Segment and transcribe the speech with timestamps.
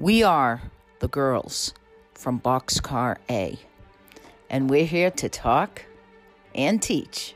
[0.00, 0.62] We are
[1.00, 1.74] the girls
[2.14, 3.58] from Boxcar A,
[4.48, 5.84] and we're here to talk
[6.54, 7.34] and teach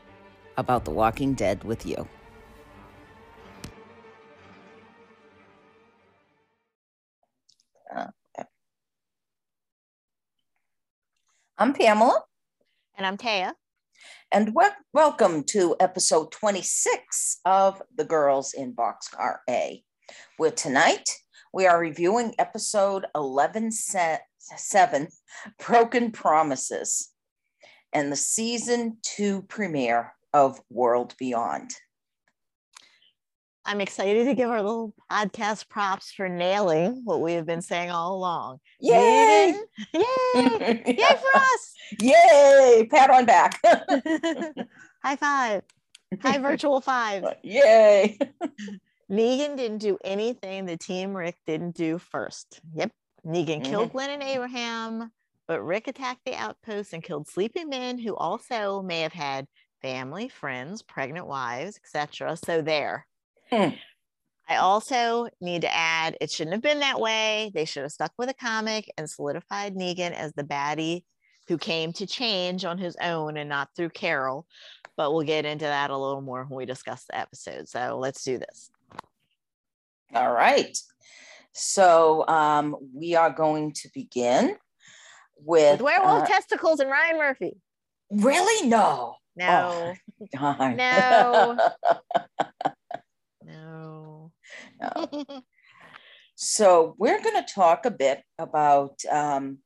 [0.57, 2.07] about The Walking Dead with you.
[7.95, 8.07] Uh,
[11.59, 12.23] I'm Pamela.
[12.97, 13.53] And I'm Taya.
[14.31, 19.83] And we- welcome to episode 26 of The Girls in Boxcar A,
[20.37, 21.07] where tonight
[21.55, 25.07] we are reviewing episode 11 se- 7
[25.65, 27.11] Broken Promises
[27.93, 31.71] and the season two premiere of World Beyond.
[33.63, 37.89] I'm excited to give our little podcast props for nailing what we have been saying
[37.89, 38.59] all along.
[38.81, 39.55] Yay!
[39.93, 40.03] Yay!
[40.85, 41.73] Yay for us!
[42.01, 42.87] Yay!
[42.91, 43.61] Pat on back.
[45.03, 45.61] High five.
[46.21, 47.23] High virtual five.
[47.43, 48.19] Yay!
[49.09, 52.59] Negan didn't do anything the team Rick didn't do first.
[52.73, 52.91] Yep.
[53.25, 55.11] Negan killed Glenn and Abraham,
[55.47, 59.47] but Rick attacked the outpost and killed sleeping men who also may have had
[59.81, 62.37] family, friends, pregnant wives, etc.
[62.37, 63.05] So there.
[63.51, 63.69] Hmm.
[64.47, 67.51] I also need to add it shouldn't have been that way.
[67.53, 71.03] They should have stuck with a comic and solidified Negan as the baddie
[71.47, 74.45] who came to change on his own and not through Carol.
[74.97, 77.67] But we'll get into that a little more when we discuss the episode.
[77.67, 78.71] So let's do this.
[80.13, 80.77] All right.
[81.53, 84.57] So um, we are going to begin
[85.37, 87.57] with, With werewolf uh, testicles and Ryan Murphy.
[88.11, 89.15] really no.
[89.37, 89.93] No,
[90.33, 90.77] Darn.
[90.77, 91.57] No.
[93.43, 94.31] no.
[94.81, 95.43] No.
[96.35, 99.59] So we're going to talk a bit about um,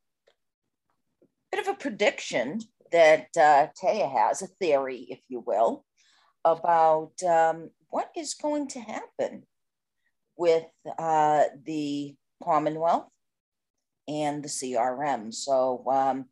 [1.21, 5.85] a bit of a prediction that uh, Taya has, a theory, if you will,
[6.45, 9.43] about um, what is going to happen
[10.39, 10.63] with
[10.97, 13.09] uh, the Commonwealth
[14.07, 15.33] and the CRM.
[15.33, 16.25] So, um,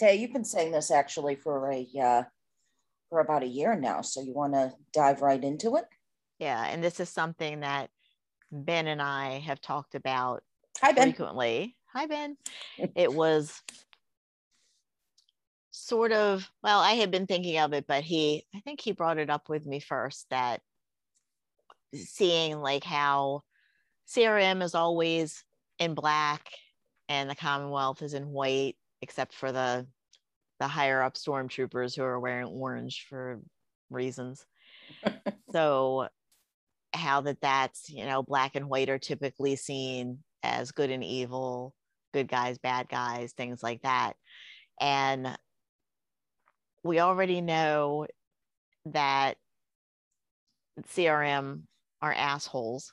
[0.00, 2.22] Taya, you've been saying this actually for a uh,
[3.08, 4.02] for about a year now.
[4.02, 5.84] So you want to dive right into it?
[6.40, 7.88] Yeah, and this is something that
[8.50, 10.42] Ben and I have talked about
[10.82, 11.04] Hi, Ben.
[11.04, 11.76] frequently.
[11.94, 12.36] Hi, Ben.
[12.94, 13.62] it was
[15.70, 19.18] sort of, well, I had been thinking of it, but he, I think he brought
[19.18, 20.60] it up with me first that
[21.96, 23.42] seeing like how
[24.08, 25.44] CRM is always
[25.78, 26.48] in black
[27.08, 29.86] and the Commonwealth is in white, except for the
[30.58, 33.40] the higher up stormtroopers who are wearing orange for
[33.90, 34.46] reasons.
[35.52, 36.08] so
[36.96, 41.74] how that that's you know black and white are typically seen as good and evil
[42.12, 44.14] good guys bad guys things like that
[44.80, 45.36] and
[46.82, 48.06] we already know
[48.86, 49.36] that
[50.88, 51.62] crm
[52.02, 52.92] are assholes.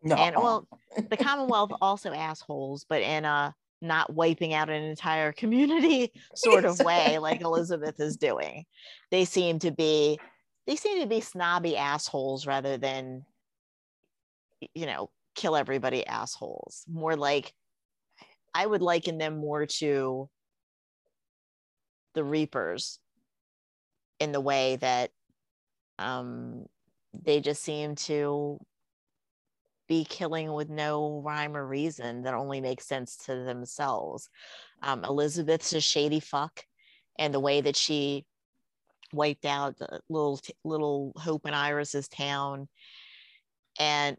[0.00, 0.14] No.
[0.14, 0.68] and well
[1.10, 3.52] the commonwealth also assholes but in a
[3.82, 8.64] not wiping out an entire community sort of way like elizabeth is doing.
[9.10, 10.18] They seem to be
[10.66, 13.24] they seem to be snobby assholes rather than
[14.74, 16.84] you know kill everybody assholes.
[16.88, 17.52] More like
[18.54, 20.28] i would liken them more to
[22.14, 22.98] the reapers
[24.18, 25.10] in the way that
[25.98, 26.66] um
[27.12, 28.58] they just seem to
[29.88, 34.28] be killing with no rhyme or reason that only makes sense to themselves
[34.82, 36.62] um elizabeth's a shady fuck
[37.18, 38.24] and the way that she
[39.12, 42.68] wiped out the little little Hope and Iris's town.
[43.80, 44.18] And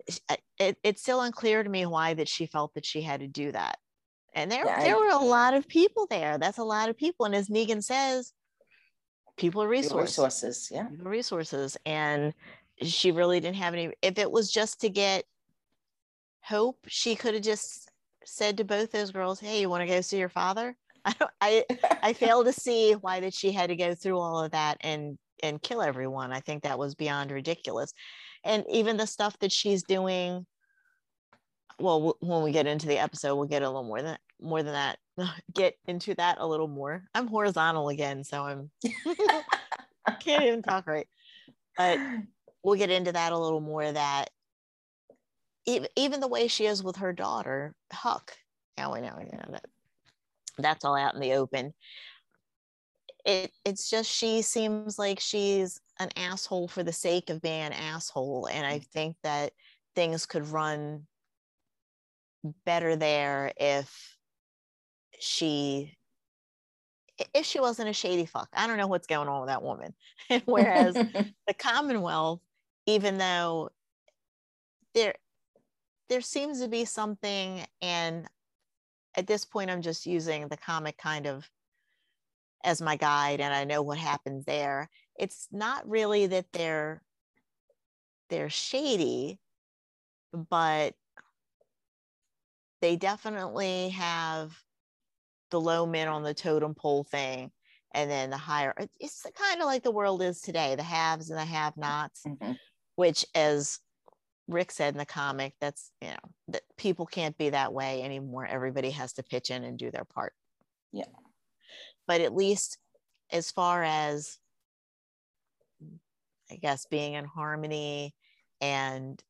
[0.57, 3.51] it, it's still unclear to me why that she felt that she had to do
[3.51, 3.77] that.
[4.33, 6.37] And there, Yeah, I- there were a lot of people there.
[6.37, 7.25] That's a lot of people.
[7.25, 8.31] And as Negan says,
[9.37, 10.17] people are resources.
[10.17, 10.69] resources.
[10.71, 10.87] Yeah.
[10.87, 11.77] People are resources.
[11.85, 12.33] And
[12.81, 13.93] she really didn't have any.
[14.01, 15.25] If it was just to get
[16.41, 17.91] Hope, she could have just
[18.25, 20.75] said to both those girls, "Hey, you want to go see your father?"
[21.05, 21.65] I don't, I
[22.01, 25.17] I fail to see why that she had to go through all of that and
[25.43, 26.31] and kill everyone.
[26.31, 27.93] I think that was beyond ridiculous.
[28.43, 30.45] And even the stuff that she's doing
[31.79, 34.61] well w- when we get into the episode we'll get a little more than more
[34.63, 34.97] than that
[35.53, 37.03] get into that a little more.
[37.13, 38.71] I'm horizontal again so I'm
[40.05, 41.07] I can't even talk right.
[41.77, 41.99] But
[42.63, 44.29] we'll get into that a little more that.
[45.95, 48.35] Even, the way she is with her daughter Huck.
[48.77, 49.11] Now we know
[49.51, 49.65] that
[50.57, 51.73] that's all out in the open.
[53.25, 57.73] It it's just she seems like she's an asshole for the sake of being an
[57.73, 59.51] asshole and i think that
[59.93, 61.05] things could run
[62.65, 64.17] better there if
[65.19, 65.97] she
[67.33, 68.47] if she wasn't a shady fuck.
[68.53, 69.93] I don't know what's going on with that woman.
[70.45, 70.93] Whereas
[71.47, 72.39] the commonwealth
[72.89, 73.69] even though
[74.95, 75.15] they're
[76.09, 78.27] there seems to be something and
[79.15, 81.47] at this point i'm just using the comic kind of
[82.63, 87.01] as my guide and i know what happens there it's not really that they're
[88.29, 89.39] they're shady
[90.49, 90.93] but
[92.81, 94.57] they definitely have
[95.51, 97.51] the low men on the totem pole thing
[97.93, 101.39] and then the higher it's kind of like the world is today the haves and
[101.39, 102.53] the have nots mm-hmm.
[102.99, 103.79] Which as
[104.49, 108.45] rick said in the comic that's you know that people can't be that way anymore.
[108.45, 110.33] Everybody has to pitch in and do their part.
[110.91, 111.05] Yeah.
[112.07, 112.77] But at least
[113.31, 114.37] as far as
[116.51, 118.13] i guess being in harmony
[118.59, 119.23] and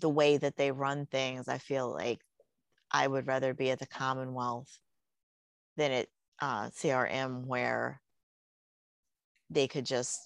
[0.00, 2.18] the way that they run things i feel like
[2.90, 4.78] i would rather be at the commonwealth
[5.76, 6.06] than at
[6.40, 8.00] uh, crm where
[9.50, 10.18] they could just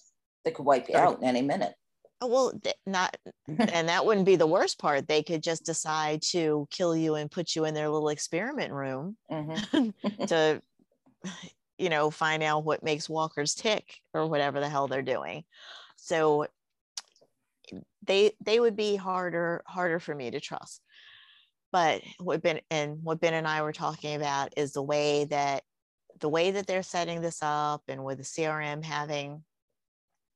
[0.45, 1.75] they could wipe you out in any minute
[2.21, 2.53] oh, well
[2.85, 7.15] not and that wouldn't be the worst part they could just decide to kill you
[7.15, 9.89] and put you in their little experiment room mm-hmm.
[10.25, 10.61] to
[11.77, 15.43] you know find out what makes walkers tick or whatever the hell they're doing
[15.97, 16.45] so
[18.05, 20.81] they they would be harder harder for me to trust
[21.71, 25.63] but what ben and what ben and i were talking about is the way that
[26.19, 29.43] the way that they're setting this up and with the crm having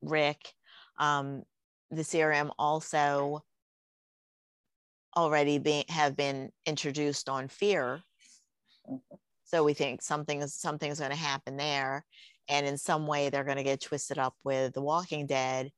[0.02, 0.54] rick
[0.98, 1.44] um,
[1.96, 3.44] the crm also
[5.16, 8.02] already being have been introduced on fear.
[9.46, 12.06] So we think something is something's going to happen there.
[12.50, 15.72] And in some way they're going to get twisted up with the walking dead.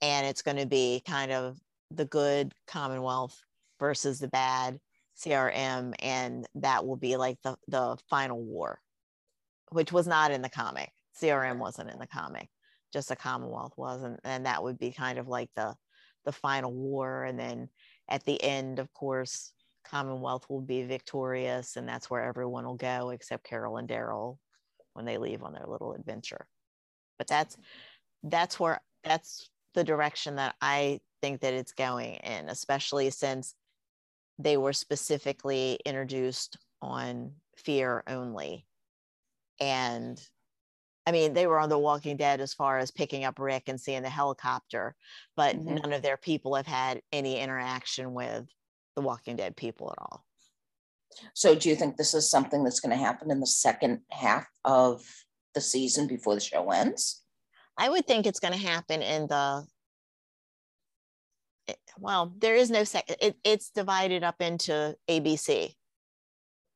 [0.00, 1.58] And it's going to be kind of
[1.90, 3.38] the good Commonwealth
[3.78, 4.78] versus the bad
[5.18, 8.80] CRM, and that will be like the the final war,
[9.70, 10.90] which was not in the comic.
[11.20, 12.48] CRM wasn't in the comic,
[12.92, 15.74] just the Commonwealth wasn't, and that would be kind of like the
[16.24, 17.68] the final war, and then
[18.08, 19.52] at the end, of course,
[19.84, 24.38] Commonwealth will be victorious, and that's where everyone will go except Carol and Daryl
[24.94, 26.46] when they leave on their little adventure.
[27.18, 27.56] But that's
[28.22, 33.54] that's where that's the direction that I think that it's going in, especially since
[34.38, 38.66] they were specifically introduced on fear only.
[39.60, 40.20] And
[41.06, 43.80] I mean, they were on The Walking Dead as far as picking up Rick and
[43.80, 44.94] seeing the helicopter,
[45.36, 45.74] but mm-hmm.
[45.76, 48.46] none of their people have had any interaction with
[48.94, 50.24] the Walking Dead people at all.
[51.34, 54.46] So, do you think this is something that's going to happen in the second half
[54.64, 55.02] of
[55.54, 57.22] the season before the show ends?
[57.76, 59.66] I would think it's going to happen in the
[61.68, 63.16] eh, well, there is no second.
[63.20, 65.74] It, it's divided up into ABC,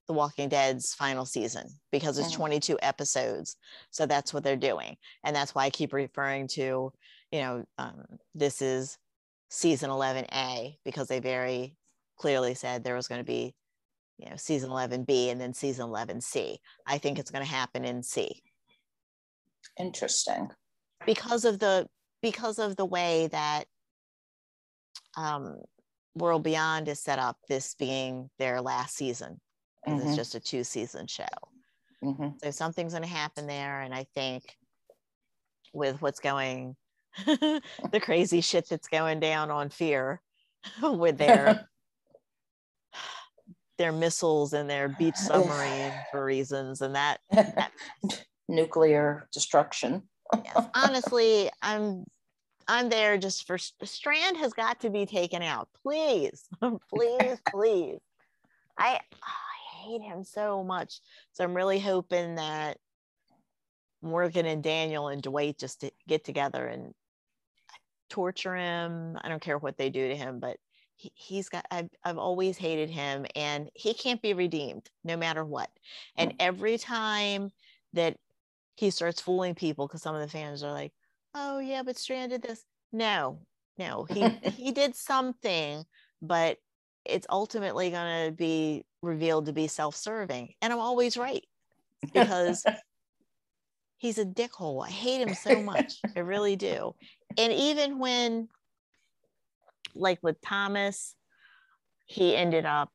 [0.06, 2.36] The Walking Dead's final season, because it's mm.
[2.36, 3.56] 22 episodes.
[3.90, 6.92] So that's what they're doing, and that's why I keep referring to,
[7.32, 8.04] you know, um,
[8.34, 8.98] this is
[9.48, 11.76] season 11A because they very
[12.18, 13.54] clearly said there was going to be,
[14.18, 16.56] you know, season 11B and then season 11C.
[16.86, 18.42] I think it's going to happen in C.
[19.78, 20.50] Interesting
[21.04, 21.86] because of the
[22.22, 23.64] because of the way that
[25.16, 25.60] um,
[26.14, 29.40] World Beyond is set up, this being their last season,
[29.86, 30.06] mm-hmm.
[30.06, 31.24] it's just a two season show.
[32.04, 32.28] Mm-hmm.
[32.42, 34.56] So something's going to happen there, and I think
[35.72, 36.76] with what's going,
[37.26, 40.20] the crazy shit that's going down on Fear,
[40.82, 41.68] with their
[43.78, 47.72] their missiles and their beach submarine for reasons, and that, that
[48.48, 50.02] nuclear destruction
[50.44, 52.04] yes, honestly, I'm
[52.68, 55.68] I'm there just for Strand has got to be taken out.
[55.82, 56.44] Please,
[56.92, 58.00] please, please.
[58.78, 59.00] I
[59.86, 61.00] hate him so much.
[61.32, 62.78] So I'm really hoping that
[64.02, 66.94] Morgan and Daniel and Dwight just to get together and
[68.08, 69.18] torture him.
[69.22, 70.58] I don't care what they do to him, but
[70.96, 75.44] he, has got I've, I've always hated him and he can't be redeemed no matter
[75.44, 75.70] what.
[76.16, 77.52] And every time
[77.92, 78.16] that
[78.76, 80.92] he starts fooling people because some of the fans are like,
[81.34, 82.64] oh yeah, but Strand did this.
[82.92, 83.40] No,
[83.78, 85.84] no, he he did something,
[86.22, 86.58] but
[87.04, 91.44] it's ultimately going to be revealed to be self-serving, and I'm always right
[92.12, 92.64] because
[93.96, 94.86] he's a dickhole.
[94.86, 95.94] I hate him so much.
[96.16, 96.94] I really do.
[97.38, 98.48] And even when,
[99.94, 101.14] like with Thomas,
[102.06, 102.90] he ended up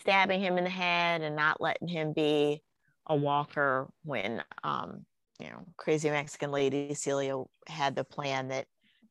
[0.00, 2.62] stabbing him in the head and not letting him be
[3.06, 5.06] a walker when um,
[5.38, 8.66] you know crazy Mexican lady Celia had the plan that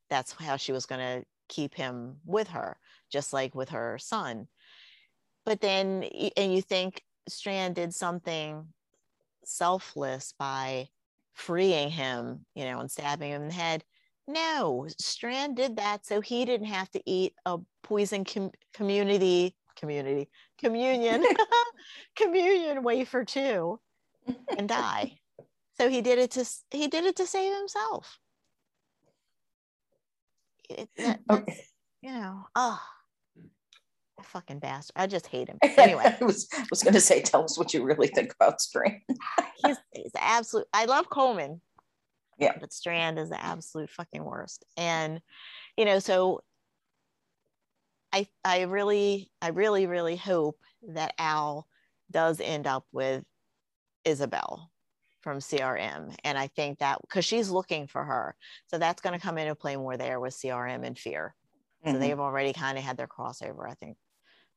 [0.10, 2.78] that's how she was going to keep him with her,
[3.12, 4.48] just like with her son.
[5.46, 6.04] But then,
[6.36, 8.68] and you think Strand did something
[9.44, 10.88] selfless by
[11.34, 13.84] freeing him, you know, and stabbing him in the head.
[14.28, 20.30] No, Strand did that so he didn't have to eat a poison com- community community
[20.58, 21.24] communion
[22.16, 23.80] communion wafer too
[24.58, 25.20] and die.
[25.78, 28.20] So he did it to he did it to save himself.
[30.70, 31.66] It, that, okay.
[32.02, 32.82] You know, oh,
[34.24, 34.94] fucking bastard.
[34.96, 35.58] I just hate him.
[35.78, 39.02] Anyway, I was was gonna say, tell us what you really think about Strand.
[39.66, 40.68] he's he's absolute.
[40.74, 41.62] I love Coleman.
[42.38, 44.66] Yeah, but Strand is the absolute fucking worst.
[44.78, 45.22] And
[45.78, 46.42] you know, so
[48.12, 51.68] I I really I really really hope that Al
[52.12, 53.24] does end up with
[54.06, 54.72] Isabel
[55.22, 56.16] from CRM.
[56.24, 58.36] And I think that because she's looking for her.
[58.68, 61.34] So that's going to come into play more there with CRM and fear.
[61.84, 62.00] So mm-hmm.
[62.00, 63.70] they've already kind of had their crossover.
[63.70, 63.98] I think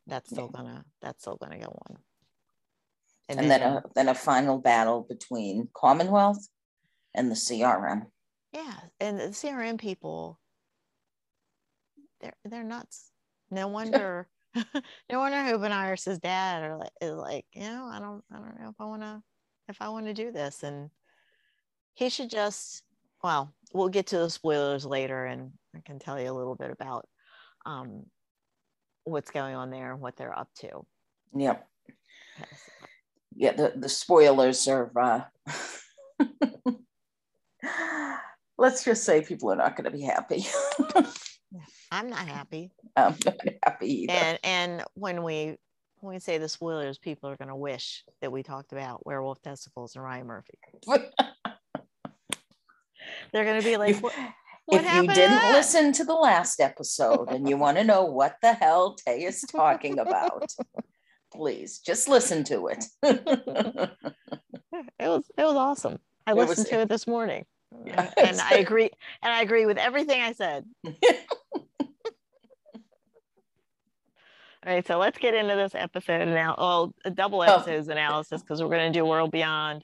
[0.08, 0.60] that's still yeah.
[0.60, 1.98] gonna that's still gonna go on.
[3.28, 6.48] And, and then, then, a then a final battle between Commonwealth
[7.14, 8.06] and the CRM.
[8.52, 10.40] Yeah, and the CRM people,
[12.20, 13.10] they're they're nuts.
[13.50, 18.24] No wonder, no wonder Hope Iris's dad are like, is like, you know, I don't
[18.32, 19.22] I don't know if I want to
[19.68, 20.90] if I want to do this, and
[21.94, 22.82] he should just.
[23.22, 26.70] Well, we'll get to the spoilers later, and I can tell you a little bit
[26.70, 27.08] about
[27.66, 28.04] um,
[29.10, 30.84] what's going on there and what they're up to.
[31.34, 31.66] Yep.
[32.38, 32.48] Yes.
[33.34, 35.22] Yeah, the, the spoilers are uh
[38.58, 40.44] let's just say people are not going to be happy.
[41.90, 42.70] I'm not happy.
[42.96, 44.12] I'm not happy either.
[44.12, 45.56] And and when we
[46.00, 49.40] when we say the spoilers, people are going to wish that we talked about werewolf
[49.42, 50.58] testicles and Ryan Murphy.
[53.32, 53.96] They're going to be like,
[54.68, 58.36] what, if you didn't listen to the last episode and you want to know what
[58.42, 60.52] the hell Tay is talking about,
[61.32, 62.84] please just listen to it.
[63.02, 63.90] it
[65.00, 65.98] was it was awesome.
[66.26, 67.46] I listened was, to it this morning.
[67.86, 68.90] And I agree
[69.22, 70.64] and I agree with everything I said.
[74.66, 76.54] All right, so let's get into this episode now.
[76.58, 77.44] Well, a double oh.
[77.44, 77.92] episodes oh.
[77.92, 79.82] analysis because we're going to do World Beyond,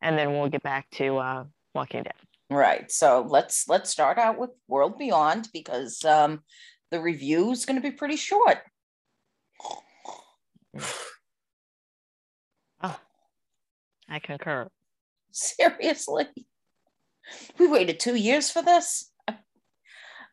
[0.00, 2.12] and then we'll get back to uh, Walking Dead.
[2.52, 2.92] Right.
[2.92, 6.40] So let's let's start out with World Beyond because um,
[6.90, 8.58] the review is going to be pretty short.
[12.82, 13.00] Oh,
[14.08, 14.68] I concur.
[15.30, 16.26] Seriously,
[17.58, 19.10] we waited two years for this.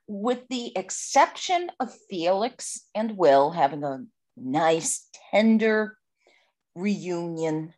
[0.07, 4.03] With the exception of Felix and Will having a
[4.35, 5.97] nice, tender
[6.75, 7.73] reunion,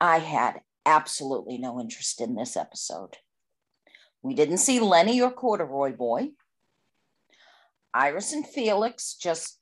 [0.00, 3.16] I had absolutely no interest in this episode.
[4.22, 6.28] We didn't see Lenny or Corduroy Boy.
[7.92, 9.60] Iris and Felix just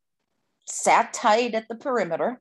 [0.68, 2.40] sat tight at the perimeter,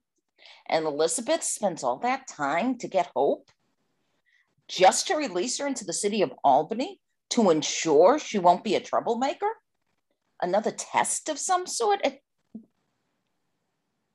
[0.70, 3.50] and Elizabeth spends all that time to get Hope
[4.68, 8.80] just to release her into the city of Albany to ensure she won't be a
[8.80, 9.50] troublemaker?
[10.42, 12.02] Another test of some sort?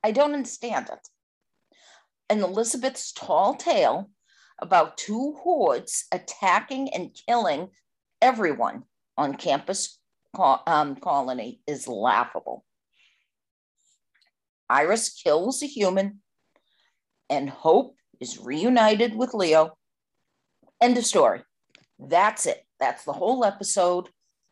[0.02, 1.08] I don't understand it.
[2.30, 4.11] And Elizabeth's tall tale
[4.58, 7.68] about two hordes attacking and killing
[8.20, 8.84] everyone
[9.16, 9.98] on campus
[10.38, 12.64] um, colony is laughable.
[14.68, 16.20] Iris kills a human,
[17.30, 19.76] and Hope is reunited with Leo.
[20.80, 21.42] End of story.
[21.98, 22.64] That's it.
[22.80, 24.08] That's the whole episode.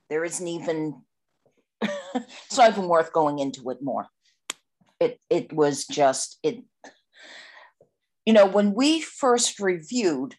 [0.08, 1.02] There isn't even,
[1.82, 4.06] it's not even worth going into it more.
[5.00, 6.62] It, it was just, it,
[8.26, 10.34] you know, when we first reviewed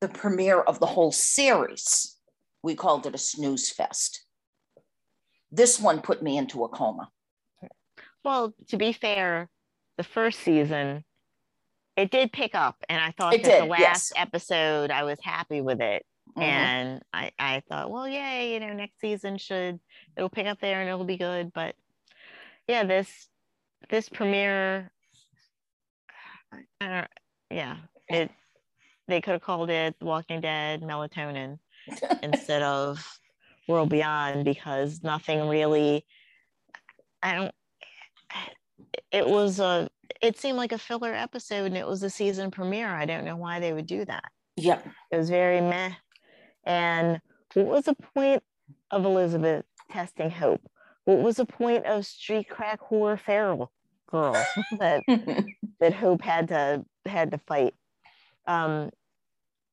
[0.00, 2.18] the premiere of the whole series,
[2.62, 4.24] we called it a snooze fest.
[5.50, 7.08] This one put me into a coma.
[8.24, 9.48] Well, to be fair,
[9.96, 11.04] the first season,
[11.96, 14.12] it did pick up, and I thought it that did, the last yes.
[14.16, 16.06] episode, I was happy with it.
[16.30, 16.42] Mm-hmm.
[16.42, 19.78] And I, I thought, well, yay, you know, next season should
[20.16, 21.52] it'll pick up there and it'll be good.
[21.52, 21.74] But
[22.66, 23.28] yeah, this
[23.90, 24.90] this premiere
[26.80, 27.08] I don't,
[27.50, 27.76] yeah,
[28.08, 28.30] it.
[29.08, 31.58] They could have called it Walking Dead Melatonin
[32.22, 33.04] instead of
[33.68, 36.04] World Beyond because nothing really.
[37.22, 37.54] I don't.
[39.10, 39.88] It was a.
[40.20, 42.88] It seemed like a filler episode, and it was a season premiere.
[42.88, 44.24] I don't know why they would do that.
[44.56, 44.80] Yeah,
[45.10, 45.92] it was very meh.
[46.64, 47.20] And
[47.54, 48.42] what was the point
[48.90, 50.62] of Elizabeth testing Hope?
[51.04, 53.72] What was the point of street crack whore feral
[54.12, 54.34] girl
[54.78, 55.02] that
[55.80, 57.74] that Hope had to had to fight.
[58.46, 58.90] Um,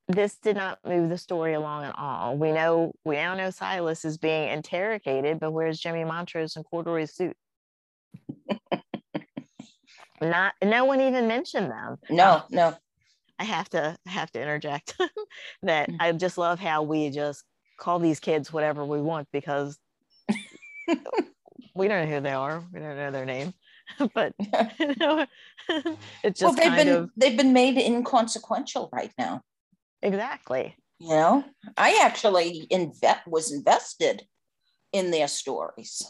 [0.07, 2.35] this did not move the story along at all.
[2.35, 7.13] We know we now know Silas is being interrogated, but where's Jimmy Montrose and Corduroy's
[7.13, 7.37] suit?
[10.21, 11.97] not no one even mentioned them.
[12.09, 12.75] No, no.
[13.37, 14.95] I have to have to interject
[15.63, 15.95] that mm.
[15.99, 17.43] I just love how we just
[17.77, 19.79] call these kids whatever we want because
[21.75, 22.63] we don't know who they are.
[22.73, 23.53] We don't know their name.
[24.13, 24.33] but
[24.79, 25.25] you know,
[26.23, 29.41] it's just well, they've kind been of they've been made inconsequential right now.
[30.01, 30.75] exactly.
[30.99, 31.45] You know,
[31.77, 34.23] I actually inve- was invested
[34.91, 36.03] in their stories.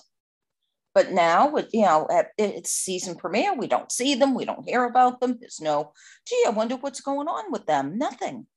[0.95, 4.67] But now, with you know, at it's season premiere, we don't see them, we don't
[4.67, 5.37] hear about them.
[5.39, 5.93] There's no,
[6.27, 7.97] gee, I wonder what's going on with them.
[7.97, 8.47] Nothing.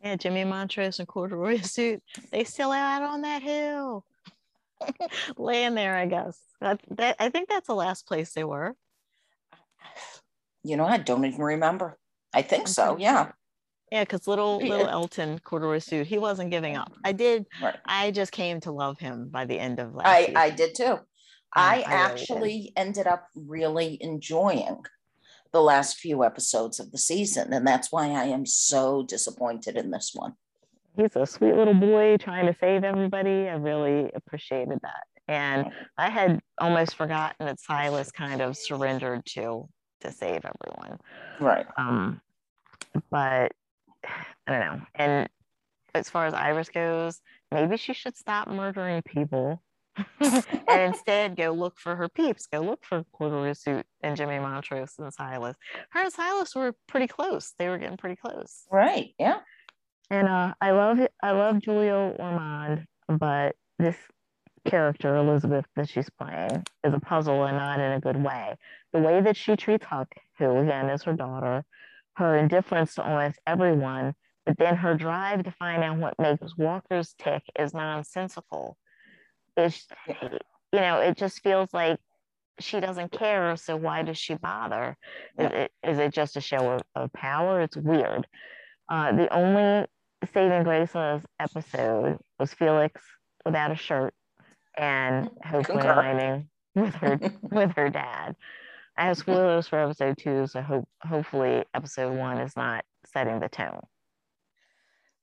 [0.00, 2.02] Yeah, Jimmy Montrose and corduroy suit.
[2.30, 4.04] They still out on that hill.
[5.36, 6.38] Laying there, I guess.
[6.60, 8.74] That, that I think that's the last place they were.
[10.62, 11.98] You know, I don't even remember.
[12.32, 12.96] I think so.
[12.98, 13.32] Yeah.
[13.90, 16.92] Yeah, because little little Elton corduroy suit, he wasn't giving up.
[17.04, 17.44] I did.
[17.60, 17.76] Right.
[17.84, 20.36] I just came to love him by the end of last I season.
[20.38, 20.98] I did too.
[21.54, 24.82] I I really actually ended up really enjoying
[25.52, 29.90] the last few episodes of the season, and that's why I am so disappointed in
[29.90, 30.36] this one.
[30.96, 33.48] He's a sweet little boy trying to save everybody.
[33.48, 35.04] I really appreciated that.
[35.28, 39.68] And I had almost forgotten that Silas kind of surrendered to
[40.00, 40.98] to save everyone.
[41.40, 41.66] Right.
[41.76, 42.20] Um,
[43.10, 43.52] but
[44.46, 44.80] I don't know.
[44.94, 45.28] And
[45.94, 47.20] as far as Iris goes,
[47.52, 49.62] maybe she should stop murdering people
[50.20, 52.46] and instead go look for her peeps.
[52.46, 55.56] Go look for Corduroy Suit and Jimmy Montrose and Silas.
[55.90, 57.52] Her and Silas were pretty close.
[57.58, 58.64] They were getting pretty close.
[58.70, 59.14] Right.
[59.18, 59.38] Yeah.
[60.12, 60.98] And uh, I love.
[61.22, 63.96] I love Julia Ormond, but this
[64.68, 68.54] character Elizabeth that she's playing is a puzzle and not in a good way.
[68.92, 71.64] The way that she treats Huck, who again is her daughter,
[72.16, 74.14] her indifference to almost everyone,
[74.44, 78.76] but then her drive to find out what makes walkers tick is nonsensical.
[79.56, 81.98] It's you know, it just feels like
[82.60, 83.56] she doesn't care.
[83.56, 84.94] So why does she bother?
[85.38, 87.62] Is it, is it just a show of, of power?
[87.62, 88.26] It's weird.
[88.90, 89.86] Uh, the only
[90.32, 93.00] saving grace this episode was Felix
[93.44, 94.14] without a shirt
[94.76, 98.36] and hopefully aligning with her with her dad.
[98.96, 103.48] I have spoilers for episode two, so hope hopefully episode one is not setting the
[103.48, 103.80] tone.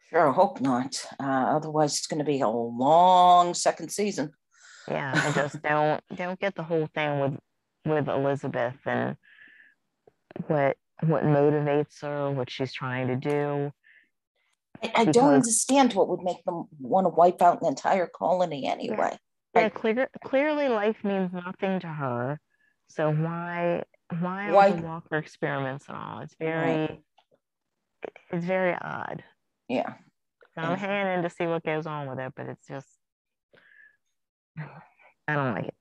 [0.10, 1.06] Sure hope not.
[1.20, 4.32] Uh, otherwise, it's going to be a long second season.
[4.88, 7.40] Yeah, I just don't don't get the whole thing with
[7.86, 9.16] with Elizabeth and
[10.48, 13.72] what what motivates her, what she's trying to do.
[14.84, 18.68] I, I don't understand what would make them want to wipe out an entire colony
[18.68, 19.18] anyway.
[19.56, 19.74] Yeah, Right.
[19.74, 22.40] clear, clearly life means nothing to her.
[22.90, 23.84] So why
[24.20, 26.20] why all Why- the Walker experiments and all?
[26.22, 27.04] It's very
[28.32, 29.24] it's very odd.
[29.68, 29.94] Yeah.
[30.56, 30.76] So I'm Yeah.
[30.78, 32.88] hanging in to see what goes on with it, but it's just
[35.28, 35.76] I don't like it.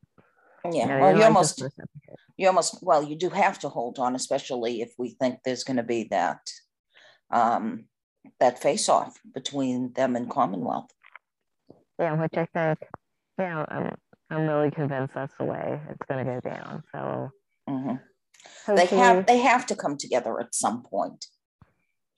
[0.71, 1.01] Yeah.
[1.01, 2.17] Well, you like almost this first episode.
[2.37, 5.77] you almost well you do have to hold on especially if we think there's going
[5.79, 6.41] to be that
[7.31, 7.85] um
[8.41, 10.91] that face off between them and commonwealth
[11.99, 12.79] Yeah, which I think,
[13.39, 13.97] yeah, I'm
[14.31, 16.83] I'm really convinced that's the way it's gonna go down.
[16.93, 17.31] So
[17.69, 18.01] Mhm.
[18.69, 21.27] they have they have to come together at some point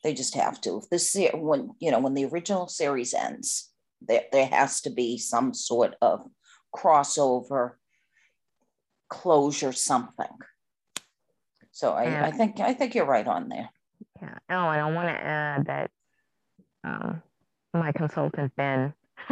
[0.02, 4.24] they just have to if this when you know when the original series ends there,
[4.32, 6.26] there has to be some sort of
[6.74, 7.72] crossover
[9.08, 10.38] closure something
[11.72, 13.70] so I, I think i think you're right on there
[14.22, 14.38] Yeah.
[14.50, 15.90] Oh, and I want to add that
[16.84, 17.22] um,
[17.74, 18.94] my consultant Ben,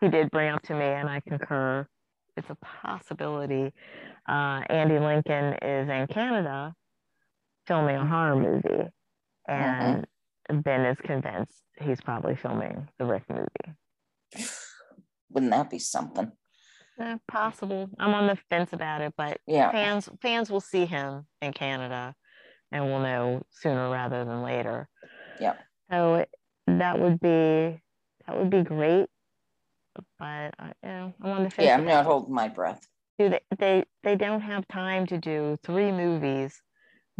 [0.00, 1.86] he did bring up to me, and I concur.
[2.36, 3.72] It's a possibility.
[4.26, 6.74] Uh, Andy Lincoln is in Canada
[7.66, 8.88] filming a horror movie,
[9.46, 10.06] and
[10.64, 14.46] Ben is convinced he's probably filming the Rick movie.
[15.30, 16.32] wouldn't that be something
[17.00, 17.88] Eh, possible.
[17.98, 22.14] I'm on the fence about it, but yeah fans fans will see him in Canada
[22.70, 24.88] and will know sooner rather than later.
[25.40, 25.54] Yeah.
[25.92, 26.24] So
[26.66, 27.80] that would be
[28.26, 29.08] that would be great,
[30.18, 31.66] but you know, I'm on the fence.
[31.66, 32.86] yeah i'm not holding my breath
[33.18, 36.62] Do they, they they don't have time to do three movies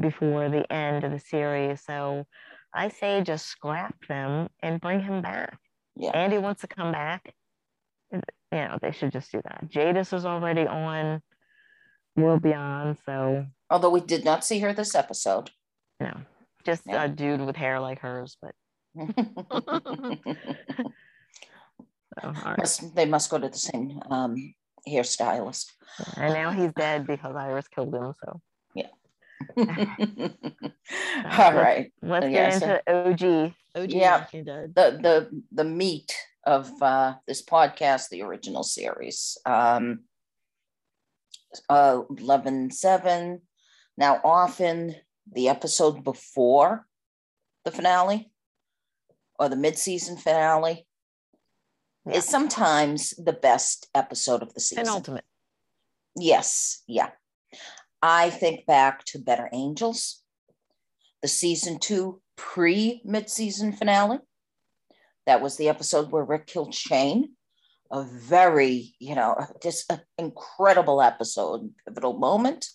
[0.00, 2.24] before the end of the series, so
[2.72, 5.58] I say just scrap them and bring him back.
[5.96, 7.34] yeah Andy wants to come back.
[8.10, 8.20] You
[8.52, 9.68] know, they should just do that.
[9.68, 11.20] Jadis is already on
[12.16, 15.50] World Beyond, so although we did not see her this episode
[16.00, 16.12] No.
[16.64, 18.36] just a dude with hair like hers.
[18.40, 18.54] But
[18.98, 19.06] so,
[22.22, 22.58] all right.
[22.58, 24.54] Must- they must go to the same um,
[24.88, 25.72] hairstylist.
[26.16, 28.12] And now he's dead because Iris killed him.
[28.24, 28.40] So
[28.74, 28.88] yeah.
[31.38, 31.92] All right.
[32.02, 33.52] let's Yeah, get so- into OG.
[33.74, 34.24] OG Yeah.
[34.32, 39.38] The the the meat of uh, this podcast, the original series.
[39.46, 40.00] Um,
[41.68, 43.40] uh, 11 7.
[43.96, 44.96] Now, often
[45.30, 46.86] the episode before
[47.64, 48.31] the finale
[49.42, 50.86] or the mid season finale
[52.06, 52.18] Yeah.
[52.18, 54.84] is sometimes the best episode of the season.
[54.84, 55.24] Penultimate.
[56.16, 57.10] Yes, yeah.
[58.00, 60.22] I think back to Better Angels,
[61.22, 64.18] the season two pre mid season finale.
[65.26, 67.34] That was the episode where Rick killed Shane.
[67.90, 72.66] A very, you know, just an incredible episode, pivotal moment.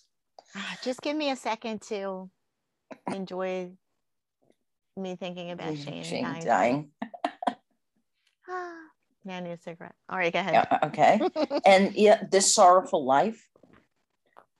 [0.55, 2.29] Ah, Just give me a second to
[3.11, 3.71] enjoy
[4.97, 6.45] me thinking about Shane, Shane dying.
[6.45, 6.91] dying.
[8.49, 8.77] Ah,
[9.25, 9.95] now I need a cigarette.
[10.09, 10.53] All right, go ahead.
[10.53, 11.19] Yeah, okay.
[11.65, 13.45] and yeah, this sorrowful life,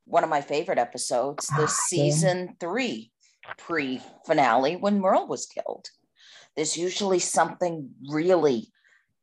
[0.04, 3.12] one of my favorite episodes, the Ah, season three
[3.58, 5.88] pre finale when Merle was killed.
[6.58, 8.68] There's usually something really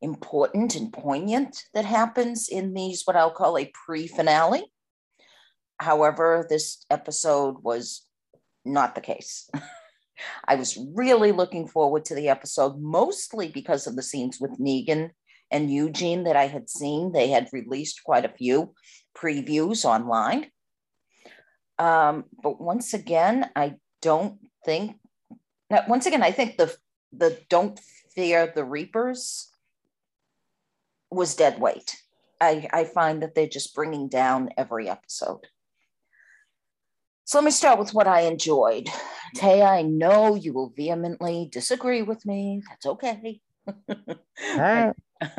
[0.00, 4.72] important and poignant that happens in these, what I'll call a pre finale.
[5.78, 8.06] However, this episode was
[8.64, 9.50] not the case.
[10.46, 15.10] I was really looking forward to the episode, mostly because of the scenes with Negan
[15.50, 17.12] and Eugene that I had seen.
[17.12, 18.74] They had released quite a few
[19.16, 20.46] previews online.
[21.78, 24.96] Um, but once again, I don't think
[25.70, 26.74] now, once again, I think the
[27.12, 27.80] the don't
[28.14, 29.50] fear the reapers
[31.10, 31.96] was dead weight.
[32.40, 35.46] I, I find that they're just bringing down every episode.
[37.26, 38.88] So let me start with what I enjoyed.
[39.34, 42.62] Tay, I know you will vehemently disagree with me.
[42.68, 43.40] That's okay.
[44.58, 44.92] Right.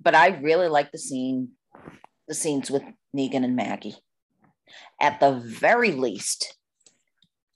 [0.00, 1.50] but I really like the scene,
[2.26, 2.82] the scenes with
[3.14, 3.96] Negan and Maggie.
[4.98, 6.56] At the very least,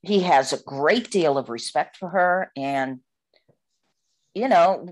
[0.03, 2.51] he has a great deal of respect for her.
[2.55, 3.01] And,
[4.35, 4.87] you know,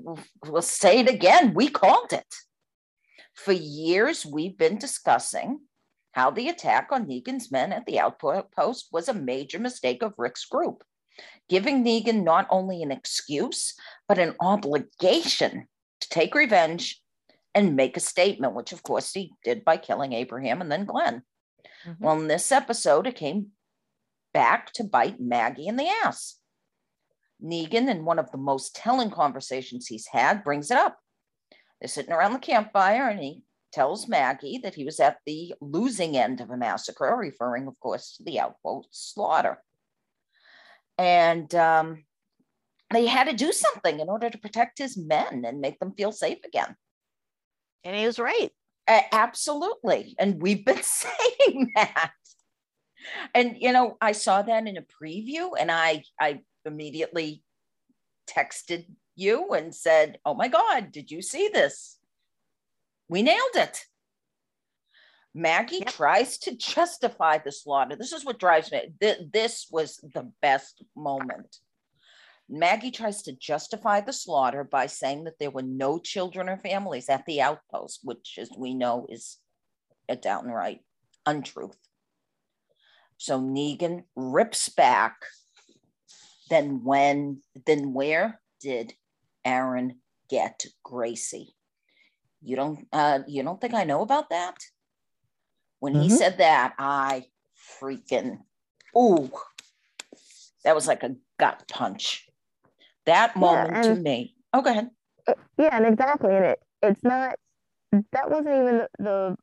[0.47, 2.35] we'll say it again we called it.
[3.35, 5.61] For years, we've been discussing
[6.13, 10.45] how the attack on Negan's men at the outpost was a major mistake of Rick's
[10.45, 10.85] group,
[11.49, 13.75] giving Negan not only an excuse,
[14.09, 15.67] but an obligation
[16.01, 17.03] to take revenge
[17.55, 21.23] and make a statement, which of course he did by killing Abraham and then Glenn.
[21.85, 22.01] Mhm.
[22.01, 23.53] Well, in this episode, it came
[24.33, 26.39] back to bite Maggie in the ass.
[27.43, 30.99] Negan, in one of the most telling conversations he's had, brings it up.
[31.81, 33.43] They're sitting around the campfire and he
[33.73, 38.17] tells Maggie that he was at the losing end of a massacre, referring, of course,
[38.17, 39.63] to the outpost slaughter.
[40.99, 42.05] And um,
[42.93, 46.13] they had to do something in order to protect his men and make them feel
[46.13, 46.77] safe again.
[47.85, 48.51] And he was right.
[48.89, 50.15] A- absolutely.
[50.19, 52.13] And we've been saying that.
[53.35, 57.43] And you know, I saw that in a preview and I I immediately
[58.29, 61.99] texted you and said, "Oh my god, did you see this?
[63.13, 63.77] We nailed it."
[65.35, 65.89] Maggie Yep.
[65.89, 67.97] tries to justify the slaughter.
[67.97, 68.95] This is what drives me.
[69.01, 71.61] Th- this was the best moment.
[72.49, 77.09] Maggie tries to justify the slaughter by saying that there were no children or families
[77.09, 79.39] at the outpost, which, as we know, is
[80.09, 80.85] a downright
[81.25, 81.79] untruth.
[83.17, 85.17] So Negan rips back.
[86.51, 87.43] Then when?
[87.67, 88.95] Then where did
[89.45, 91.55] Aaron get Gracie?
[92.45, 92.87] You don't.
[92.93, 94.57] Uh, you don't think I know about that?
[95.79, 96.17] When he Mhm.
[96.19, 97.27] said that, I
[97.81, 98.39] freaking
[98.97, 99.31] ooh,
[100.65, 102.29] that was like a gut punch.
[103.07, 104.37] That moment to and- me.
[104.53, 104.91] Oh, go ahead.
[105.27, 106.35] It- yeah, and exactly.
[106.35, 107.37] And it it's not
[108.13, 109.37] that wasn't even the, the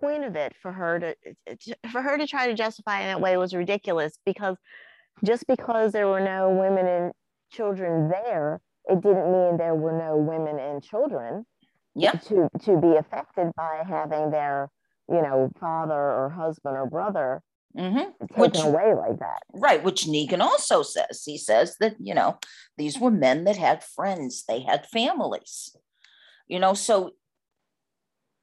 [0.00, 1.14] point of it for her to
[1.56, 4.56] to- for her to try to justify in that way was ridiculous because
[5.24, 7.12] just because there were no women and
[7.50, 11.46] children there, it didn't mean there were no women and children
[11.94, 12.12] Yeah.
[12.12, 14.70] to to be affected by having their
[15.08, 17.42] you know father or husband or brother
[17.74, 19.42] hmm taken Which- away like that.
[19.54, 21.22] Right, which Negan also says.
[21.24, 22.38] He says that, you know,
[22.76, 25.74] these were men that had friends, they had families,
[26.46, 26.74] you know.
[26.74, 27.12] So,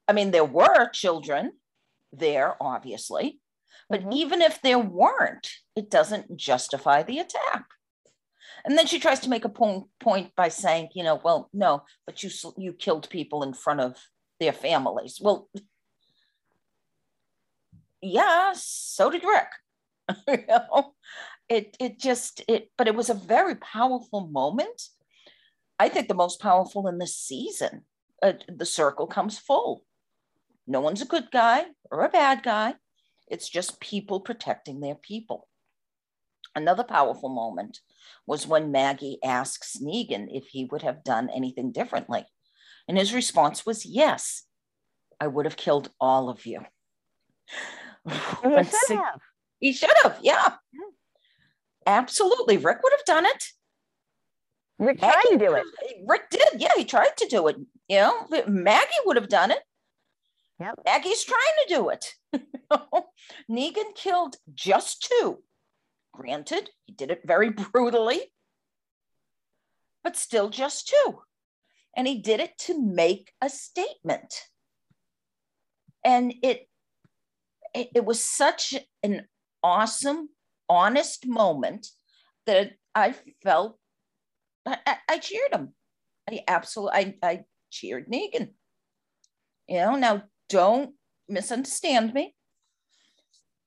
[0.08, 1.52] I mean, there were children
[2.12, 3.40] there, obviously,
[3.88, 4.12] but Mhm.
[4.14, 7.66] even if there weren't, it doesn't justify the attack.
[8.64, 11.84] And then she tries to make a point, point by saying, you know, well, no,
[12.06, 13.96] but you you killed people in front of
[14.38, 15.18] their families.
[15.20, 15.48] Well,
[18.02, 20.16] yeah, so did Rick.
[20.28, 20.94] you know,
[21.48, 24.82] it it just it, but it was a very powerful moment.
[25.78, 27.82] I think the most powerful in this season.
[28.22, 29.82] Uh, the circle comes full.
[30.66, 32.74] No one's a good guy or a bad guy.
[33.28, 35.48] It's just people protecting their people.
[36.54, 37.80] Another powerful moment
[38.26, 42.24] was when Maggie asks Negan if he would have done anything differently.
[42.88, 44.44] And his response was yes,
[45.20, 46.60] I would have killed all of you.
[48.08, 49.20] He should have.
[49.58, 50.54] he should have, yeah.
[51.86, 52.56] Absolutely.
[52.56, 53.44] Rick would have done it.
[54.78, 55.64] Rick tried to do it.
[56.06, 56.60] Rick did.
[56.60, 57.56] Yeah, he tried to do it.
[57.88, 59.60] You know, Maggie would have done it.
[60.58, 60.80] Yep.
[60.84, 62.14] Maggie's trying to do it.
[63.50, 65.42] Negan killed just two.
[66.12, 68.32] Granted, he did it very brutally,
[70.02, 71.20] but still just two.
[71.96, 74.34] And he did it to make a statement.
[76.04, 76.68] And it,
[77.74, 79.26] it, it was such an
[79.62, 80.28] awesome,
[80.68, 81.88] honest moment
[82.46, 83.78] that I felt
[84.66, 85.74] I, I, cheered him.
[86.28, 88.50] I absolutely, I, I cheered Negan.
[89.68, 90.94] You know, now don't
[91.28, 92.34] misunderstand me.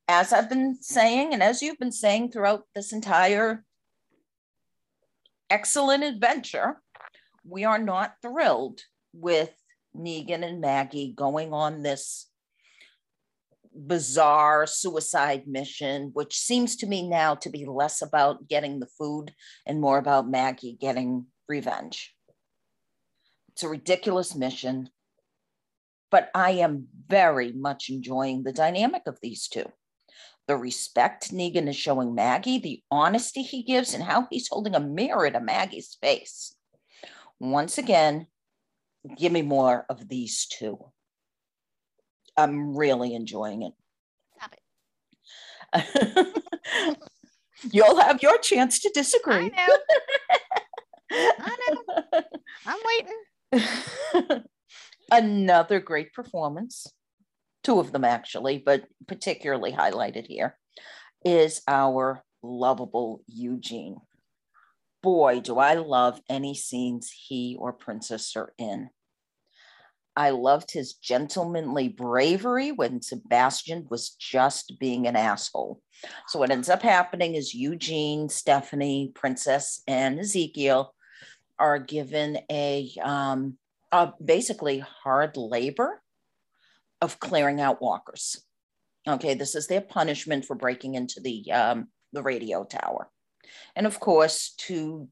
[0.08, 3.63] As I've been saying, and as you've been saying throughout this entire
[5.50, 6.82] excellent adventure,
[7.46, 8.82] we are not thrilled
[9.13, 9.52] with
[9.96, 12.28] Negan and Maggie going on this
[13.76, 19.34] bizarre suicide mission, which seems to me now to be less about getting the food
[19.66, 22.13] and more about Maggie getting revenge.
[23.50, 24.89] It's a ridiculous mission,
[26.12, 29.66] but I am very much enjoying the dynamic of these two.
[30.47, 34.79] The respect Negan is showing Maggie, the honesty he gives, and how he's holding a
[34.79, 36.56] mirror to Maggie's face.
[37.39, 38.27] Once again,
[39.17, 40.77] give me more of these two.
[42.36, 43.73] I'm really enjoying it.
[44.38, 44.56] Stop
[45.73, 46.43] it.
[47.71, 49.36] You'll have your chance to disagree.
[49.36, 49.77] I know.
[51.39, 51.58] I
[52.12, 52.21] know.
[52.65, 52.79] I'm
[53.51, 54.43] waiting.
[55.12, 56.88] Another great performance,
[57.63, 60.58] two of them actually, but particularly highlighted here,
[61.26, 63.97] is our lovable Eugene.
[65.02, 68.89] Boy, do I love any scenes he or Princess are in.
[70.15, 75.82] I loved his gentlemanly bravery when Sebastian was just being an asshole.
[76.28, 80.93] So, what ends up happening is Eugene, Stephanie, Princess, and Ezekiel
[81.58, 83.58] are given a, um,
[83.91, 86.03] a basically hard labor
[87.04, 88.42] of clearing out walkers.
[89.08, 93.10] Okay, this is their punishment for breaking into the um, the radio tower,
[93.76, 95.10] and of course, to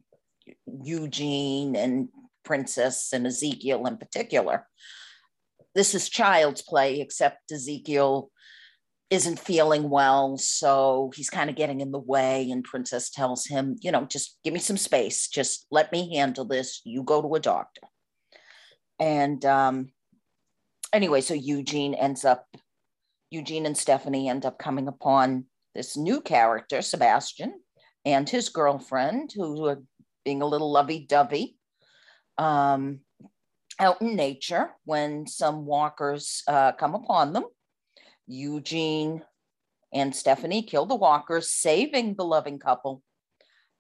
[0.66, 2.08] Eugene and
[2.46, 4.68] Princess and Ezekiel in particular.
[5.76, 8.32] This is child's play, except Ezekiel
[9.10, 10.38] isn't feeling well.
[10.38, 12.50] So he's kind of getting in the way.
[12.50, 15.28] And Princess tells him, you know, just give me some space.
[15.28, 16.82] Just let me handle this.
[16.86, 17.82] You go to a doctor.
[19.00, 19.92] And um,
[20.94, 22.48] anyway, so Eugene ends up,
[23.30, 27.54] Eugene and Stephanie end up coming upon this new character, Sebastian,
[28.06, 29.82] and his girlfriend, who are
[30.26, 31.58] being a little lovey dovey
[32.38, 33.00] um,
[33.80, 37.46] out in nature when some walkers uh, come upon them.
[38.28, 39.24] Eugene
[39.94, 43.02] and Stephanie kill the walkers, saving the loving couple.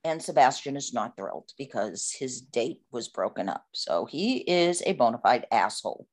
[0.04, 3.66] And Sebastian is not thrilled because his date was broken up.
[3.74, 6.08] So he is a bona fide asshole.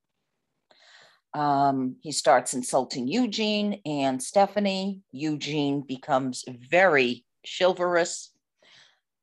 [1.35, 5.01] Um, he starts insulting Eugene and Stephanie.
[5.13, 8.33] Eugene becomes very chivalrous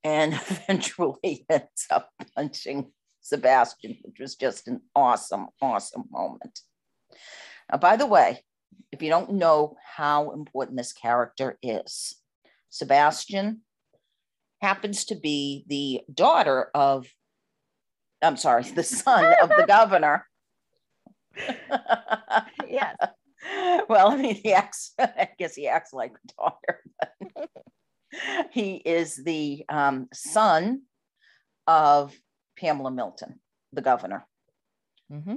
[0.03, 2.91] and eventually ends up punching
[3.21, 6.59] Sebastian, which was just an awesome, awesome moment.
[7.71, 8.43] Now, by the way,
[8.91, 12.15] if you don't know how important this character is,
[12.69, 13.61] Sebastian
[14.61, 17.07] happens to be the daughter of,
[18.21, 20.27] I'm sorry, the son of the governor.
[22.67, 22.95] yes.
[23.87, 26.81] Well, I mean, he acts, I guess he acts like a daughter.
[28.51, 30.81] He is the um, son
[31.67, 32.15] of
[32.57, 33.39] Pamela Milton,
[33.73, 34.25] the governor.
[35.11, 35.35] Mm-hmm.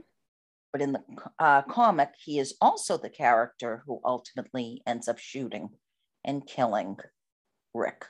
[0.72, 1.02] But in the
[1.38, 5.70] uh, comic, he is also the character who ultimately ends up shooting
[6.24, 6.96] and killing
[7.74, 8.04] Rick.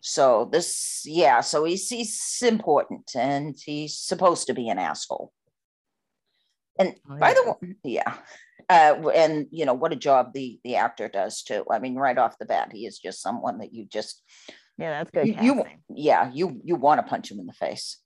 [0.00, 5.32] So this, yeah, so he's he's important and he's supposed to be an asshole.
[6.78, 7.34] And oh, by yeah.
[7.34, 8.14] the way, yeah,
[8.68, 11.64] uh, and you know what a job the the actor does too.
[11.70, 14.22] I mean, right off the bat, he is just someone that you just
[14.78, 15.26] yeah, that's good.
[15.26, 17.98] You, you yeah, you you want to punch him in the face.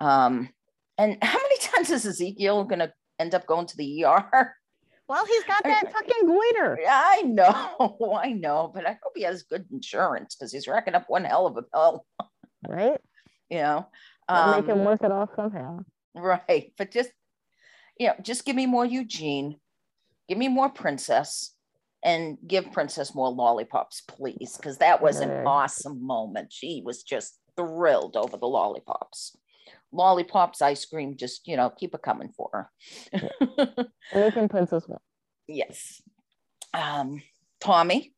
[0.00, 0.50] Um,
[0.98, 4.54] and how many times is Ezekiel going to end up going to the ER?
[5.08, 6.78] Well, he's got that fucking goiter.
[6.88, 11.04] I know, I know, but I hope he has good insurance because he's racking up
[11.08, 12.06] one hell of a bill.
[12.66, 13.00] Right.
[13.50, 13.86] you know,
[14.28, 15.80] um, make him um, work it off somehow.
[16.14, 17.10] Right, but just
[17.98, 19.58] you know, just give me more Eugene,
[20.28, 21.54] give me more Princess,
[22.04, 26.52] and give Princess more lollipops, please, because that was an awesome moment.
[26.52, 29.36] She was just thrilled over the lollipops.
[29.90, 32.70] Lollipops, ice cream, just, you know, keep it coming for her.
[34.12, 35.00] Anything Princess will.
[35.46, 36.00] Yes.
[36.72, 37.22] Um,
[37.60, 38.14] Tommy,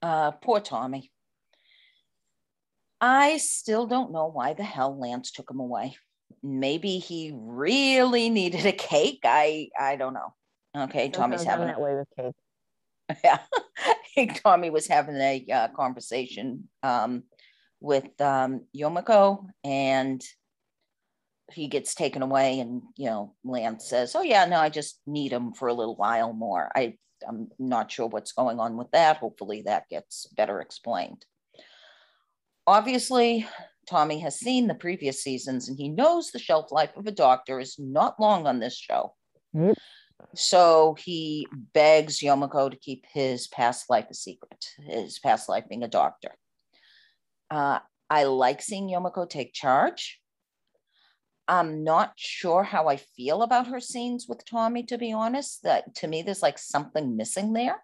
[0.00, 1.12] uh, poor Tommy.
[2.98, 5.96] I still don't know why the hell Lance took him away.
[6.42, 9.20] Maybe he really needed a cake.
[9.24, 10.34] I I don't know.
[10.76, 12.34] Okay, Tommy's having that way with cake.
[13.24, 13.38] Yeah,
[13.78, 17.24] I think Tommy was having a uh, conversation um,
[17.80, 20.22] with um, Yumiko, and
[21.52, 25.32] he gets taken away, and you know, Lance says, "Oh yeah, no, I just need
[25.32, 26.98] him for a little while more." I
[27.28, 29.18] I'm not sure what's going on with that.
[29.18, 31.24] Hopefully, that gets better explained.
[32.66, 33.46] Obviously,
[33.90, 37.58] Tommy has seen the previous seasons and he knows the shelf life of a doctor
[37.58, 39.14] is not long on this show.
[39.52, 39.76] Yep.
[40.34, 45.82] So he begs Yumiko to keep his past life a secret, his past life being
[45.82, 46.30] a doctor.
[47.50, 50.20] Uh, I like seeing Yumiko take charge.
[51.48, 55.64] I'm not sure how I feel about her scenes with Tommy, to be honest.
[55.64, 57.82] That to me, there's like something missing there.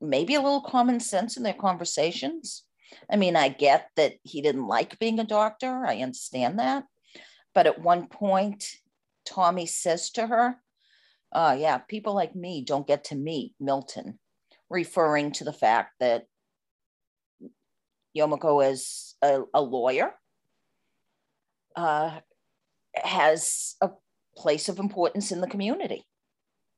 [0.00, 2.64] Maybe a little common sense in their conversations.
[3.10, 5.84] I mean, I get that he didn't like being a doctor.
[5.86, 6.84] I understand that.
[7.54, 8.64] But at one point,
[9.24, 10.56] Tommy says to her,
[11.32, 14.18] uh, yeah, people like me don't get to meet Milton,
[14.70, 16.24] referring to the fact that
[18.16, 20.14] Yumiko is a, a lawyer,
[21.76, 22.18] uh,
[22.94, 23.90] has a
[24.36, 26.04] place of importance in the community.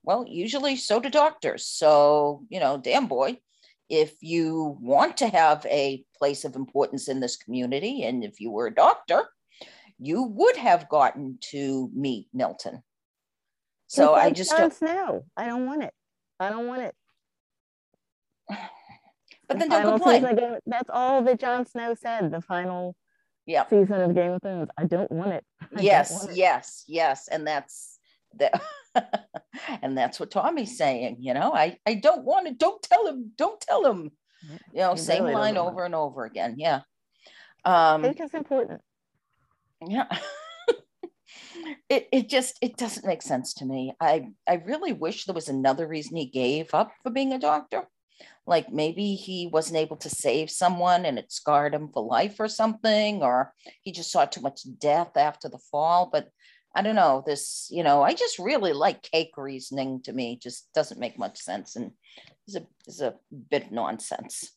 [0.02, 1.66] Well, usually so do doctors.
[1.66, 3.38] So, you know, damn boy,
[3.90, 8.50] if you want to have a place of importance in this community, and if you
[8.50, 9.28] were a doctor,
[9.98, 12.82] you would have gotten to meet Milton.
[13.88, 15.24] So I just don't know.
[15.36, 15.92] I don't want it.
[16.38, 16.94] I don't want it.
[19.48, 20.36] But the then don't complain.
[20.36, 22.30] Game, that's all that Jon Snow said.
[22.30, 22.94] The final
[23.46, 23.66] yeah.
[23.66, 24.68] season of Game of Thrones.
[24.78, 25.44] I don't want it.
[25.76, 26.36] I yes, want it.
[26.36, 27.98] yes, yes, and that's
[28.36, 28.60] the
[29.82, 31.16] and that's what Tommy's saying.
[31.20, 33.32] You know, I I don't want to, Don't tell him.
[33.36, 34.10] Don't tell him.
[34.72, 36.54] You know, same really line over and over again.
[36.56, 36.80] Yeah.
[37.64, 38.80] Um, I think it's important.
[39.86, 40.06] Yeah.
[41.88, 43.92] it, it just it doesn't make sense to me.
[44.00, 47.86] I I really wish there was another reason he gave up for being a doctor.
[48.46, 52.48] Like maybe he wasn't able to save someone and it scarred him for life or
[52.48, 56.08] something, or he just saw too much death after the fall.
[56.10, 56.28] But
[56.74, 60.68] I don't know, this, you know, I just really like cake reasoning to me, just
[60.72, 61.90] doesn't make much sense and
[62.46, 63.14] is a is a
[63.50, 64.52] bit of nonsense.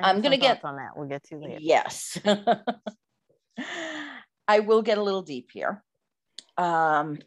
[0.00, 0.96] I'm gonna get on that.
[0.96, 1.58] We'll get to later.
[1.60, 2.18] Yes.
[4.48, 5.84] I will get a little deep here.
[6.58, 7.18] Um,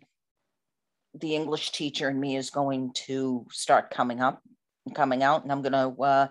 [1.13, 4.41] the English teacher in me is going to start coming up,
[4.93, 6.27] coming out, and I'm going to uh,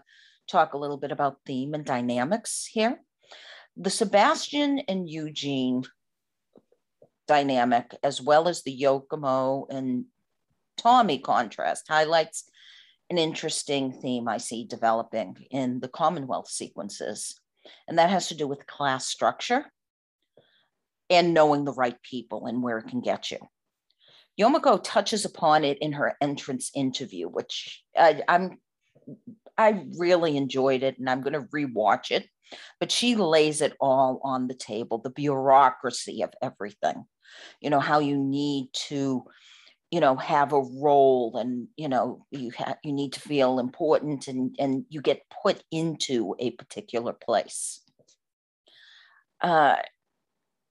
[0.49, 3.01] talk a little bit about theme and dynamics here.
[3.77, 5.85] The Sebastian and Eugene
[7.27, 10.07] dynamic, as well as the Yokomo and
[10.77, 12.51] Tommy contrast, highlights
[13.11, 17.39] an interesting theme I see developing in the Commonwealth sequences.
[17.89, 19.67] And that has to do with class structure
[21.11, 23.39] and knowing the right people and where it can get you.
[24.41, 28.59] Yumiko touches upon it in her entrance interview, which uh, I'm
[29.57, 32.27] I really enjoyed it and I'm going to rewatch it.
[32.81, 37.05] But she lays it all on the table, the bureaucracy of everything.
[37.61, 39.25] You know how you need to
[39.91, 44.27] you know have a role and you know you have you need to feel important
[44.29, 47.85] and and you get put into a particular place
[49.45, 49.77] uh,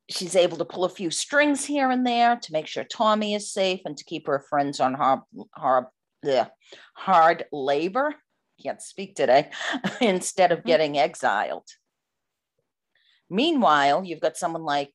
[0.10, 3.52] she's able to pull a few strings here and there to make sure Tommy is
[3.52, 5.20] safe and to keep her friends on hard,
[5.56, 5.86] hard,
[6.24, 6.50] the
[6.96, 8.16] hard labor.
[8.62, 9.50] Can't speak today,
[10.02, 10.68] instead of mm-hmm.
[10.68, 11.68] getting exiled.
[13.30, 14.92] Meanwhile, you've got someone like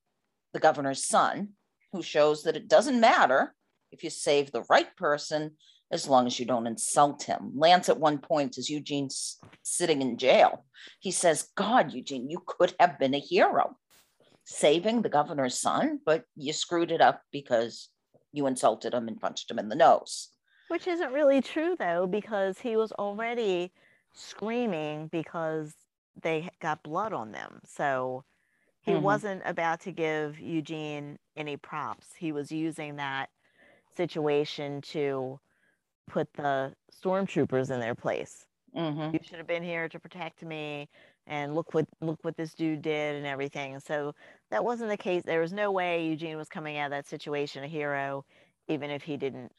[0.52, 1.50] the governor's son
[1.92, 3.54] who shows that it doesn't matter
[3.90, 5.52] if you save the right person
[5.90, 7.52] as long as you don't insult him.
[7.54, 10.64] Lance, at one point, as Eugene's sitting in jail,
[11.00, 13.76] he says, God, Eugene, you could have been a hero
[14.44, 17.88] saving the governor's son, but you screwed it up because
[18.32, 20.30] you insulted him and punched him in the nose.
[20.68, 23.72] Which isn't really true, though, because he was already
[24.14, 25.74] screaming because
[26.22, 27.60] they got blood on them.
[27.64, 28.24] So
[28.82, 29.02] he mm-hmm.
[29.02, 32.06] wasn't about to give Eugene any props.
[32.16, 33.28] He was using that
[33.96, 35.38] situation to
[36.08, 36.72] put the
[37.02, 38.46] stormtroopers in their place.
[38.76, 39.14] Mm-hmm.
[39.14, 40.88] You should have been here to protect me
[41.26, 43.78] and look what look what this dude did and everything.
[43.80, 44.14] So
[44.50, 45.22] that wasn't the case.
[45.24, 48.24] There was no way Eugene was coming out of that situation a hero,
[48.68, 49.52] even if he didn't.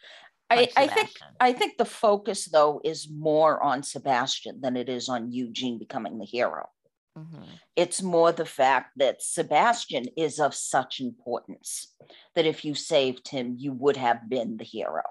[0.51, 1.09] I, I think
[1.39, 6.17] I think the focus though is more on Sebastian than it is on Eugene becoming
[6.17, 6.69] the hero.
[7.17, 7.43] Mm-hmm.
[7.75, 11.93] It's more the fact that Sebastian is of such importance
[12.35, 15.03] that if you saved him, you would have been the hero.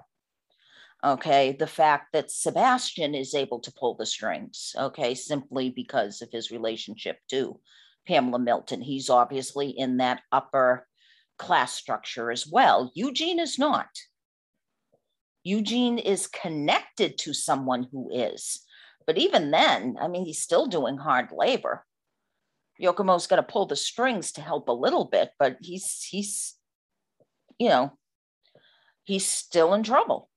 [1.03, 6.29] Okay, the fact that Sebastian is able to pull the strings, okay, simply because of
[6.31, 7.59] his relationship to
[8.05, 8.81] Pamela Milton.
[8.81, 10.87] He's obviously in that upper
[11.37, 12.91] class structure as well.
[12.95, 13.87] Eugene is not.
[15.43, 18.65] Eugene is connected to someone who is.
[19.07, 21.85] But even then, I mean, he's still doing hard labor.
[22.81, 26.55] Yokomo's going to pull the strings to help a little bit, but he's he's
[27.57, 27.91] you know
[29.03, 30.29] he's still in trouble.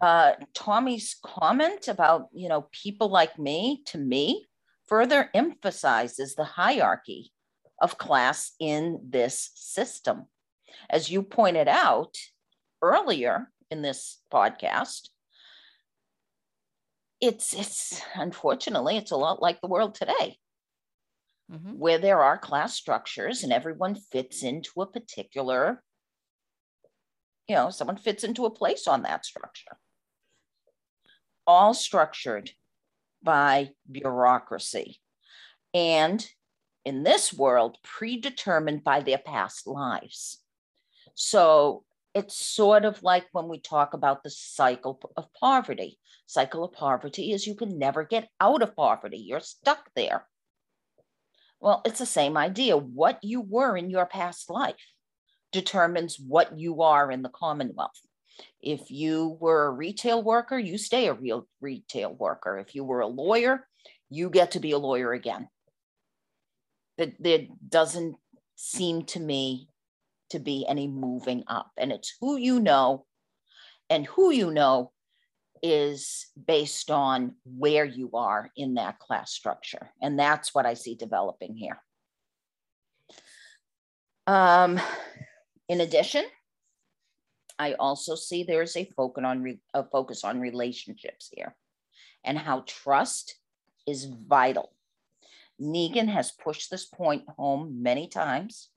[0.00, 4.46] Uh, Tommy's comment about you know people like me to me
[4.86, 7.32] further emphasizes the hierarchy
[7.80, 10.26] of class in this system.
[10.88, 12.16] As you pointed out
[12.80, 15.08] earlier in this podcast,
[17.20, 20.38] it's it's unfortunately it's a lot like the world today
[21.50, 21.72] mm-hmm.
[21.72, 25.82] where there are class structures and everyone fits into a particular
[27.48, 29.76] you know someone fits into a place on that structure.
[31.46, 32.50] All structured
[33.22, 35.00] by bureaucracy
[35.72, 36.26] and
[36.84, 40.42] in this world predetermined by their past lives.
[41.14, 41.84] So
[42.14, 45.98] it's sort of like when we talk about the cycle of poverty.
[46.26, 49.18] Cycle of poverty is you can never get out of poverty.
[49.18, 50.26] You're stuck there
[51.60, 52.76] well, it's the same idea.
[52.76, 54.74] What you were in your past life
[55.52, 57.98] determines what you are in the Commonwealth.
[58.60, 62.58] If you were a retail worker, you stay a real retail worker.
[62.58, 63.66] If you were a lawyer,
[64.10, 65.48] you get to be a lawyer again.
[66.98, 68.16] There doesn't
[68.56, 69.68] seem to me
[70.30, 71.70] to be any moving up.
[71.76, 73.06] And it's who you know,
[73.88, 74.92] and who you know
[75.62, 79.90] is based on where you are in that class structure.
[80.00, 81.80] And that's what I see developing here.
[84.26, 84.80] Um,
[85.68, 86.24] in addition,
[87.58, 91.54] I also see there's a focus on, a focus on relationships here
[92.24, 93.36] and how trust
[93.86, 94.72] is vital.
[95.60, 98.68] Negan has pushed this point home many times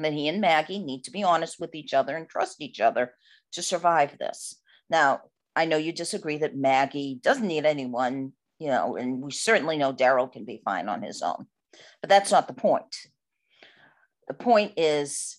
[0.00, 3.14] that he and Maggie need to be honest with each other and trust each other
[3.52, 4.56] to survive this.
[4.88, 5.22] Now,
[5.56, 9.92] I know you disagree that Maggie doesn't need anyone, you know, and we certainly know
[9.92, 11.46] Daryl can be fine on his own.
[12.02, 12.94] But that's not the point.
[14.28, 15.38] The point is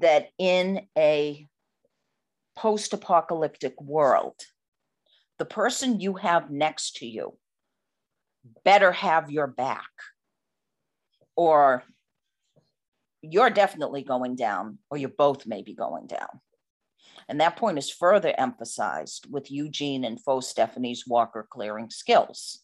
[0.00, 1.48] that in a
[2.54, 4.34] post apocalyptic world,
[5.38, 7.38] the person you have next to you
[8.64, 9.88] better have your back,
[11.34, 11.82] or
[13.22, 16.41] you're definitely going down, or you both may be going down.
[17.32, 22.60] And that point is further emphasized with Eugene and Faux Stephanie's walker clearing skills.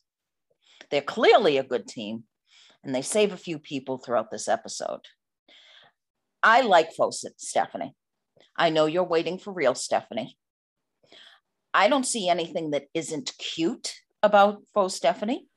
[0.90, 2.24] They're clearly a good team,
[2.84, 5.00] and they save a few people throughout this episode.
[6.42, 7.94] I like Faux Stephanie.
[8.58, 10.36] I know you're waiting for real Stephanie.
[11.72, 15.48] I don't see anything that isn't cute about Faux Stephanie.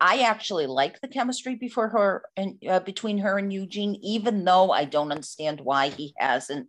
[0.00, 4.70] I actually like the chemistry before her and uh, between her and Eugene, even though
[4.70, 6.68] I don't understand why he hasn't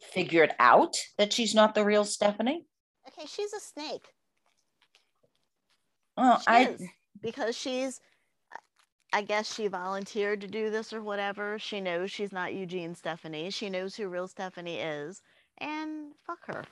[0.00, 2.66] figured out that she's not the real Stephanie?
[3.08, 4.06] Okay, she's a snake.
[6.16, 6.76] Well, she I
[7.20, 8.00] because she's
[9.12, 11.58] I guess she volunteered to do this or whatever.
[11.58, 13.50] She knows she's not Eugene Stephanie.
[13.50, 15.22] She knows who real Stephanie is.
[15.58, 16.64] And fuck her.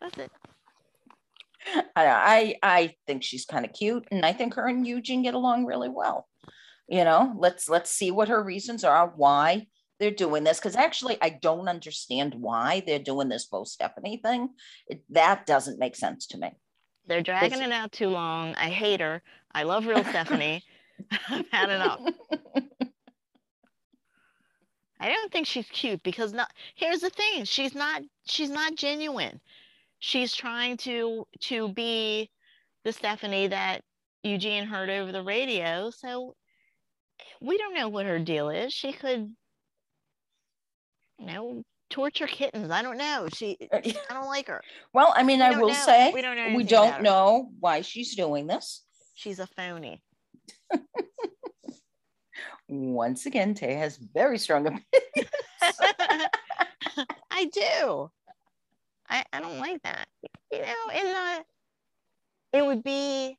[0.00, 0.30] That's it.
[1.96, 5.34] I, I I think she's kind of cute, and I think her and Eugene get
[5.34, 6.28] along really well.
[6.88, 9.66] You know, let's let's see what her reasons are why
[9.98, 14.50] they're doing this because actually I don't understand why they're doing this Faux Stephanie thing.
[14.86, 16.52] It, that doesn't make sense to me.
[17.06, 18.54] They're dragging it out too long.
[18.56, 19.22] I hate her.
[19.52, 20.62] I love real Stephanie.
[21.28, 22.00] I've had enough.
[24.98, 27.44] I don't think she's cute because not here's the thing.
[27.44, 29.40] She's not she's not genuine.
[29.98, 32.30] She's trying to to be
[32.84, 33.82] the Stephanie that
[34.22, 35.90] Eugene heard over the radio.
[35.90, 36.34] So
[37.40, 38.72] we don't know what her deal is.
[38.72, 39.34] She could
[41.18, 42.70] you know, torture kittens.
[42.70, 43.28] I don't know.
[43.32, 44.60] She, uh, I don't like her.
[44.92, 45.74] Well, I mean, we I will know.
[45.74, 46.54] say we don't know.
[46.56, 48.84] We don't know why she's doing this.
[49.14, 50.02] She's a phony.
[52.68, 54.84] Once again, Tay has very strong opinions.
[57.30, 58.10] I do.
[59.08, 60.08] I, I don't like that.
[60.50, 61.44] You know, in the
[62.52, 63.38] it would be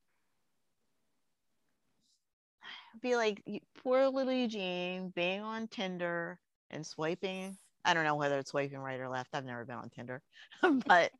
[3.02, 3.44] be like
[3.84, 6.40] poor little Eugene being on Tinder
[6.72, 7.58] and swiping
[7.88, 9.30] I don't know whether it's swiping right or left.
[9.34, 10.22] I've never been on Tinder,
[10.86, 11.12] but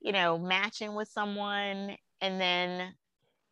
[0.00, 2.94] you know, matching with someone and then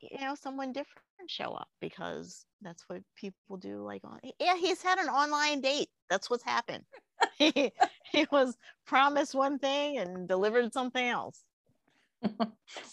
[0.01, 3.83] you know someone different show up because that's what people do.
[3.83, 5.89] Like on yeah, he's had an online date.
[6.11, 6.85] That's what's happened.
[7.39, 7.73] he,
[8.13, 11.43] he was promised one thing and delivered something else.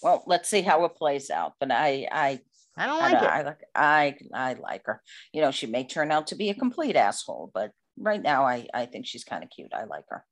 [0.02, 1.54] well, let's see how it plays out.
[1.60, 2.40] But I, I,
[2.78, 3.68] I don't like don't- it.
[3.76, 5.02] I, I, I like her.
[5.32, 8.68] You know, she may turn out to be a complete asshole, but right now, I,
[8.74, 9.74] I think she's kind of cute.
[9.74, 10.24] I like her.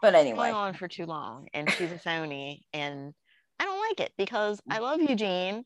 [0.00, 3.12] But Going anyway, on for too long, and she's a phony, and
[3.60, 5.64] I don't like it because I love Eugene,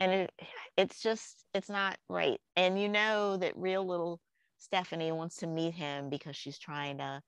[0.00, 0.32] and it,
[0.76, 2.40] it's just it's not right.
[2.56, 4.20] And you know that real little
[4.58, 7.22] Stephanie wants to meet him because she's trying to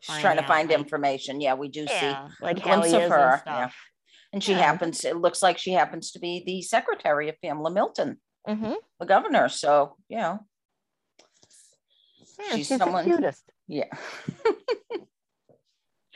[0.00, 1.40] she's find trying to find like- information.
[1.40, 2.14] Yeah, we do see.
[2.40, 3.70] like glimpse of her, and yeah.
[4.32, 4.58] And she Yeah.
[4.58, 8.16] happens, it looks like she happens to be the secretary of Pamela Milton,
[8.46, 9.48] hmm the governor.
[9.48, 10.40] So, you know,
[12.38, 13.44] Yeah, she's she's someone- the cutest.
[13.66, 13.88] yeah.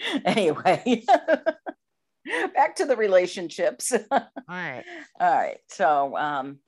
[0.24, 1.04] anyway,
[2.54, 3.92] back to the relationships.
[4.10, 4.84] All right.
[5.20, 5.58] All right.
[5.68, 6.58] So, um,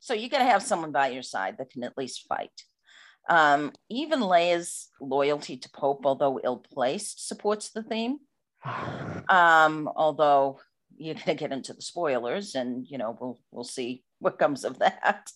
[0.00, 2.52] so you got to have someone by your side that can at least fight.
[3.28, 8.18] Um, even Leah's loyalty to Pope, although ill placed, supports the theme.
[9.28, 10.60] Um, although
[10.96, 14.64] you're going to get into the spoilers, and you know we'll we'll see what comes
[14.64, 15.28] of that.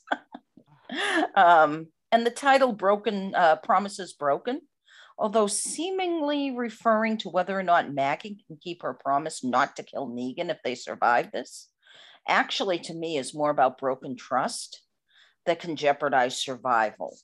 [1.35, 4.63] um, and the title "Broken uh, Promises Broken,"
[5.19, 10.09] although seemingly referring to whether or not Maggie can keep her promise not to kill
[10.09, 11.69] Negan if they survive this,
[12.29, 14.83] actually to me is more about broken trust
[15.47, 17.17] that can jeopardize survival.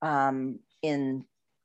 [0.00, 1.24] Um, in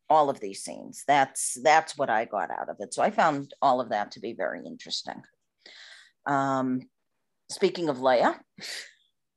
[0.10, 1.04] all of these scenes.
[1.08, 2.94] That's that's what I got out of it.
[2.94, 5.22] So I found all of that to be very interesting.
[6.26, 6.82] Um,
[7.50, 8.40] speaking of Leah,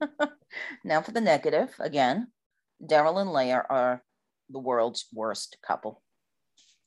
[0.84, 2.28] now for the negative again.
[2.83, 4.03] Daryl and Leah are
[4.51, 6.03] the world's worst couple.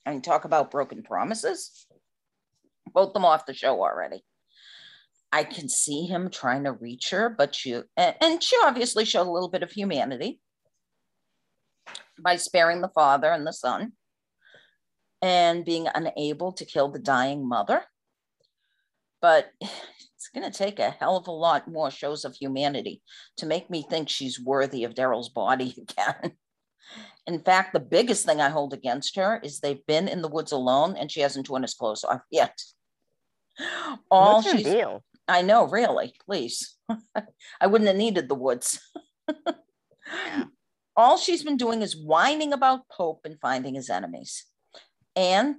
[0.05, 1.85] I mean, talk about broken promises.
[2.91, 4.23] Both them off the show already.
[5.31, 9.31] I can see him trying to reach her, but and, and she obviously showed a
[9.31, 10.39] little bit of humanity
[12.19, 13.93] by sparing the father and the son
[15.21, 17.83] and being unable to kill the dying mother.
[19.21, 19.51] But
[20.19, 23.01] it's going to take a hell of a lot more shows of humanity
[23.37, 26.33] to make me think she's worthy of Daryl's body again.
[27.25, 30.51] In fact, the biggest thing I hold against her is they've been in the woods
[30.51, 32.59] alone and she hasn't torn his clothes off yet.
[34.11, 35.05] All What's she's deal?
[35.29, 36.75] I know, really, please.
[37.61, 38.81] I wouldn't have needed the woods.
[39.29, 40.43] Yeah.
[40.97, 44.43] All she's been doing is whining about Pope and finding his enemies.
[45.15, 45.55] And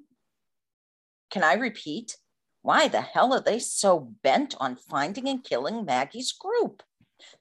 [1.31, 2.19] can I repeat?
[2.63, 6.83] Why the hell are they so bent on finding and killing Maggie's group?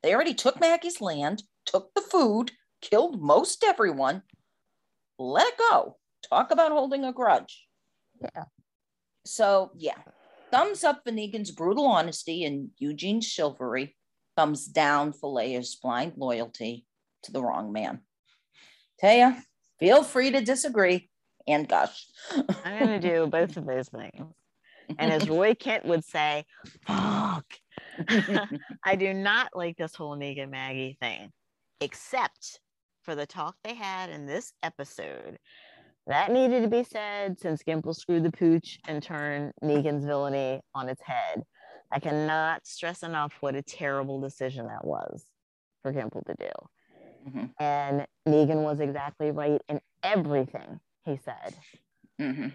[0.01, 2.51] They already took Maggie's land, took the food,
[2.82, 4.24] killed most everyone.
[5.17, 5.97] Let it go.
[6.28, 7.65] Talk about holding a grudge.
[8.22, 8.45] Yeah.
[9.26, 9.97] So, yeah,
[10.51, 13.95] thumbs up for Negan's brutal honesty and Eugene's chivalry.
[14.38, 16.86] Thumbs down for Leah's blind loyalty
[17.24, 17.99] to the wrong man.
[19.03, 19.41] Taya,
[19.80, 21.09] feel free to disagree
[21.47, 22.05] and gush.
[22.63, 24.34] I'm going to do both of those things.
[24.97, 26.45] And as Roy Kent would say,
[26.85, 27.45] fuck.
[28.85, 31.31] I do not like this whole Negan Maggie thing,
[31.81, 32.59] except
[33.03, 35.37] for the talk they had in this episode.
[36.07, 40.89] That needed to be said since Gimple screwed the pooch and turned Negan's villainy on
[40.89, 41.43] its head.
[41.91, 45.25] I cannot stress enough what a terrible decision that was
[45.81, 47.29] for Gimple to do.
[47.29, 51.55] Mhm, And Negan was exactly right in everything he said.
[52.19, 52.53] mhm.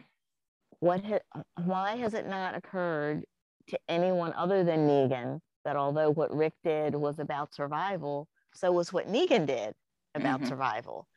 [0.85, 3.25] What ha- why has it not occurred
[3.69, 8.93] to anyone other than Negan that although what Rick did was about survival, So was
[8.93, 9.75] what Negan did
[10.15, 10.47] about Mhm.
[10.47, 11.09] survival.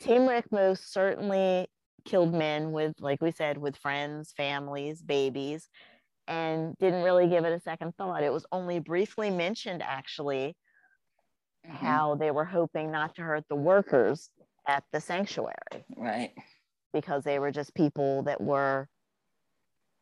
[0.00, 1.68] Team Rick most certainly
[2.04, 5.68] Killed men with, like we said, with friends, families, babies,
[6.28, 8.22] and didn't really give it a second thought.
[8.22, 10.56] It was only briefly mentioned, actually,
[11.64, 14.30] Mhm, how they were hoping not to hurt the workers
[14.66, 16.34] at the sanctuary Right.
[16.92, 18.88] because they were just people that were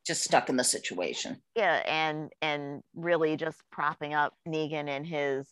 [0.07, 1.41] Just stuck in the situation.
[1.55, 5.49] yeah and and really just propping up negan and his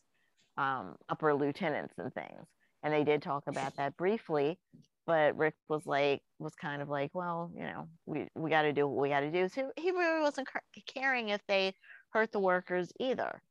[0.56, 2.46] um, upper lieutenants and things.
[2.82, 4.58] And they did talk about that briefly
[5.06, 8.72] but rick was like was kind of like well you know we, we got to
[8.72, 9.48] do what we got to do.
[9.48, 10.48] So he really wasn't
[10.86, 11.74] caring if they
[12.10, 13.42] hurt the workers either.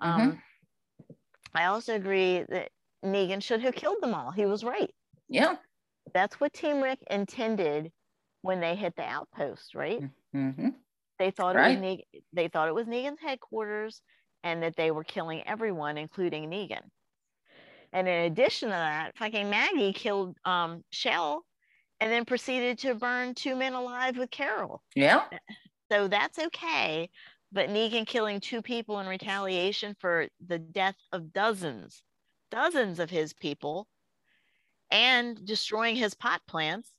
[0.00, 0.40] Um,
[1.54, 2.70] i also agree that
[3.04, 4.30] negan should have killed them all.
[4.30, 4.90] He was right.
[5.28, 5.56] Yeah.
[6.14, 7.90] that's what team rick intended
[8.42, 10.68] when they hit the outpost right hmm
[11.18, 14.02] they thought it was Negan, they thought it was Negan's headquarters
[14.42, 16.82] and that they were killing everyone, including Negan.
[17.92, 21.44] And in addition to that, fucking Maggie killed um, Shell
[22.00, 24.82] and then proceeded to burn two men alive with Carol.
[24.96, 25.24] Yeah.
[25.90, 27.08] So that's okay.
[27.52, 32.02] But Negan killing two people in retaliation for the death of dozens,
[32.50, 33.86] dozens of his people,
[34.90, 36.90] and destroying his pot plants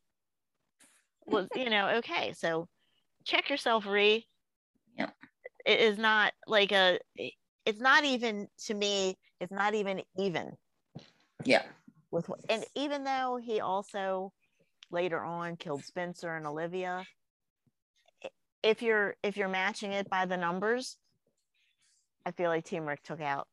[1.26, 2.34] was, you know, okay.
[2.34, 2.68] So
[3.26, 4.28] check yourself, Ree.
[4.98, 5.10] Yeah.
[5.66, 7.00] It is not like a,
[7.66, 10.52] it's not even to me, it's not even even.
[11.46, 11.64] Yeah.
[12.12, 14.32] With and even though he also
[14.92, 17.06] later on killed Spencer and Olivia,
[18.62, 20.98] if you're if you're matching it by the numbers,
[22.26, 23.48] I feel like Team Rick took out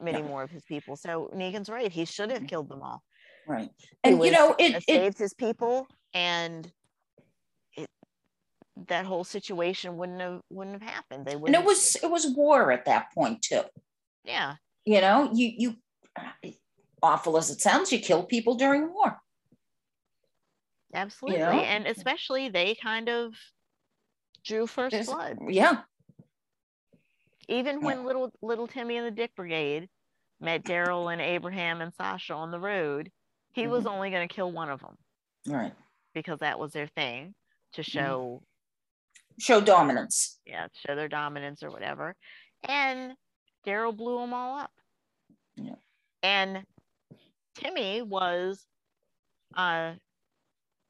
[0.00, 0.26] many Yeah.
[0.26, 0.96] more of his people.
[0.96, 2.46] So Negan's right; he should have mm-hmm.
[2.46, 3.02] killed them all.
[3.46, 3.70] Right.
[4.02, 6.70] And you know, it it, it saved his people, and
[7.76, 7.88] it
[8.88, 11.26] that whole situation wouldn't have wouldn't have happened.
[11.26, 11.56] They wouldn't.
[11.60, 13.62] it was it was war at that point too.
[14.24, 14.54] yeah,
[14.84, 15.76] You know, you you
[17.02, 19.20] awful as it sounds, you kill people during war.
[20.94, 21.50] absolutely, know?
[21.50, 23.34] and especially they kind of
[24.44, 25.38] drew first There's- blood.
[25.48, 25.82] Yeah.
[27.48, 27.86] Even Yeah.
[27.86, 29.88] when little little Timmy and the Dick Brigade
[30.40, 33.10] met Daryl and Abraham and Sasha on the road,
[33.52, 33.92] he was Mm-hmm.
[33.94, 34.96] only going to kill one of them
[35.46, 35.72] Right.
[36.14, 37.34] Because that was their thing
[37.74, 37.90] to Mm-hmm.
[37.98, 38.42] show
[39.38, 40.40] Show dominance.
[40.46, 42.14] yeah show their dominance or whatever
[42.64, 43.12] and
[43.66, 44.72] daryl blew them all up
[45.56, 45.74] Yeah.
[46.22, 46.64] and
[47.54, 48.64] timmy was
[49.56, 49.92] uh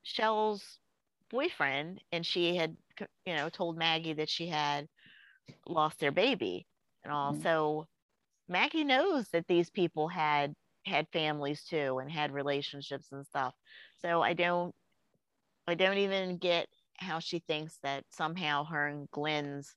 [0.03, 0.79] shell's
[1.31, 2.75] boyfriend and she had
[3.27, 4.89] you know told maggie that she had
[5.67, 6.67] lost their baby
[7.05, 7.43] and all Mhm.
[7.43, 7.87] so
[8.49, 10.55] maggie knows that these people had
[10.87, 13.55] had families too and had relationships and stuff
[14.01, 14.75] so i don't
[15.69, 16.67] i don't even get
[16.97, 19.75] how she thinks that somehow her and glenn's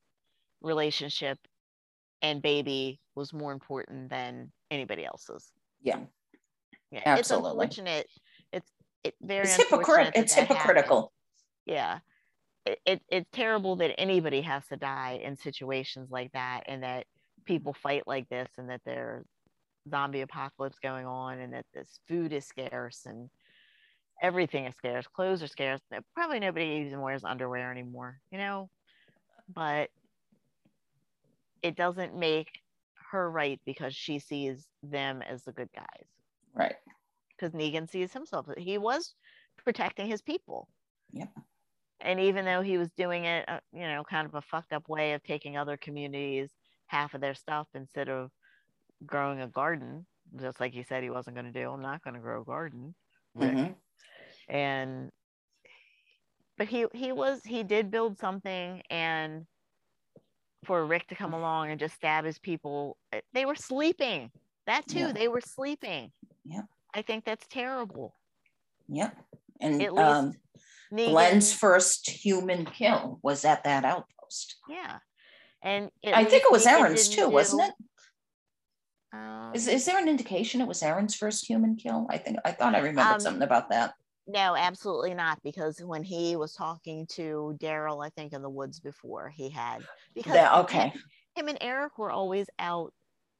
[0.61, 1.37] relationship
[2.21, 5.99] and baby was more important than anybody else's Yeah.
[6.91, 7.49] yeah Absolutely.
[7.65, 8.07] it's unfortunate
[8.53, 8.71] it's
[9.03, 11.11] it very It's that It's that hypocritical.
[11.65, 11.99] yeah
[12.65, 17.05] it, it, it's terrible that anybody has to die in situations like that and that
[17.45, 19.25] people fight like this and that there's
[19.89, 23.29] zombie apocalypse going on and that this food is scarce and
[24.21, 25.81] everything is scarce clothes are scarce
[26.15, 28.69] probably nobody even wears underwear anymore you know
[29.53, 29.89] but
[31.61, 32.59] it doesn't make
[33.11, 36.07] her right because she sees them as the good guys
[36.53, 36.75] Right.
[37.37, 38.47] because Negan sees himself.
[38.57, 39.15] He was
[39.63, 40.67] protecting his people.
[41.13, 41.29] Yep.
[42.01, 44.89] And even though he was doing it, uh, you know, kind of a fucked up
[44.89, 46.51] way of taking other communities
[46.87, 48.31] half of their stuff instead of
[49.05, 50.05] growing a garden,
[50.39, 51.69] just like he said he wasn't going to do.
[51.71, 52.95] I'm not going to grow a garden.
[53.35, 53.75] Rick.
[54.51, 55.09] And
[56.57, 59.45] but he he was he did build something and
[60.65, 64.29] for Rick to come along and just stab his people, eh, they were sleeping.
[64.67, 65.11] That too, Yeah.
[65.13, 66.11] they were sleeping.
[66.45, 66.61] yeah
[66.93, 68.13] I think that's terrible.
[68.89, 69.17] Yep.
[69.61, 70.33] And At least um,
[70.93, 74.57] Negan, Glenn's first human kill was at that outpost.
[74.67, 74.97] yeah,
[75.63, 77.73] and I think it was Negan Aaron's too, wasn't do- it?
[79.17, 82.07] Um, Is, is there an indication it was Aaron's first human kill?
[82.09, 83.93] I think I thought I remembered Um, something about that.
[84.31, 85.41] No, absolutely not.
[85.43, 89.79] Because when he was talking to Daryl, I think in the woods before, he had
[90.13, 90.93] because Yeah, okay.
[91.35, 92.93] him and Eric were always out.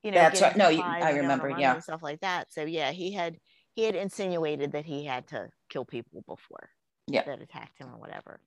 [0.03, 0.55] You know, That's right.
[0.57, 1.73] No, you- I and going on remember, yeah.
[1.75, 2.51] and stuff like that.
[2.51, 3.37] So yeah, he had
[3.73, 6.69] he had insinuated that he had to kill people before.
[7.07, 7.23] Yeah.
[7.23, 8.39] that attacked him or whatever.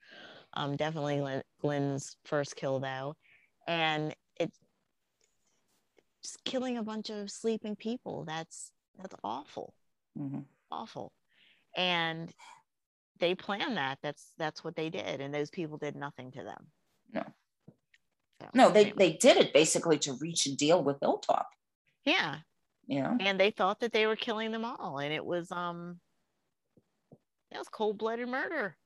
[0.55, 3.15] Um, definitely Glenn, Glenn's first kill though,
[3.67, 4.59] and it's
[6.23, 8.25] just killing a bunch of sleeping people.
[8.25, 9.75] That's that's awful,
[10.19, 10.45] Mhm.
[10.71, 11.13] awful,
[11.77, 12.33] and
[13.21, 13.99] they planned that.
[14.03, 16.67] That's that's what they did, and those people did nothing to them.
[17.13, 17.23] No.
[18.43, 18.97] So, No, they, anyway.
[18.99, 21.49] they did it basically to reach a deal with Hilltop,
[22.05, 22.37] yeah,
[22.87, 23.17] you know?
[23.21, 26.01] and they thought that they were killing them all, and it was um,
[27.53, 28.77] it was cold blooded murder.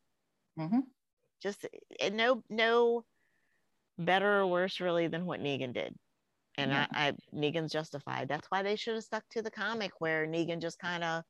[0.59, 0.80] mm-hmm.
[1.43, 1.66] just
[2.01, 3.05] and no no
[3.99, 5.95] better or worse really than what Negan did.
[6.57, 6.86] And Yeah.
[6.93, 8.28] I, I Negan's justified.
[8.28, 11.22] That's why they should have stuck to the comic where Negan just kind of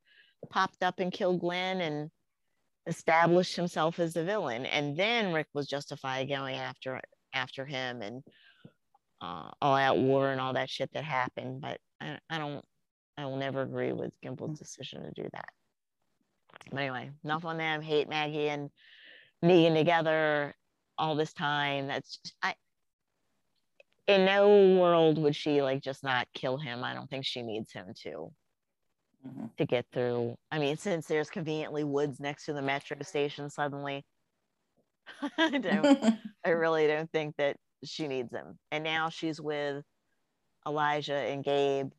[0.51, 2.11] popped up and killed Glenn and
[2.87, 4.67] established himself as the villain.
[4.67, 7.01] And then Rick was justified going after
[7.35, 8.23] after him and
[9.21, 11.61] uh, all out war and all that shit that happened.
[11.61, 12.65] But I, I don't
[13.17, 15.49] I will never agree with Gimple's decision to do that.
[16.71, 17.83] But anyway, enough on them.
[17.83, 18.71] Hate Maggie and
[19.45, 20.55] Negan together
[20.97, 21.89] all this time.
[21.89, 22.55] That's just, I.
[24.07, 26.83] In no world would she like just not kill him.
[26.83, 28.33] I don't think she needs him to
[29.27, 29.51] Mhm.
[29.57, 30.37] to get through.
[30.51, 34.05] I mean, since there's conveniently woods next to the metro station, suddenly,
[35.39, 36.19] I don't.
[36.45, 38.59] I really don't think that she needs him.
[38.71, 39.85] And now she's with
[40.67, 41.91] Elijah and Gabe.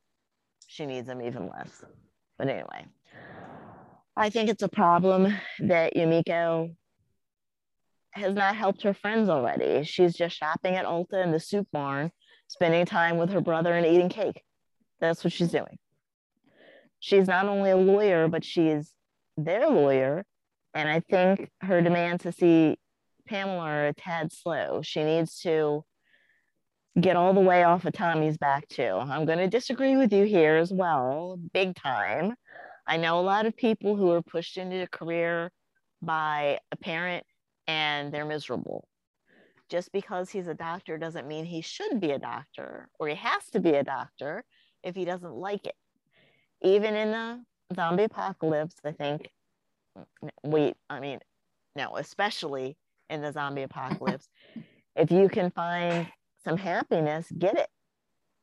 [0.67, 1.83] She needs him even less.
[2.37, 2.85] But anyway,
[4.15, 6.75] I think it's a problem that Yumiko
[8.11, 9.83] has not helped her friends already.
[9.83, 12.11] She's just shopping at Ulta in the soup barn,
[12.47, 14.41] spending time with her brother and eating cake.
[14.99, 15.77] That's what she's doing.
[16.99, 18.93] She's not only a lawyer, but she's
[19.37, 20.25] their lawyer.
[20.73, 22.77] And I think her demand to see
[23.27, 24.81] Pamela are a tad slow.
[24.83, 25.83] She needs to
[26.99, 28.83] get all the way off of Tommy's back, too.
[28.83, 32.33] I'm going to disagree with you here as well, big time.
[32.87, 35.51] I know a lot of people who are pushed into a career
[36.01, 37.23] by a parent
[37.67, 38.87] and they're miserable.
[39.69, 43.45] Just because he's a doctor doesn't mean he should be a doctor or he has
[43.51, 44.43] to be a doctor
[44.83, 45.75] if he doesn't like it.
[46.61, 47.41] Even in the
[47.75, 49.29] zombie apocalypse, I think,
[50.43, 51.19] we, I mean,
[51.75, 52.77] no, especially
[53.09, 54.27] in the zombie apocalypse,
[54.95, 56.07] if you can find
[56.43, 57.69] some happiness, get it.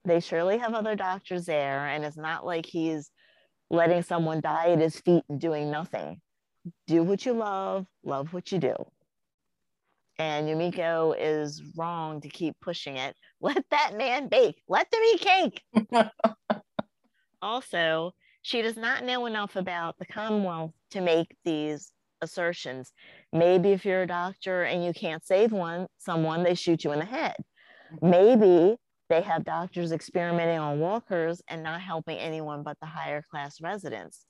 [0.04, 3.10] They surely have other doctors there, and it's not like he's
[3.70, 6.20] letting someone die at his feet and doing nothing.
[6.86, 8.74] Do what you love, love what you do.
[10.18, 13.14] And Yumiko is wrong to keep pushing it.
[13.40, 14.62] Let that man bake.
[14.68, 15.62] Let them eat cake.
[17.42, 18.12] also,
[18.42, 22.92] she does not know enough about the Commonwealth to make these assertions.
[23.32, 26.98] Maybe if you're a doctor and you can't save one someone, they shoot you in
[26.98, 27.34] the head.
[28.00, 28.76] Maybe
[29.08, 34.26] they have doctors experimenting on walkers and not helping anyone but the higher class residents.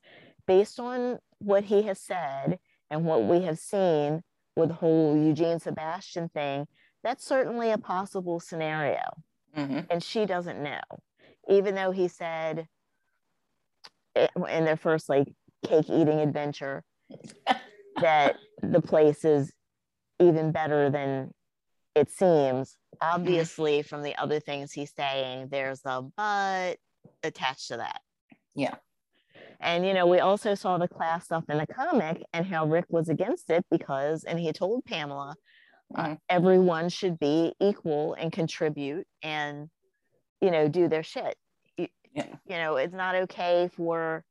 [0.47, 2.59] Based on what he has said
[2.91, 4.23] and what we have seen
[4.55, 6.67] with the whole Eugene Sebastian thing,
[7.03, 9.03] that's certainly a possible scenario.
[9.57, 9.81] Mm-hmm.
[9.91, 10.81] And she doesn't know,
[11.49, 12.67] even though he said
[14.17, 15.29] in their first like
[15.67, 16.83] cake eating adventure
[18.01, 19.53] that the place is
[20.21, 21.31] even better than
[21.95, 22.77] it seems.
[23.01, 26.77] Obviously from the other things he's saying there's a but
[27.23, 28.01] attached to that.
[28.55, 28.75] Yeah.
[29.61, 32.87] And you know we also saw the class stuff in the comic and how rick
[32.89, 35.35] was against it because and he told pamela
[35.95, 36.13] uh, mm-hmm.
[36.13, 39.69] uh, everyone should be equal and contribute and
[40.41, 41.37] you know do their shit
[42.17, 42.27] yeah.
[42.47, 44.25] you know it's not okay for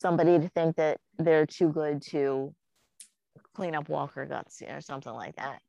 [0.00, 2.52] somebody to think that they're too good to
[3.54, 5.60] clean up walker guts or something like that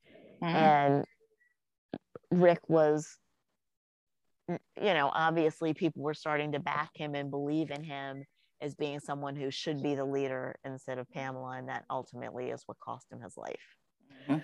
[0.41, 0.55] mm-hmm.
[0.55, 1.05] and
[2.31, 3.17] Rick was,
[4.47, 8.23] you know, obviously people were starting to back him and believe in him
[8.61, 11.57] as being someone who should be the leader instead of Pamela.
[11.57, 13.75] And that ultimately is what cost him his life,
[14.29, 14.39] mm-hmm.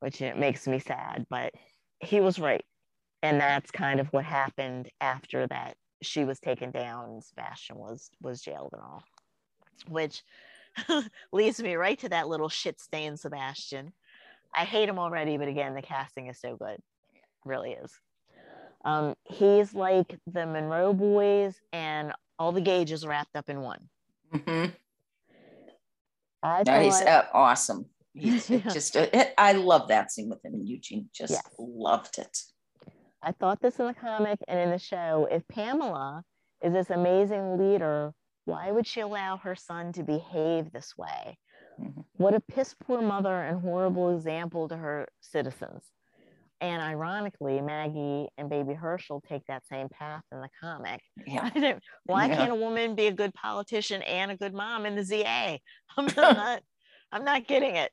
[0.00, 1.52] which it makes me sad, but
[2.00, 2.64] he was right.
[3.22, 8.40] And that's kind of what happened after that she was taken down Sebastian was was
[8.40, 9.04] jailed and all.
[9.88, 10.22] Which
[11.32, 13.92] leads me right to that little shit stain Sebastian.
[14.54, 16.80] I hate him already, but again, the casting is so good
[17.44, 17.92] really is.
[18.84, 23.88] Um, he's like the Monroe boys and all the gauges wrapped up in one.
[24.32, 24.70] Mm-hmm.
[26.42, 27.86] I nice, uh, awesome.
[28.14, 28.58] He's yeah.
[28.58, 31.08] just, uh, I love that scene with him and Eugene.
[31.12, 31.48] Just yes.
[31.58, 32.38] loved it.
[33.22, 35.28] I thought this in the comic and in the show.
[35.30, 36.22] If Pamela
[36.62, 38.12] is this amazing leader,
[38.44, 41.38] why would she allow her son to behave this way?
[41.80, 42.00] Mm-hmm.
[42.16, 45.84] What a piss poor mother and horrible example to her citizens.
[46.60, 51.00] And ironically, Maggie and Baby Hershel take that same path in the comic.
[51.24, 51.50] Yeah.
[52.04, 52.36] Why yeah.
[52.36, 55.60] can't a woman be a good politician and a good mom in the ZA?
[55.96, 56.62] I'm not,
[57.12, 57.92] I'm not getting it.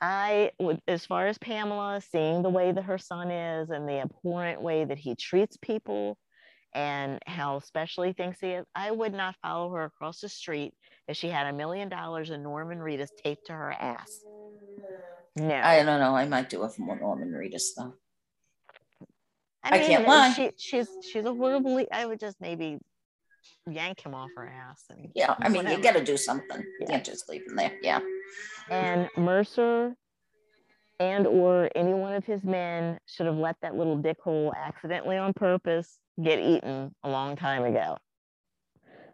[0.00, 4.00] I would, as far as Pamela, seeing the way that her son is and the
[4.00, 6.18] abhorrent way that he treats people
[6.74, 10.74] and how special he thinks he is, I would not follow her across the street
[11.08, 14.20] if she had a million dollars in Norman Reedus taped to her ass.
[15.36, 15.54] No.
[15.54, 16.14] I don't know.
[16.14, 17.94] I might do it for more Norman Reedus though.
[19.62, 20.32] I, mean, I can't lie.
[20.32, 21.84] She, she's she's a horrible.
[21.90, 22.78] I would just maybe
[23.66, 24.84] yank him off her ass.
[24.90, 25.76] And yeah, I mean, whatever.
[25.76, 26.58] you got to do something.
[26.58, 26.64] Yeah.
[26.80, 27.72] You can't just leave him there.
[27.82, 28.00] Yeah.
[28.70, 29.94] And Mercer
[30.98, 35.32] and or any one of his men should have let that little dickhole accidentally on
[35.34, 37.98] purpose get eaten a long time ago.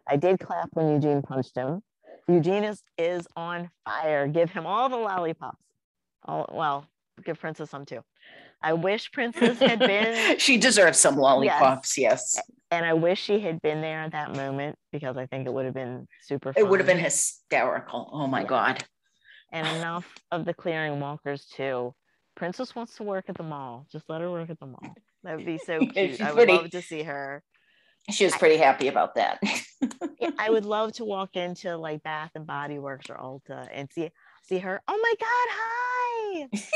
[0.07, 1.81] I did clap when Eugene punched him.
[2.27, 4.27] Eugene is, is on fire.
[4.27, 5.57] Give him all the lollipops.
[6.27, 6.85] Oh, well,
[7.25, 8.01] give Princess some too.
[8.61, 10.37] I wish Princess had been.
[10.39, 12.33] she deserves some lollipops, yes.
[12.35, 12.45] yes.
[12.71, 15.65] And I wish she had been there at that moment because I think it would
[15.65, 16.53] have been super.
[16.53, 16.63] Fun.
[16.63, 18.09] It would have been hysterical.
[18.13, 18.47] Oh my yeah.
[18.47, 18.85] god!
[19.53, 21.93] And enough of the clearing walkers too.
[22.35, 23.85] Princess wants to work at the mall.
[23.91, 24.95] Just let her work at the mall.
[25.23, 26.19] That would be so cute.
[26.19, 27.43] I would pretty, love to see her.
[28.09, 29.39] She was pretty I, happy about that.
[30.39, 34.09] I would love to walk into like Bath and Body Works or Ulta and see
[34.43, 34.81] see her.
[34.87, 36.69] Oh my God, hi.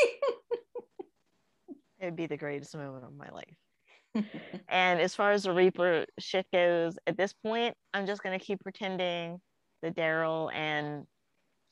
[2.00, 4.24] It'd be the greatest moment of my life.
[4.70, 8.62] and as far as the Reaper shit goes, at this point, I'm just gonna keep
[8.62, 9.42] pretending
[9.82, 11.06] that Daryl and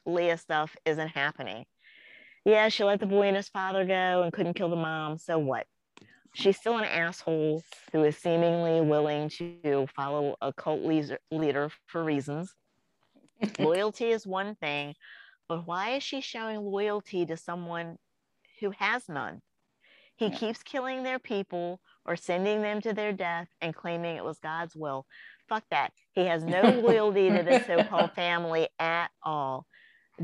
[0.06, 1.66] Leah stuff isn't happening.
[2.46, 5.18] Yeah, she let the boy and his father go and couldn't kill the mom.
[5.18, 5.66] So what?
[6.36, 12.54] she's still an asshole who is seemingly willing to follow a cult leader for reasons.
[13.60, 14.94] loyalty is one thing,
[15.48, 17.98] but why is she showing loyalty to someone
[18.60, 19.42] who has none?
[20.18, 20.36] He yeah.
[20.36, 24.76] keeps killing their people or sending them to their death and claiming it was God's
[24.76, 25.06] will.
[25.50, 25.92] Fuck that.
[26.14, 29.66] He has no loyalty to the so called family at all.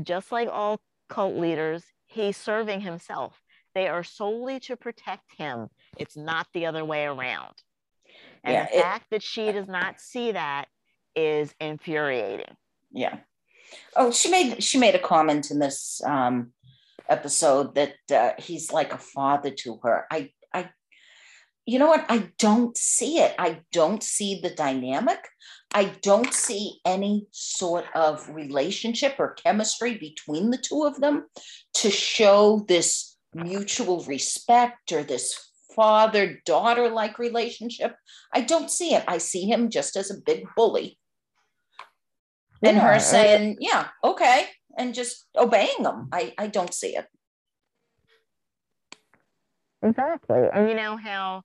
[0.02, 3.42] Just like all cult leaders, he's serving himself.
[3.74, 5.68] They are solely to protect him.
[5.98, 7.54] It's not the other way around.
[8.44, 10.66] And yeah, the it, fact that she does not see that
[11.16, 12.54] is infuriating.
[12.90, 13.18] Yeah.
[13.96, 16.52] Oh, she made she made a comment in this um,
[17.08, 20.06] episode that uh, he's like a father to her.
[20.10, 20.30] I I
[21.66, 22.04] you know what?
[22.08, 23.34] I don't see it.
[23.38, 25.28] I don't see the dynamic.
[25.72, 31.26] I don't see any sort of relationship or chemistry between the two of them
[31.74, 37.96] to show this mutual respect or this father daughter like relationship.
[38.32, 39.04] I don't see it.
[39.08, 40.98] I see him just as a big bully.
[42.62, 44.46] And her saying, yeah, okay,
[44.78, 46.08] and just obeying them.
[46.12, 47.06] I, I don't see it.
[49.82, 50.42] Exactly.
[50.52, 51.42] And you know how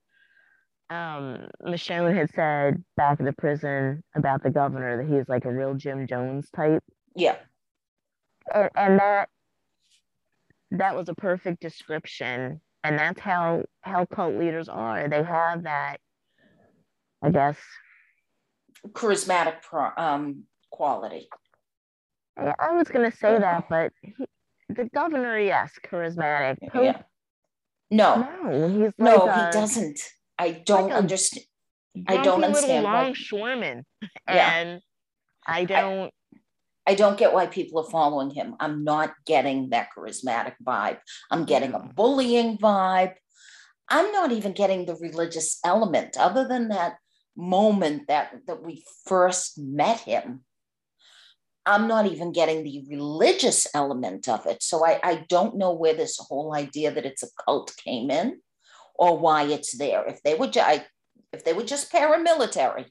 [0.89, 5.51] um, Michonne had said back in the prison about the governor that he's like a
[5.51, 6.83] real Jim Jones type.
[7.15, 7.35] Yeah.
[8.53, 9.29] And, and that
[10.71, 12.61] that was a perfect description.
[12.83, 15.09] And that's how how cult leaders are.
[15.09, 15.97] They have that,
[17.21, 17.57] I guess,
[18.89, 21.27] charismatic pro, um, quality.
[22.37, 24.13] I was gonna say that, but he,
[24.69, 26.57] the governor, yes, charismatic.
[26.71, 27.01] Pope, yeah.
[27.89, 29.99] No, no, he's like no, a, he doesn't.
[30.37, 31.45] I don't like understand.
[32.07, 32.83] I don't understand.
[32.83, 33.85] Longshoreman,
[34.27, 34.55] yeah.
[34.55, 34.81] and
[35.45, 36.11] I don't.
[36.87, 38.55] I, I don't get why people are following him.
[38.59, 40.99] I'm not getting that charismatic vibe.
[41.29, 43.13] I'm getting a bullying vibe.
[43.89, 46.95] I'm not even getting the religious element, other than that
[47.35, 50.43] moment that that we first met him.
[51.65, 54.63] I'm not even getting the religious element of it.
[54.63, 58.39] So I, I don't know where this whole idea that it's a cult came in
[58.97, 60.05] or why it's there.
[60.05, 60.85] If they would, I,
[61.33, 62.85] if they were just paramilitary,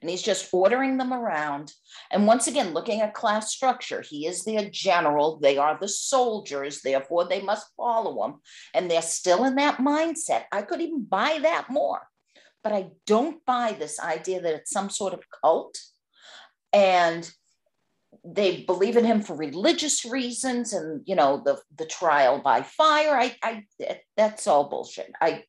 [0.00, 1.72] and he's just ordering them around.
[2.10, 5.38] And once again, looking at class structure, he is their general.
[5.38, 8.34] They are the soldiers, therefore they must follow him.
[8.74, 10.44] And they're still in that mindset.
[10.52, 12.02] I could even buy that more,
[12.62, 15.76] but I don't buy this idea that it's some sort of cult.
[16.72, 17.28] And
[18.30, 23.16] they believe in him for religious reasons and you know the the trial by fire.
[23.16, 23.64] I i
[24.16, 25.10] that's all bullshit.
[25.20, 25.44] I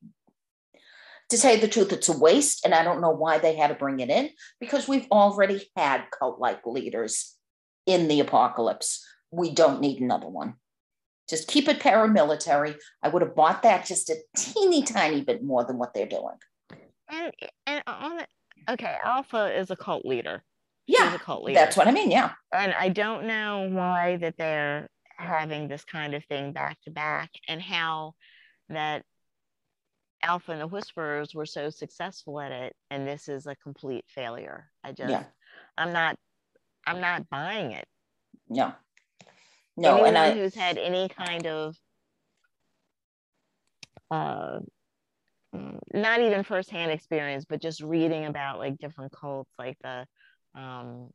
[1.29, 3.75] to you the truth it's a waste and i don't know why they had to
[3.75, 7.37] bring it in because we've already had cult like leaders
[7.89, 9.03] in the apocalypse.
[9.31, 10.53] We don't need another one.
[11.27, 12.75] Just keep it paramilitary.
[13.01, 16.35] I would have bought that just a teeny tiny bit more than what they're doing.
[17.09, 17.33] And
[17.65, 18.21] and on
[18.69, 20.43] okay alpha is a cult leader
[20.89, 21.59] yeah, a cult leader.
[21.59, 22.09] That's what I mean.
[22.09, 22.31] Yeah.
[22.53, 27.29] And I don't know why that they're having this kind of thing back to back
[27.47, 28.13] and how
[28.69, 29.03] that
[30.23, 34.69] Alpha and the Whisperers were so successful at it and this is a complete failure.
[34.83, 35.23] I just yeah.
[35.77, 36.15] I'm not
[36.87, 37.85] I'm not buying it.
[38.47, 38.73] No.
[39.77, 41.75] No, Anyone and I who's had any kind of
[44.09, 44.59] uh
[45.93, 50.05] not even firsthand experience, but just reading about like different cults, like the
[50.55, 51.09] um,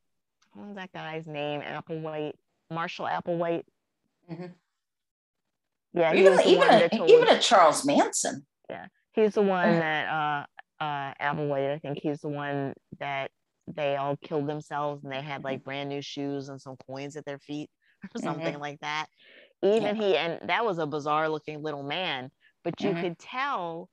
[0.52, 1.60] what was that guy's name?
[1.60, 2.34] Applewhite,
[2.70, 3.64] Marshall Applewhite.
[4.30, 4.46] Mm-hmm.
[5.92, 8.44] Yeah, even even a, told, even a Charles Manson.
[8.68, 11.72] Yeah, he's the one that uh, uh, Applewhite.
[11.72, 13.30] I think he's the one that
[13.66, 17.24] they all killed themselves and they had like brand new shoes and some coins at
[17.24, 17.70] their feet
[18.14, 18.60] or something mm-hmm.
[18.60, 19.06] like that.
[19.62, 20.02] Even yeah.
[20.02, 22.30] he and that was a bizarre looking little man,
[22.62, 23.00] but you mm-hmm.
[23.00, 23.88] could tell,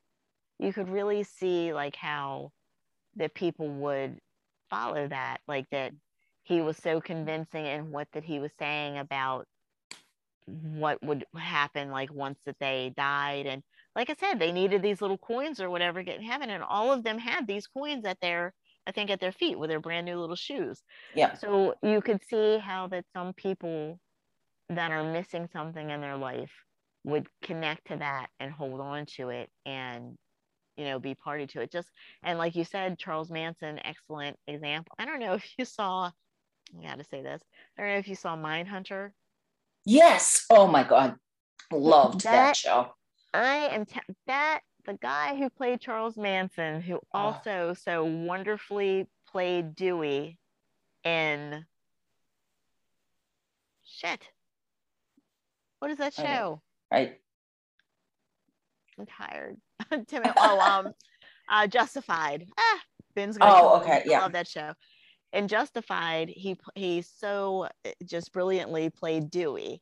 [0.60, 2.52] you could really see like how
[3.16, 4.20] that people would
[4.72, 5.92] follow that like that
[6.44, 9.46] he was so convincing in what that he was saying about
[10.48, 13.46] what would happen like once that they died.
[13.46, 13.62] And
[13.96, 16.92] like i said they needed these little coins or whatever get in heaven and all
[16.92, 18.54] of them had these coins at their
[18.88, 20.82] i think at their feet with their brand new little shoes.
[21.16, 21.36] Yeah.
[21.36, 24.00] So you could see how that some people
[24.70, 26.52] that are missing something in their life
[27.04, 30.18] would connect to that and hold on to it and
[30.82, 31.72] you know be party to it.
[31.72, 31.90] Just
[32.24, 34.96] and like you said charles manson excellent example.
[34.98, 36.12] I don't know if you saw
[36.80, 37.42] i gotta say this
[37.78, 39.12] i don't know if you saw Mindhunter.
[39.86, 40.46] Yes.
[40.50, 41.16] Oh my god.
[41.72, 42.94] Loved that, that show.
[43.34, 47.20] I am t- that the guy who played charles manson who ah.
[47.20, 47.74] also oh.
[47.74, 50.38] so wonderfully played dewey
[51.04, 51.64] in
[53.86, 54.28] shit.
[55.80, 56.62] What is that show?
[56.92, 57.22] Right
[59.02, 59.58] i'm tired
[60.08, 60.94] Tim, oh, um,
[61.50, 62.46] uh, Justified.
[62.58, 62.80] Ah,
[63.16, 64.74] Ben's gonna oh, okay, yeah, I love that show.
[65.34, 69.82] In Justified, he he so eh, just brilliantly played Dewey,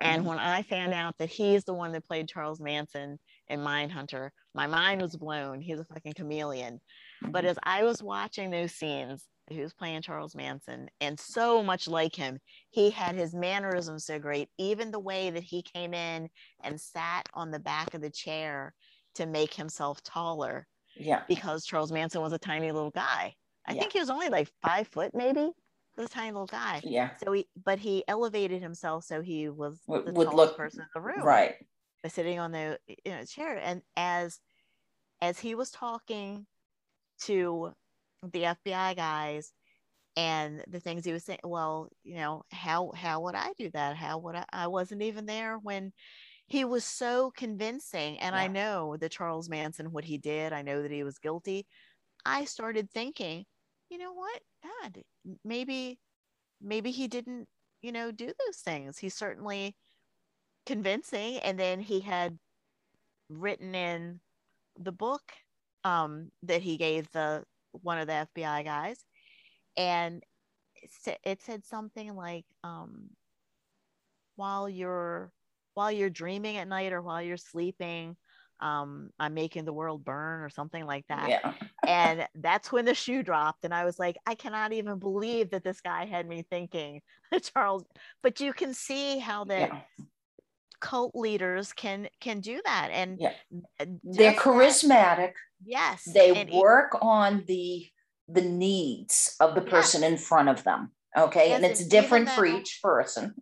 [0.00, 0.28] and mm-hmm.
[0.28, 4.66] when I found out that he's the one that played Charles Manson in Mindhunter, my
[4.66, 5.60] mind was blown.
[5.60, 6.80] He's a fucking chameleon.
[7.22, 7.50] But mm-hmm.
[7.50, 12.14] as I was watching those scenes, he was playing Charles Manson, and so much like
[12.14, 12.38] him,
[12.70, 14.48] he had his mannerisms so great.
[14.58, 16.28] Even the way that he came in
[16.62, 18.74] and sat on the back of the chair
[19.14, 20.66] to make himself taller.
[20.96, 21.22] Yeah.
[21.28, 23.34] Because Charles Manson was a tiny little guy.
[23.66, 23.80] I yeah.
[23.80, 25.40] think he was only like five foot, maybe.
[25.40, 26.80] He was a tiny little guy.
[26.84, 27.10] Yeah.
[27.22, 30.86] So he, but he elevated himself so he was the would tallest look, person in
[30.94, 31.22] the room.
[31.22, 31.54] Right.
[32.02, 34.40] By sitting on the you know, chair, and as
[35.20, 36.46] as he was talking
[37.24, 37.72] to
[38.22, 39.52] the FBI guys
[40.16, 43.96] and the things he was saying well you know how how would i do that
[43.96, 45.92] how would i i wasn't even there when
[46.50, 48.42] he was so convincing and yeah.
[48.42, 51.66] i know the charles manson what he did i know that he was guilty.
[52.24, 53.46] I started thinking
[53.88, 54.40] you know what?
[54.62, 55.02] God
[55.44, 55.98] maybe
[56.60, 57.46] maybe he didn't
[57.82, 58.98] you know do those things.
[58.98, 59.74] He's certainly
[60.66, 62.38] convincing and then he had
[63.28, 64.20] written in
[64.78, 65.22] the book
[65.84, 67.42] um, that he gave the
[67.72, 68.98] one of the FBI guys,
[69.76, 70.22] and
[71.24, 73.10] it said something like, um,
[74.36, 75.32] "While you're
[75.74, 78.16] while you're dreaming at night or while you're sleeping,
[78.60, 81.52] um, I'm making the world burn or something like that." Yeah.
[81.86, 85.64] and that's when the shoe dropped, and I was like, I cannot even believe that
[85.64, 87.00] this guy had me thinking
[87.54, 87.84] Charles.
[88.22, 89.70] But you can see how that.
[89.70, 89.80] Yeah
[90.80, 93.32] cult leaders can can do that and yeah.
[94.02, 95.32] they're charismatic
[95.64, 97.86] yes they and work on the
[98.28, 100.10] the needs of the person yes.
[100.10, 103.34] in front of them okay yes, and it's different for each person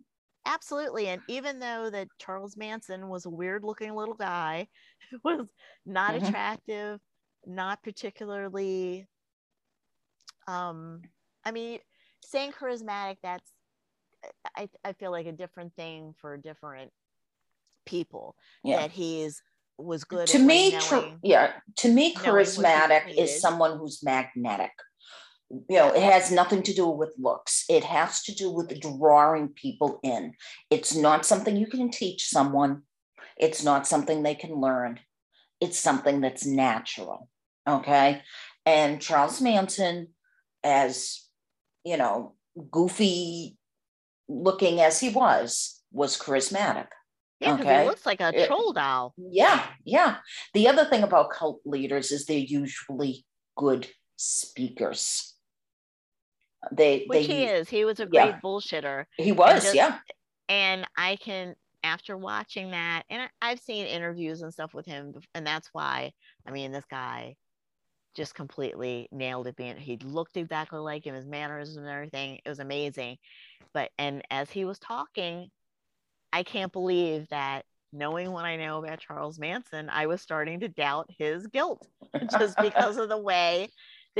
[0.45, 4.67] absolutely and even though that charles manson was a weird looking little guy
[5.23, 5.45] was
[5.85, 6.25] not mm-hmm.
[6.25, 6.99] attractive
[7.45, 9.05] not particularly
[10.47, 11.01] um
[11.45, 11.79] i mean
[12.23, 13.51] saying charismatic that's
[14.55, 16.91] I, I feel like a different thing for different
[17.85, 18.81] people yeah.
[18.81, 19.41] that he's
[19.77, 24.71] was good to me tr- yeah to me charismatic is someone who's magnetic
[25.49, 29.49] you know it has nothing to do with looks it has to do with drawing
[29.49, 30.33] people in
[30.69, 32.83] it's not something you can teach someone
[33.37, 34.99] it's not something they can learn
[35.59, 37.27] it's something that's natural
[37.67, 38.21] okay
[38.65, 40.07] and charles manson
[40.63, 41.25] as
[41.83, 42.35] you know
[42.69, 43.57] goofy
[44.27, 46.87] looking as he was was charismatic
[47.39, 47.81] yeah, okay.
[47.81, 49.13] he looks like a it, troll doll.
[49.17, 50.17] Yeah, yeah.
[50.53, 53.25] The other thing about cult leaders is they're usually
[53.55, 53.87] good
[54.17, 55.35] speakers.
[56.71, 57.69] They, which they, he is.
[57.69, 58.39] He was a great yeah.
[58.43, 59.05] bullshitter.
[59.17, 59.99] He was, just, yeah.
[60.49, 65.45] And I can, after watching that, and I've seen interviews and stuff with him, and
[65.45, 66.11] that's why.
[66.45, 67.35] I mean, this guy
[68.15, 69.55] just completely nailed it.
[69.55, 72.39] Being he looked exactly like him, his manners and everything.
[72.43, 73.17] It was amazing.
[73.73, 75.49] But and as he was talking,
[76.33, 80.67] I can't believe that knowing what I know about Charles Manson, I was starting to
[80.67, 81.87] doubt his guilt
[82.31, 83.69] just because of the way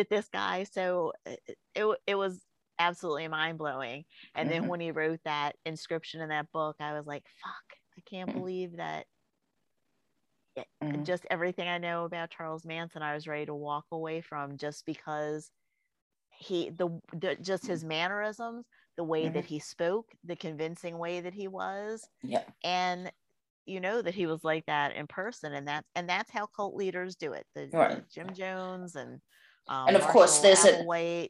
[0.08, 0.64] this guy.
[0.72, 2.40] So it, it, it was
[2.80, 4.06] absolutely mind blowing.
[4.36, 4.62] And mm-hmm.
[4.62, 8.30] then when he wrote that inscription in that book, I was like, fuck, I can't
[8.30, 8.40] mm-hmm.
[8.40, 9.06] believe that.
[10.82, 11.04] mm-hmm.
[11.04, 14.86] Just everything I know about Charles Manson, I was ready to walk away from just
[14.86, 15.52] because
[16.30, 19.34] he the, the just his mannerisms the way mm-hmm.
[19.34, 22.08] that he spoke, the convincing way that he was.
[22.24, 22.44] Yeah.
[22.64, 23.12] And
[23.66, 26.76] you know that he was like that in person and that's and that's how cult
[26.76, 27.46] leaders do it.
[27.56, 27.98] The, right.
[27.98, 29.22] the Jim Jones and
[29.70, 30.80] um, and of Marshall course there's a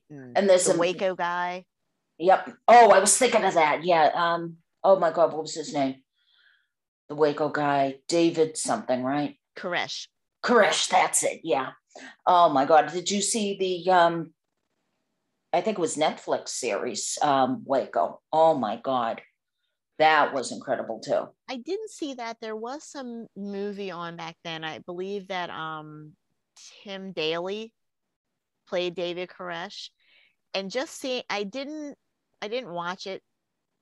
[0.09, 1.65] and, and there's the a Waco guy.
[2.17, 2.53] Yep.
[2.67, 3.83] Oh, I was thinking of that.
[3.83, 4.09] Yeah.
[4.13, 4.57] Um.
[4.83, 5.95] Oh my God, what was his name?
[7.09, 9.35] The Waco guy, David something, right?
[9.57, 10.07] Koresh.
[10.43, 11.41] Koresh, that's it.
[11.43, 11.71] Yeah.
[12.25, 14.33] Oh my God, did you see the um
[15.51, 18.21] I think it was Netflix series, um, Waco.
[18.31, 19.21] Oh my God.
[19.97, 21.27] That was incredible too.
[21.49, 22.37] I didn't see that.
[22.39, 24.63] There was some movie on back then.
[24.63, 26.13] I believe that um,
[26.83, 27.73] Tim Daly
[28.69, 29.89] played David Koresh.
[30.53, 31.95] And just seeing I didn't
[32.41, 33.21] I didn't watch it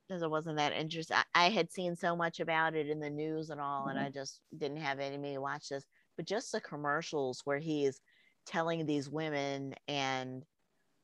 [0.07, 1.15] because I wasn't that interested.
[1.15, 3.97] I, I, had seen so much about it in the news and all, mm-hmm.
[3.97, 5.83] and I just didn't have any me to watch this.
[6.15, 7.99] But just the commercials where he is
[8.45, 10.43] telling these women and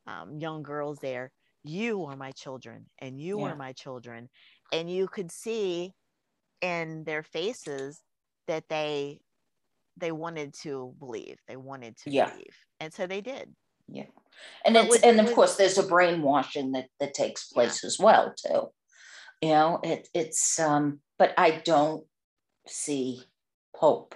[0.08, 1.32] um, young girls there
[1.64, 3.48] you are my children and you yeah.
[3.48, 4.30] are my children
[4.72, 5.94] and you could see
[6.62, 8.02] in their faces
[8.48, 9.20] that they
[9.98, 12.30] they wanted to believe they wanted to yeah.
[12.30, 13.54] believe and so they did
[13.88, 14.06] yeah
[14.66, 17.84] and but it's with, and of with, course there's a brainwashing that that takes place
[17.84, 17.88] yeah.
[17.88, 18.70] as well too
[19.42, 22.06] you know it it's um but i don't
[22.68, 23.22] see
[23.76, 24.16] pope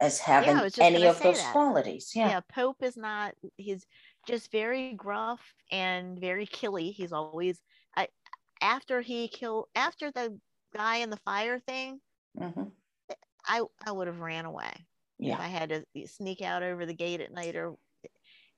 [0.00, 1.52] as having just any of those that.
[1.52, 2.12] qualities.
[2.14, 2.28] yeah.
[2.28, 2.40] Yeah.
[2.52, 3.34] Pope is not.
[3.56, 3.86] He's
[4.26, 6.90] just very gruff and very killy.
[6.90, 7.60] He's always.
[7.96, 8.08] I
[8.60, 10.38] after he killed after the
[10.74, 12.00] guy in the fire thing.
[12.38, 12.72] Mhm.
[13.46, 14.72] I I would have ran away.
[15.18, 15.38] If Yeah.
[15.38, 17.76] I had to sneak out over the gate at night, or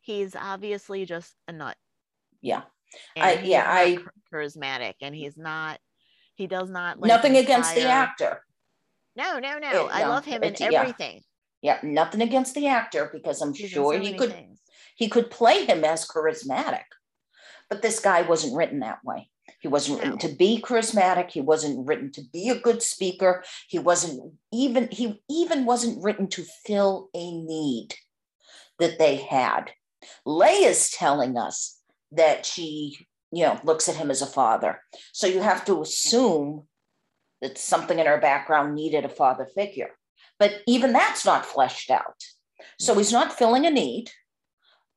[0.09, 1.77] he's obviously just a nut.
[2.41, 2.63] Yeah.
[3.15, 3.99] And I- yeah, I-
[4.33, 5.79] charismatic, and he's not.
[6.35, 6.99] He does not.
[6.99, 8.43] like, Nothing against the actor.
[9.17, 9.87] No, no, no.
[9.87, 10.81] Uh, I no, love him in it's- yeah.
[10.81, 11.23] everything.
[11.61, 14.61] Yeah, nothing against the actor because I'm He's sure so he could things.
[14.97, 16.85] he could play him as charismatic.
[17.69, 19.29] But this guy wasn't written that way.
[19.61, 21.31] He wasn't written to be charismatic.
[21.33, 23.43] He wasn't written to be a good speaker.
[23.67, 27.95] He wasn't even he even wasn't written to fill a need
[28.79, 29.73] that they had.
[30.25, 31.81] Leah's telling us
[32.13, 34.81] that she, you know, looks at him as a father.
[35.13, 36.67] So you have to assume
[37.41, 39.91] that something in her background needed a father figure.
[40.39, 42.23] But even that's not fleshed out.
[42.79, 44.11] So he's not filling a need.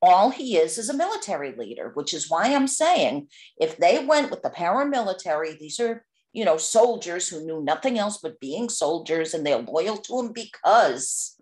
[0.02, 3.28] All he is is a military leader, which is why I'm saying
[3.60, 6.04] if they went with the paramilitary, these are,
[6.34, 10.32] you know, soldiers who knew nothing else but being soldiers and they're loyal to him
[10.34, 11.36] because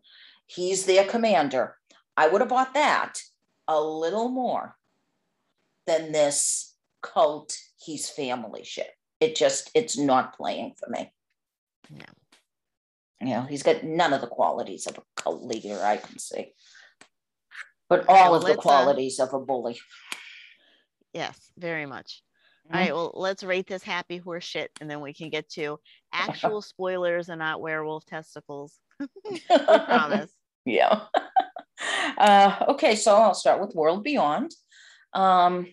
[0.48, 1.78] he's their commander.
[2.18, 3.22] I would have bought that
[3.70, 4.76] a little more
[5.86, 8.90] than this cult, he's family shit.
[9.22, 11.14] It just, it's not playing for me.
[11.90, 12.06] No.
[13.22, 16.54] You know, he's got none of the qualities of a cult leader I can see.
[17.90, 19.80] But all well, of the uh, qualities of a bully.
[21.14, 22.22] Yes, very much.
[22.70, 22.74] Mhm.
[22.74, 25.80] All right, well, let's rate this happy horse shit, and then we can get to
[26.14, 28.80] actual spoilers and not werewolf testicles.
[29.30, 30.32] We promise.
[30.66, 31.06] yeah.
[32.18, 34.52] Uh, okay, so I'll start with World Beyond.
[35.14, 35.68] Um,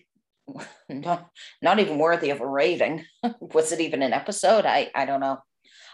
[0.89, 1.29] not,
[1.61, 3.05] not even worthy of a rating.
[3.39, 4.65] Was it even an episode?
[4.65, 5.39] I, I don't know.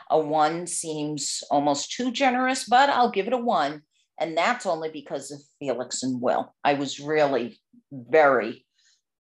[0.09, 3.81] A one seems almost too generous, but I'll give it a one.
[4.19, 6.53] And that's only because of Felix and Will.
[6.63, 7.59] I was really
[7.91, 8.65] very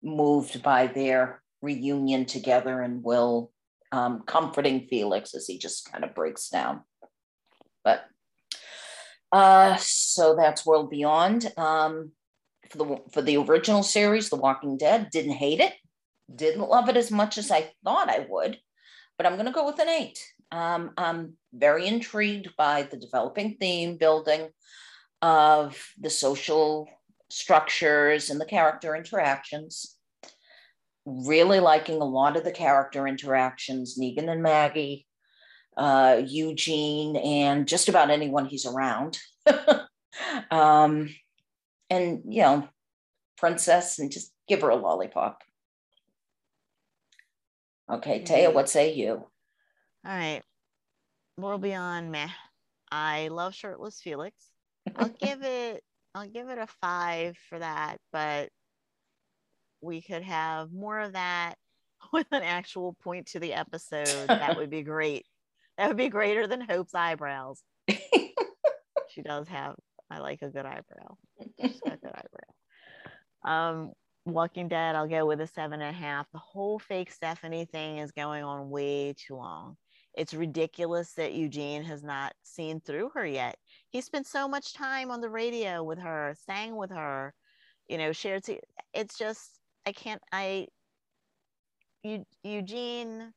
[0.02, 3.50] moved by their reunion together and Will
[3.92, 6.82] um, comforting Felix as he just kind of breaks down.
[7.84, 8.04] But
[9.32, 11.52] uh, so that's World Beyond.
[11.56, 12.12] Um,
[12.70, 15.74] for the for the original series, The Walking Dead, didn't hate it,
[16.34, 18.58] didn't love it as much as I thought I would,
[19.16, 20.18] but I'm gonna go with an eight.
[20.50, 24.50] Um, I'm very intrigued by the developing theme building
[25.22, 26.88] of the social
[27.30, 29.96] structures and the character interactions.
[31.06, 35.06] Really liking a lot of the character interactions, Negan and Maggie,
[35.76, 39.18] uh, Eugene, and just about anyone he's around.
[40.50, 41.08] um,
[41.90, 42.68] and, you know,
[43.38, 45.42] Princess, and just give her a lollipop.
[47.90, 49.26] Okay, Taya, what say you?
[50.04, 50.42] All right.
[51.36, 52.28] World Beyond meh.
[52.90, 54.36] I love shirtless Felix.
[54.96, 55.82] I'll give it
[56.14, 58.50] I'll give it a five for that, but
[59.80, 61.54] we could have more of that
[62.12, 64.28] with an actual point to the episode.
[64.28, 65.26] That would be great.
[65.82, 67.60] That would be greater than Hope's eyebrows.
[67.88, 69.74] she does have
[70.08, 71.16] I like a good eyebrow.
[71.60, 73.80] She's got a good eyebrow.
[73.82, 73.92] Um
[74.24, 76.30] Walking Dead, I'll go with a seven and a half.
[76.30, 79.76] The whole fake Stephanie thing is going on way too long.
[80.14, 83.56] It's ridiculous that Eugene has not seen through her yet.
[83.90, 87.34] He spent so much time on the radio with her, sang with her,
[87.88, 88.44] you know, shared.
[88.94, 90.68] It's just, I can't, I,
[92.04, 93.32] Eu- Eugene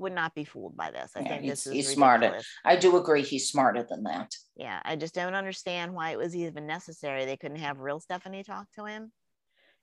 [0.00, 1.12] would not be fooled by this.
[1.14, 2.40] I Yeah, think he's- this is he's smarter.
[2.64, 4.34] I do agree he's smarter than that.
[4.56, 7.24] Yeah, I just don't understand why it was even necessary.
[7.26, 9.12] They couldn't have real Stephanie talk to him.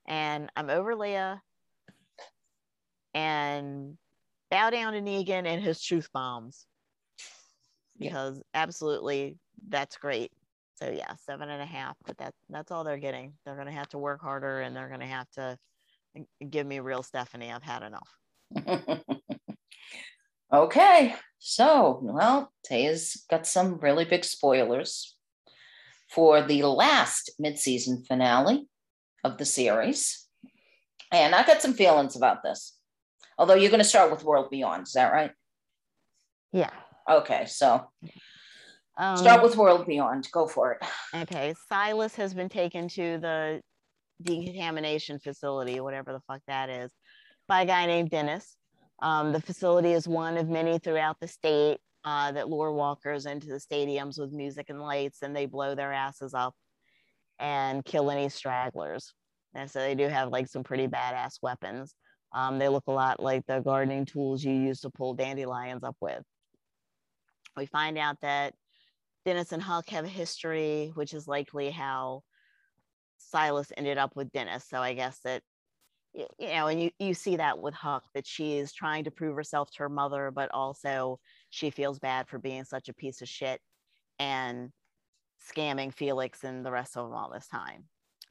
[0.06, 1.40] And I'm over Leah
[3.14, 3.96] and
[4.50, 6.66] bow down to Negan and his truth bombs
[7.96, 8.10] Yeah.
[8.10, 9.38] because absolutely
[9.68, 10.32] that's great.
[10.74, 13.36] So yeah, seven and a half, but that that's all they're getting.
[13.44, 15.58] They're gonna have to work harder and they're gonna have to
[16.18, 17.52] uh, give me real Stephanie.
[17.52, 18.16] I've had enough.
[20.52, 25.16] okay, so well, Taya's got some really big spoilers
[26.10, 28.66] for the last mid-season finale
[29.24, 30.26] of the series.
[31.12, 32.76] And I got some feelings about this.
[33.38, 35.32] Although you're going to start with World Beyond, is that right?
[36.52, 36.70] Yeah.
[37.08, 37.88] Okay, so
[38.98, 40.28] Um, start with World Beyond.
[40.32, 40.78] Go for it.
[41.14, 43.60] Okay, Silas has been taken to the
[44.20, 46.90] decontamination facility, whatever the fuck that is,
[47.46, 48.57] by a guy named Dennis.
[49.00, 53.48] Um, the facility is one of many throughout the state uh, that lure walkers into
[53.48, 56.54] the stadiums with music and lights, and they blow their asses up
[57.38, 59.12] and kill any stragglers.
[59.54, 61.94] And so they do have like some pretty badass weapons.
[62.32, 65.96] Um, they look a lot like the gardening tools you use to pull dandelions up
[66.00, 66.22] with.
[67.56, 68.54] We find out that
[69.24, 72.22] Dennis and Huck have a history, which is likely how
[73.18, 74.64] Silas ended up with Dennis.
[74.68, 75.42] So I guess that
[76.14, 79.36] you know, and you, you see that with Huck that she is trying to prove
[79.36, 81.20] herself to her mother, but also
[81.50, 83.60] she feels bad for being such a piece of shit
[84.18, 84.70] and
[85.52, 87.84] scamming Felix and the rest of them all this time.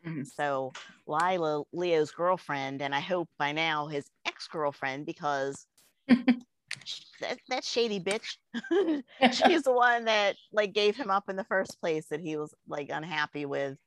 [0.05, 0.23] Mm-hmm.
[0.23, 0.73] So
[1.07, 5.65] Lila, Leo's girlfriend, and I hope by now his ex-girlfriend, because
[6.07, 8.37] that, that shady bitch,
[9.33, 12.53] she's the one that like gave him up in the first place that he was
[12.67, 13.77] like unhappy with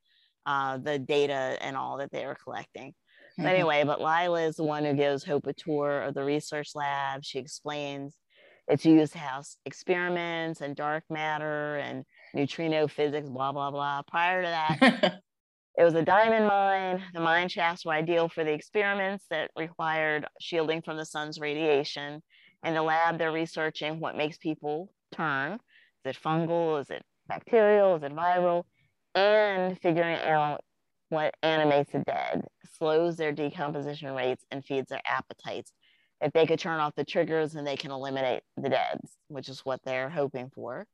[0.47, 2.95] uh, the data and all that they were collecting.
[3.37, 3.55] But mm-hmm.
[3.55, 7.25] anyway, but Lila is the one who gives Hope a tour of the research lab.
[7.25, 8.17] She explains
[8.69, 12.05] it's used house experiments and dark matter and
[12.35, 14.03] neutrino physics, blah, blah, blah.
[14.09, 15.21] Prior to that,
[15.79, 17.03] it was a diamond mine.
[17.13, 22.23] The mine shafts were ideal for the experiments that required shielding from the sun's radiation.
[22.65, 25.55] In the lab, they're researching what makes people turn.
[26.05, 26.81] Is it fungal?
[26.81, 27.97] Is it bacterial?
[27.97, 28.65] Is it viral?
[29.15, 30.61] And figuring out
[31.11, 32.43] what animates the dead,
[32.77, 35.73] slows their decomposition rates, and feeds their appetites.
[36.21, 39.61] If they could turn off the triggers, then they can eliminate the deads, which is
[39.61, 40.87] what they're hoping for.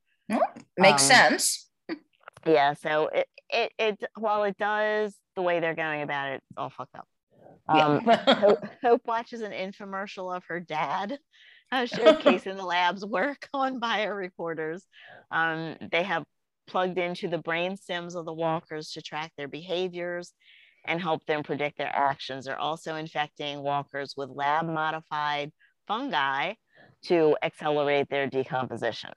[0.77, 1.69] makes um, sense.
[2.45, 6.57] yeah, so it, it it while it does the way they're going about it, it's
[6.57, 7.07] all fucked up.
[7.69, 8.33] Um, yeah.
[8.39, 11.17] Hope, Hope, watches an infomercial of her dad
[11.71, 14.81] uh, showcasing the lab's work on bioreporters.
[15.31, 16.23] Um, they have
[16.67, 20.33] plugged into the brain stems of the walkers to track their behaviors
[20.85, 22.45] and help them predict their actions.
[22.45, 25.51] They're also infecting walkers with lab modified
[25.87, 26.53] fungi
[27.05, 29.11] to accelerate their decomposition.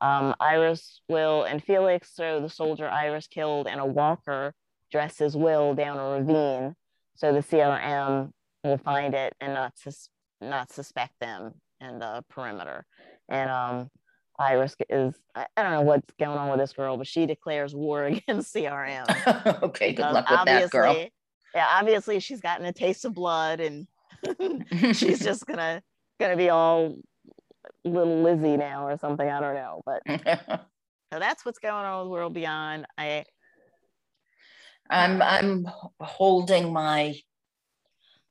[0.00, 4.54] Um, Iris, Will, and Felix throw the soldier Iris killed and a walker
[4.92, 6.74] dressed as Will down a ravine
[7.16, 8.30] so the CRM
[8.62, 10.08] will find it and not, sus-
[10.40, 12.86] not suspect them in the perimeter.
[13.28, 13.88] And um,
[14.38, 17.74] Iris is, I, I, don't know what's going on with this girl, but she declares
[17.74, 19.62] war against CRM.
[19.62, 21.06] okay, good luck with that girl.
[21.54, 23.86] Yeah, obviously she's gotten a taste of blood and
[24.96, 25.82] she's just gonna
[26.20, 26.96] gonna be all
[27.84, 29.28] little Lizzie now or something.
[29.28, 30.02] I don't know, but
[31.12, 32.86] so that's what's going on with World Beyond.
[32.98, 33.24] I
[34.90, 35.66] I'm I'm
[36.00, 37.14] holding my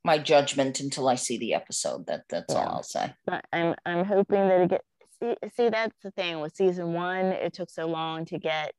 [0.04, 2.08] my judgment until I see the episode.
[2.08, 2.60] That that's yeah.
[2.60, 3.14] all I'll say.
[3.52, 4.87] I'm I'm hoping that it gets
[5.22, 8.74] see, see that's the thing with season one it took so long to get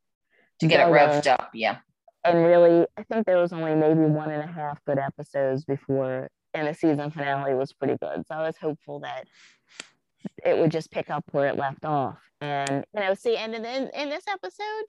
[0.61, 1.79] to get it revved up yeah.
[2.25, 6.29] And really i think there was only maybe one and a half good episodes before
[6.55, 8.25] and the season finale was pretty good.
[8.27, 9.27] So i was hopeful that
[10.45, 12.19] it would just pick up where it left off.
[12.41, 14.85] And you know see and then in this episode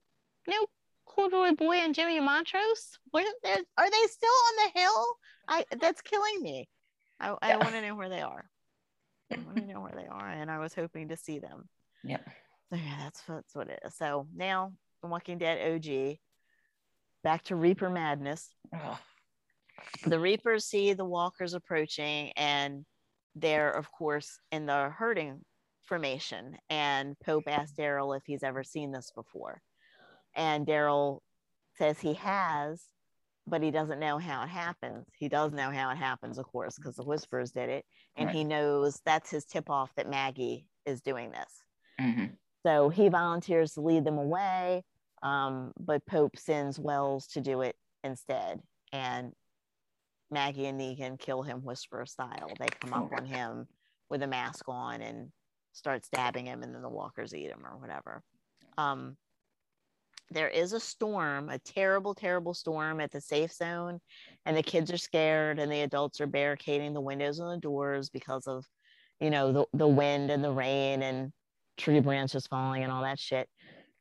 [0.47, 0.65] you know
[1.05, 5.05] corduroy boy and jimmy montrose where are they still on the hill?
[5.47, 6.69] I that's killing me.
[7.19, 7.57] I, I yeah.
[7.57, 8.45] want to know where they are
[9.31, 11.69] I want to know where they are, and I was hoping to see them.
[12.03, 12.26] Yep.
[12.72, 13.95] So yeah, that's that's what it is.
[13.95, 16.18] So now, The Walking Dead OG,
[17.23, 18.49] back to Reaper madness.
[20.06, 22.85] The Reapers see the Walkers approaching, and
[23.35, 25.41] they're of course in the herding
[25.85, 26.57] formation.
[26.69, 29.61] And Pope asks Daryl if he's ever seen this before,
[30.35, 31.19] and Daryl
[31.77, 32.84] says he has,
[33.49, 35.05] but he doesn't know how it happens.
[35.17, 37.85] He does know how it happens, of course, because the Whisperers did it,
[38.15, 38.35] and right.
[38.35, 41.63] he knows that's his tip off that Maggie is doing this.
[41.99, 42.26] Mm-hmm.
[42.65, 44.84] So he volunteers to lead them away,
[45.23, 48.61] um, but Pope sends Wells to do it instead,
[48.91, 49.34] and
[50.31, 52.51] Maggie and Negan kill him whisper style.
[52.59, 53.67] They come up on him
[54.09, 55.31] with a mask on and
[55.73, 58.21] start stabbing him, and then the walkers eat him or whatever.
[58.77, 59.17] Um,
[60.31, 63.99] there is a storm, a terrible, terrible storm at the safe zone,
[64.45, 68.10] and the kids are scared, and the adults are barricading the windows and the doors
[68.10, 68.65] because of,
[69.19, 71.31] you know, the, the wind and the rain and
[71.77, 73.47] tree branches falling and all that shit.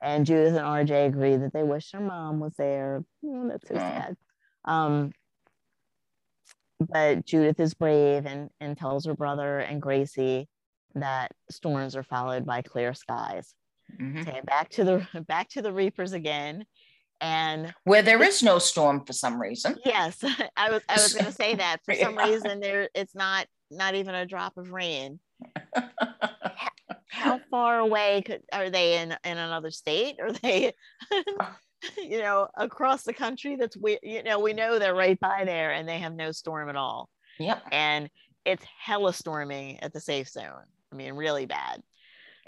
[0.01, 3.05] And Judith and RJ agree that they wish their mom was there.
[3.25, 4.17] Oh, that's so sad.
[4.65, 5.13] Um,
[6.79, 10.49] but Judith is brave and, and tells her brother and Gracie
[10.95, 13.55] that storms are followed by clear skies.
[14.01, 14.21] Mm-hmm.
[14.21, 16.65] Okay, back to the back to the Reapers again,
[17.21, 19.77] and where there is no storm for some reason.
[19.85, 20.23] Yes,
[20.57, 23.95] I was I was going to say that for some reason there it's not not
[23.95, 25.21] even a drop of rain.
[27.11, 30.17] How far away could, are they in in another state?
[30.21, 30.73] Are they?
[31.97, 35.73] you know, across the country that's we you know, we know they're right by there
[35.73, 37.09] and they have no storm at all.
[37.39, 37.63] Yep.
[37.71, 38.11] And
[38.45, 40.65] it's hella storming at the safe zone.
[40.93, 41.83] I mean, really bad.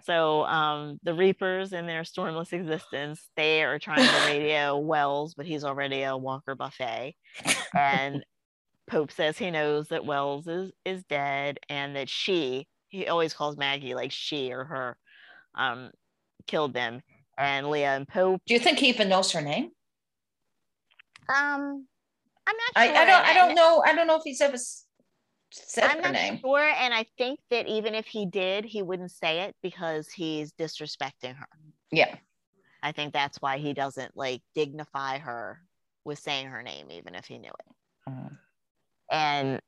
[0.05, 5.47] So um, the Reapers in their stormless existence, they are trying to radio Wells, but
[5.47, 7.15] he's already a Walker buffet.
[7.77, 8.25] And
[8.89, 13.57] Pope says he knows that Wells is is dead and that she, he always calls
[13.57, 14.97] Maggie like she or her,
[15.55, 15.91] um,
[16.49, 17.03] killed them.
[17.39, 18.43] and Leah and Pope.
[18.47, 19.71] Do you think he even knows her name?
[21.29, 21.87] Um,
[22.47, 22.97] I'm not I, sure.
[22.97, 23.83] I don't I and- don't know.
[23.87, 24.85] I don't know if he's ever s-
[25.51, 26.39] said I'm her not name.
[26.41, 30.53] sure, and I think that even if he did, he wouldn't say it because he's
[30.53, 31.49] disrespecting her.
[31.91, 32.15] Yeah.
[32.83, 35.61] I think that's why he doesn't like dignify her
[36.05, 38.11] with saying her name, even if he knew it.
[38.11, 38.39] Mhm.
[39.11, 39.61] And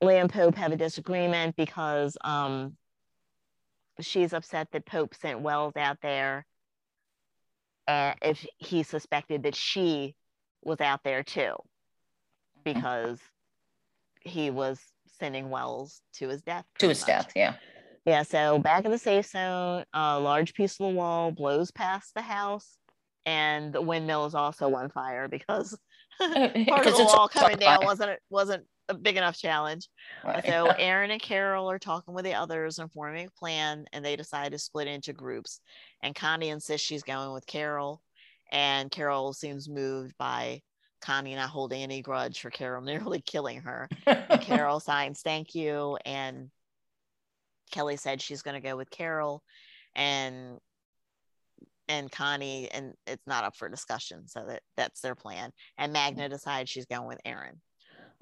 [0.00, 2.76] Leah and Pope have a disagreement because um,
[4.00, 6.44] she's upset that Pope sent Wells out there,
[7.86, 10.14] and if he suspected that she
[10.62, 11.54] was out there too,
[12.64, 13.20] because
[14.22, 14.80] he was
[15.18, 16.64] sending Wells to his death.
[16.78, 17.06] To his much.
[17.06, 17.54] death, yeah.
[18.06, 22.12] Yeah, so back in the safe zone, a large piece of the wall blows past
[22.14, 22.76] the house,
[23.24, 25.78] and the windmill is also on fire because
[26.20, 26.28] oh,
[26.68, 27.86] part of the wall coming down fire.
[27.86, 29.88] wasn't wasn't a big enough challenge.
[30.22, 30.44] Right.
[30.44, 34.16] So Aaron and Carol are talking with the others and forming a plan, and they
[34.16, 35.60] decide to split into groups.
[36.02, 38.02] And Connie insists she's going with Carol,
[38.52, 40.60] and Carol seems moved by
[41.04, 43.88] Connie not holding any grudge for Carol nearly killing her.
[44.06, 46.50] And Carol signs thank you, and
[47.70, 49.42] Kelly said she's going to go with Carol,
[49.94, 50.58] and
[51.86, 54.26] and Connie, and it's not up for discussion.
[54.26, 55.52] So that that's their plan.
[55.76, 57.60] And Magna decides she's going with Aaron.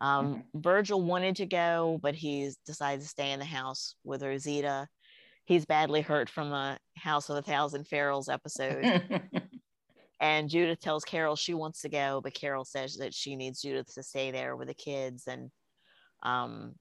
[0.01, 4.89] Um, Virgil wanted to go, but he's decided to stay in the house with Rosita.
[5.45, 9.23] He's badly hurt from the House of a Thousand Pharaohs episode.
[10.23, 13.93] And Judith tells Carol she wants to go, but Carol says that she needs Judith
[13.95, 15.51] to stay there with the kids and,
[16.23, 16.77] um,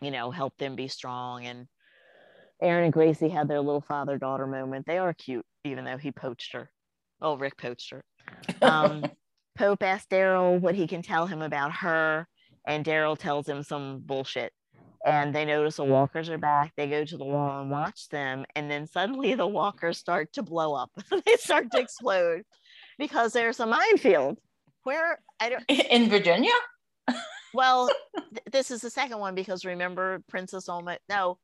[0.00, 1.44] you know, help them be strong.
[1.44, 1.68] And
[2.62, 4.86] Aaron and Gracie had their little father daughter moment.
[4.86, 6.70] They are cute, even though he poached her.
[7.20, 8.02] Oh, Rick poached her.
[8.62, 9.04] Um,
[9.58, 12.26] Pope asks Daryl what he can tell him about her,
[12.66, 14.54] and Daryl tells him some bullshit.
[15.06, 16.72] And they notice the walkers are back.
[16.76, 20.42] They go to the wall and watch them, and then suddenly the walkers start to
[20.42, 20.90] blow up.
[21.24, 22.42] they start to explode
[22.98, 24.38] because there's a minefield.
[24.84, 25.64] Where I don't.
[25.68, 26.52] in Virginia?
[27.52, 30.98] Well, th- this is the second one because remember Princess Alma.
[31.08, 31.38] No,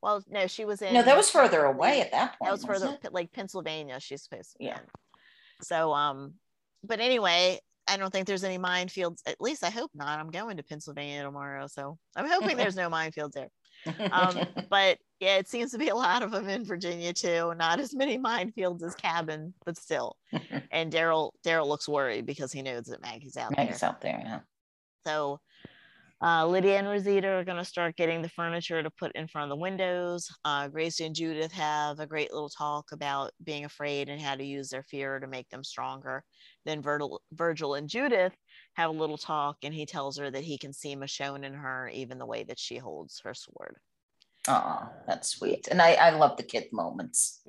[0.00, 0.94] well, no, she was in.
[0.94, 2.46] No, that was further away at that point.
[2.48, 3.12] That was further, it?
[3.12, 3.98] Like Pennsylvania.
[3.98, 4.58] She's supposed to.
[4.58, 4.76] be Yeah.
[4.78, 4.84] in.
[5.62, 6.34] So, um,
[6.84, 9.18] but anyway, I don't think there's any minefields.
[9.26, 10.18] At least I hope not.
[10.18, 13.48] I'm going to Pennsylvania tomorrow, so I'm hoping there's no minefields there.
[14.10, 14.38] Um,
[14.70, 17.54] but yeah, it seems to be a lot of them in Virginia too.
[17.56, 20.16] Not as many minefields as Cabin, but still.
[20.70, 23.64] And Daryl, Daryl looks worried because he knows that Maggie's out there.
[23.64, 24.40] Meg's out there, yeah.
[25.06, 25.40] So
[26.22, 29.50] uh, Lydia and Rosita are going to start getting the furniture to put in front
[29.50, 30.28] of the windows.
[30.44, 34.44] Uh, Gracie and Judith have a great little talk about being afraid and how to
[34.44, 36.24] use their fear to make them stronger.
[36.64, 38.34] Then Virgil, Virgil and Judith
[38.74, 41.88] have a little talk, and he tells her that he can see Michonne in her,
[41.88, 43.76] even the way that she holds her sword.
[44.48, 45.68] Oh, that's sweet.
[45.70, 47.40] And I, I love the kid moments.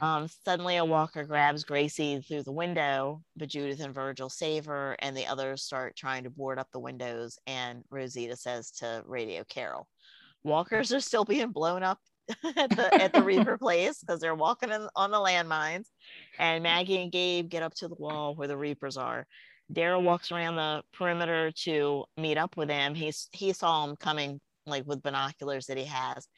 [0.00, 4.96] Um, suddenly, a walker grabs Gracie through the window, but Judith and Virgil save her,
[5.00, 7.38] and the others start trying to board up the windows.
[7.46, 9.88] And Rosita says to Radio Carol,
[10.44, 11.98] "Walkers are still being blown up
[12.56, 15.86] at the at the Reaper place because they're walking in, on the landmines."
[16.38, 19.26] And Maggie and Gabe get up to the wall where the Reapers are.
[19.72, 22.94] Daryl walks around the perimeter to meet up with them.
[22.94, 26.28] He's he saw him coming like with binoculars that he has.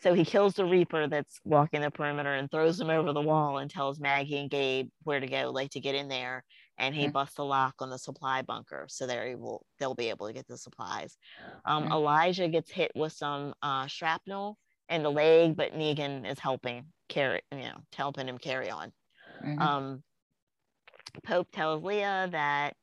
[0.00, 3.58] So he kills the Reaper that's walking the perimeter and throws him over the wall
[3.58, 6.44] and tells Maggie and Gabe where to go, like to get in there.
[6.78, 7.12] And he Mhm.
[7.12, 10.46] busts the lock on the supply bunker, so they're able they'll be able to get
[10.46, 11.18] the supplies.
[11.64, 11.92] Um, Mhm.
[11.92, 14.58] Elijah gets hit with some uh, shrapnel
[14.88, 18.92] in the leg, but Negan is helping carry, you know, helping him carry on.
[19.42, 19.60] Mhm.
[19.60, 20.04] Um,
[21.24, 22.76] Pope tells Leah that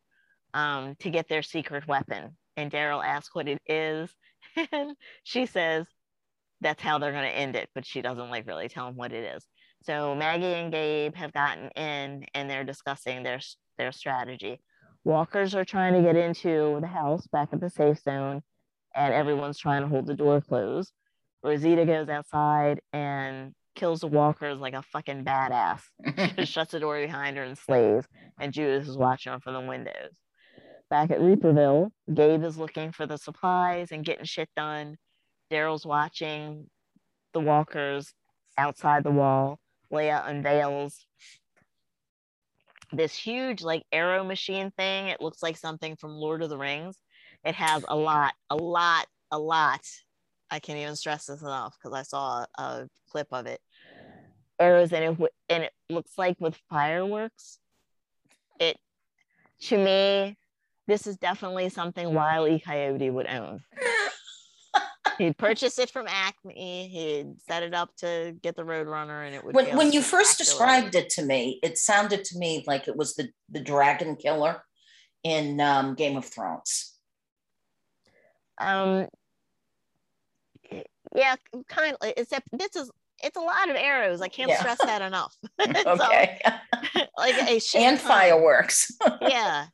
[0.53, 4.15] um, to get their secret weapon, and Daryl asks what it is,
[4.71, 5.85] and she says
[6.65, 9.13] that's how they're going to end it, but she doesn't like really tell him what
[9.13, 9.45] it is.
[9.83, 13.39] So Maggie and Gabe have gotten in, and they're discussing their
[13.77, 14.59] their strategy.
[15.03, 18.41] Walkers are trying to get into the house back at the safe zone,
[18.95, 20.91] and everyone's trying to hold the door closed.
[21.43, 25.81] Rosita goes outside and kills the walkers like a fucking badass
[26.47, 28.05] shuts the door behind her and slays,
[28.39, 30.13] and Judith is watching her from the windows.
[30.89, 34.97] Back at Reaperville, Gabe is looking for the supplies and getting shit done.
[35.55, 36.69] Daryl's watching
[37.33, 38.13] the walkers
[38.57, 39.59] outside the wall.
[39.89, 41.05] Leah unveils
[42.91, 45.07] this huge, like, arrow machine thing.
[45.07, 46.97] It looks like something from Lord of the Rings.
[47.45, 49.81] It has a lot, a lot, a lot.
[50.51, 53.61] I can't even stress this enough because I saw a, clip of it
[54.59, 57.59] arrows and it and it looks like with fireworks
[58.59, 58.77] it
[59.59, 60.35] to me
[60.87, 62.59] this is definitely something Wile E.
[62.59, 63.61] Coyote would own
[65.17, 66.87] he'd purchase it from Acme.
[66.87, 69.55] He'd set it up to get the Roadrunner, and it would.
[69.55, 73.15] when, when you first described it to me, it sounded to me like it was
[73.15, 74.63] the, the dragon killer
[75.23, 76.93] in um, Game of Thrones.
[78.59, 79.07] Um,
[81.15, 81.35] yeah,
[81.67, 82.13] kind of.
[82.17, 82.89] Except this is
[83.23, 84.21] it's a lot of arrows.
[84.21, 84.59] I can't Yeah.
[84.59, 85.35] stress that enough.
[85.83, 86.39] So, Okay.
[87.17, 88.07] like a and ton.
[88.07, 88.91] fireworks.
[89.21, 89.67] Yeah,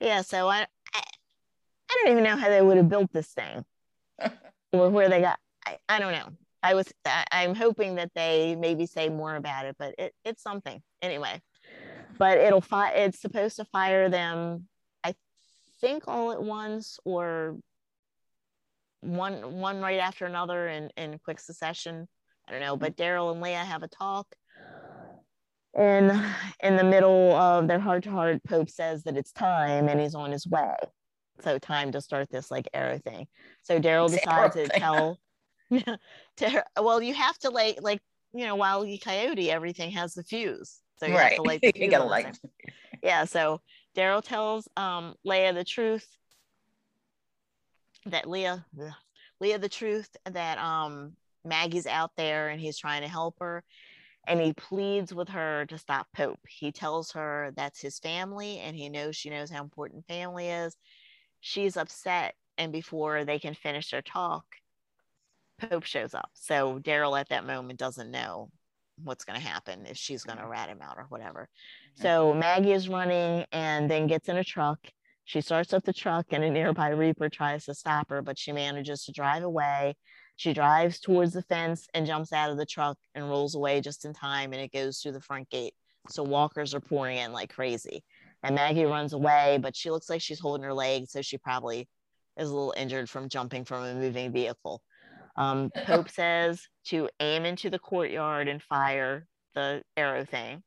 [0.00, 0.22] yeah.
[0.22, 1.02] So I, I
[1.90, 3.64] I don't even know how they would have built this thing,
[4.70, 5.38] where they got.
[5.66, 6.28] I, I don't know.
[6.62, 10.42] I was I, I'm hoping that they maybe say more about it, but it, it's
[10.42, 11.40] something anyway.
[12.18, 12.92] But it'll fire.
[12.94, 14.68] It's supposed to fire them.
[15.02, 15.14] I
[15.80, 17.58] think all at once or
[19.00, 22.06] one one right after another in in quick succession.
[22.46, 24.26] I don't know, but Daryl and Leah have a talk.
[25.74, 26.10] And
[26.62, 30.16] in the middle of their heart to heart, Pope says that it's time, and he's
[30.16, 30.74] on his way.
[31.42, 33.26] So time to start this like arrow thing.
[33.62, 35.18] So Daryl decides to tell
[36.36, 38.00] to well, you have to like like
[38.32, 40.80] you know, while you coyote, everything has the fuse.
[40.98, 41.36] So you have right.
[41.36, 42.38] to light the you fuse gotta light.
[43.02, 43.60] yeah so
[43.96, 46.06] daryl tells um leah the truth
[48.06, 48.92] that leah ugh,
[49.40, 51.12] leah the truth that um
[51.44, 53.64] maggie's out there and he's trying to help her
[54.26, 58.76] and he pleads with her to stop pope he tells her that's his family and
[58.76, 60.76] he knows she knows how important family is
[61.40, 64.44] she's upset and before they can finish their talk
[65.60, 68.50] pope shows up so daryl at that moment doesn't know
[69.02, 70.52] what's going to happen if she's going to mm-hmm.
[70.52, 71.48] rat him out or whatever
[71.96, 72.40] So mm-hmm.
[72.40, 74.78] Maggie is running and then gets in a truck.
[75.24, 78.52] She starts up the truck, and a nearby Reaper tries to stop her, but she
[78.52, 79.94] manages to drive away.
[80.36, 84.04] She drives towards the fence and jumps out of the truck and rolls away just
[84.04, 85.74] in time, and it goes through the front gate.
[86.08, 88.02] So walkers are pouring in like crazy.
[88.42, 91.88] And Maggie runs away, but she looks like she's holding her leg, so she probably
[92.36, 94.82] is a little injured from jumping from a moving vehicle.
[95.36, 100.62] Um, Pope says to aim into the courtyard and fire the arrow thing,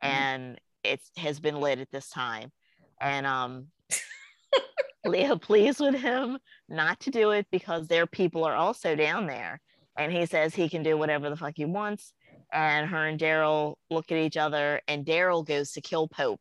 [0.00, 2.52] and it has been lit at this time.
[3.00, 3.66] And um,
[5.06, 6.38] Leah pleads with him
[6.68, 9.60] not to do it because their people are also down there.
[9.98, 12.12] And he says he can do whatever the fuck he wants.
[12.52, 16.40] And her and Daryl look at each other, and Daryl goes to kill Pope.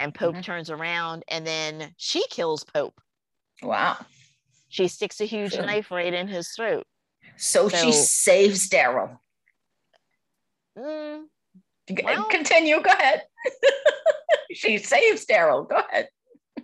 [0.00, 0.42] And Pope Mhm.
[0.42, 3.00] turns around, and then she kills Pope.
[3.62, 3.98] Wow.
[4.70, 5.66] She sticks a huge Sure.
[5.66, 6.86] knife right in his throat.
[7.36, 9.18] So, she saves Daryl.
[10.78, 11.28] Mm,
[12.02, 12.80] Well- Continue.
[12.80, 13.26] Go ahead.
[14.52, 15.68] she saves Daryl.
[15.68, 16.08] Go ahead.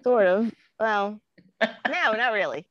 [0.03, 0.55] Sort of.
[0.81, 1.21] Well,
[1.63, 2.67] no, not really.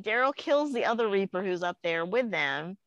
[0.00, 2.78] Daryl kills the other Reaper who's up there with them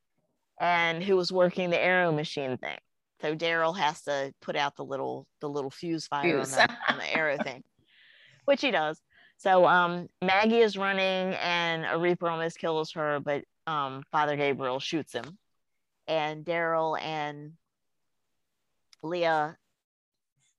[0.60, 2.80] and who was working the arrow machine thing.
[3.22, 6.98] So Daryl has to put out the little the little fuse fire on the, on
[6.98, 7.64] the arrow thing,
[8.46, 9.00] which he does.
[9.38, 14.80] So um, Maggie is running and a Reaper almost kills her, but um, Father Gabriel
[14.80, 15.38] shoots him.
[16.08, 17.54] And Daryl and
[19.02, 19.58] Leah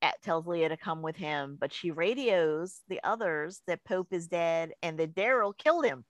[0.00, 4.26] at, tells Leah to come with him, but she radios the others that Pope is
[4.26, 6.04] dead and that Daryl killed him.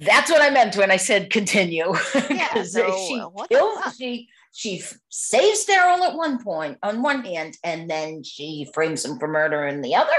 [0.00, 1.94] That's what I meant when I said continue.
[2.30, 7.56] Yeah, so, she uh, kills, she she saves Daryl at one point on one hand,
[7.62, 10.10] and then she frames him for murder in the other.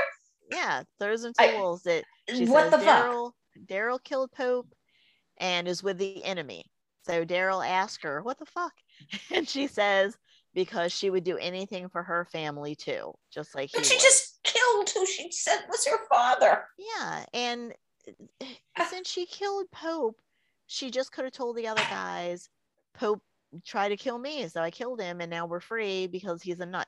[0.52, 1.84] Yeah, throws him to the wolves.
[1.84, 3.06] That she what says the fuck?
[3.06, 3.32] Daryl
[3.66, 4.68] Daryl killed Pope
[5.38, 6.66] and is with the enemy.
[7.06, 8.74] So Daryl asks her, "What the fuck?"
[9.32, 10.16] And she says,
[10.54, 14.02] "Because she would do anything for her family too, just like he But she would."
[14.02, 16.66] just killed who she said was her father.
[16.78, 17.76] Yeah, and uh.
[18.90, 20.20] Since she killed Pope,
[20.68, 22.50] she just could have told the other guys,
[22.94, 23.22] Pope
[23.66, 26.66] tried to kill me, so I killed him, and now we're free because he's a
[26.66, 26.88] nut.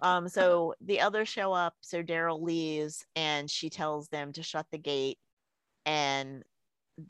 [0.00, 4.66] Um, so the others show up, so Daryl leaves, and she tells them to shut
[4.70, 5.18] the gate,
[5.86, 6.42] and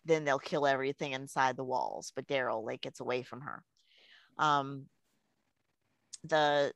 [0.05, 2.13] then they'll kill everything inside the walls.
[2.15, 3.63] But Daryl like gets away from her.
[4.39, 4.87] Um,
[6.25, 6.73] the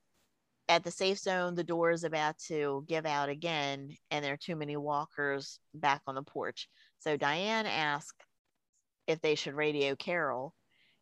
[0.68, 4.38] at the safe zone, the door is about to give out again, and there are
[4.38, 6.68] too many walkers back on the porch.
[7.00, 8.16] So Diane asks
[9.06, 10.54] if they should radio Carol,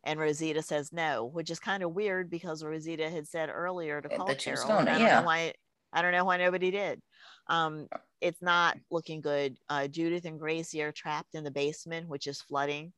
[0.04, 4.08] and Rosita says no, which is kind of weird because Rosita had said earlier to
[4.08, 4.66] call Carol.
[4.66, 5.20] gonna, I don't yeah.
[5.20, 5.52] know why.
[5.92, 7.00] I don't know why nobody did.
[7.48, 7.86] Um,
[8.20, 9.58] it's not looking good.
[9.68, 12.92] Uh, Judith and Gracie are trapped in the basement, which is flooding,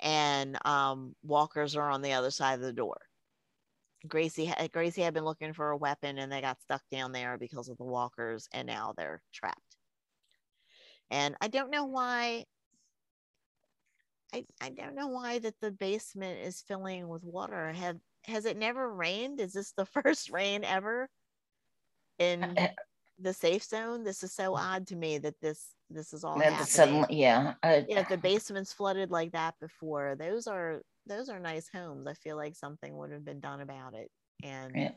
[0.00, 2.98] and um, walkers are on the other side of the door.
[4.06, 7.68] Gracie Gracie had been looking for a weapon and they got stuck down there because
[7.68, 9.60] of the walkers and now they're trapped.
[11.10, 12.44] And I don't know why
[14.32, 17.72] I, I don't know why that the basement is filling with water.
[17.72, 19.40] Have has it never rained?
[19.40, 21.08] Is this the first rain ever
[22.18, 22.68] in eh, eh.
[23.18, 24.04] the safe zone.
[24.04, 24.58] This is so mm.
[24.58, 27.54] odd to me that this this is all suddenly, yeah.
[27.62, 32.06] I- yeah, if the basement's flooded like that before, those are those are nice homes.
[32.06, 34.10] I feel like something would have been done about it.
[34.42, 34.90] And Yeah.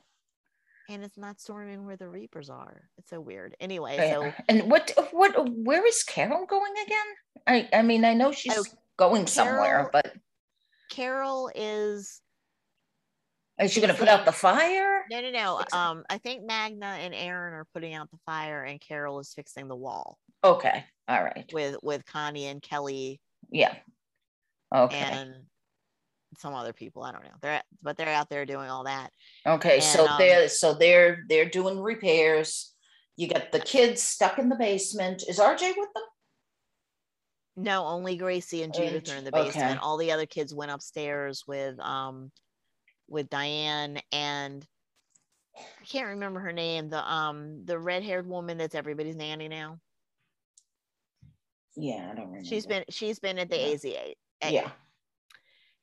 [0.90, 2.90] and it's not storming where the reapers are.
[2.98, 3.56] It's so weird.
[3.60, 4.12] Anyway, Right.
[4.12, 7.06] so and what what where is Carol going again?
[7.46, 8.64] I I mean I know she's Oh,
[8.98, 10.16] going somewhere, but
[10.90, 12.22] Carol is
[13.60, 15.04] is she going to put out the fire?
[15.12, 15.62] no no no.
[15.78, 19.68] Um I think Magna and Aaron are putting out the fire and Carol is fixing
[19.68, 23.20] the wall Okay, all right, with with Connie and Kelly
[23.50, 23.76] yeah,
[24.74, 25.34] okay, and
[26.38, 27.04] some other people.
[27.04, 27.30] I don't know.
[27.42, 29.12] They're but they're out there doing all that.
[29.46, 29.80] okay.
[29.80, 32.74] so um, they're so they're they're doing repairs.
[33.16, 35.24] You got the kids stuck in the basement.
[35.28, 36.04] Is RJ with them?
[37.56, 39.48] No, only Gracie and Judith And- are in the okay.
[39.48, 39.80] basement.
[39.82, 42.32] All the other kids went upstairs with um
[43.08, 44.66] with Diane and
[45.58, 46.90] I can't remember her name.
[46.90, 49.80] The um the red haired woman that's everybody's nanny now.
[51.78, 52.44] Yeah, I don't remember.
[52.48, 53.68] She's been she's been at the Yeah.
[53.68, 54.14] AZA
[54.44, 54.72] A- yeah,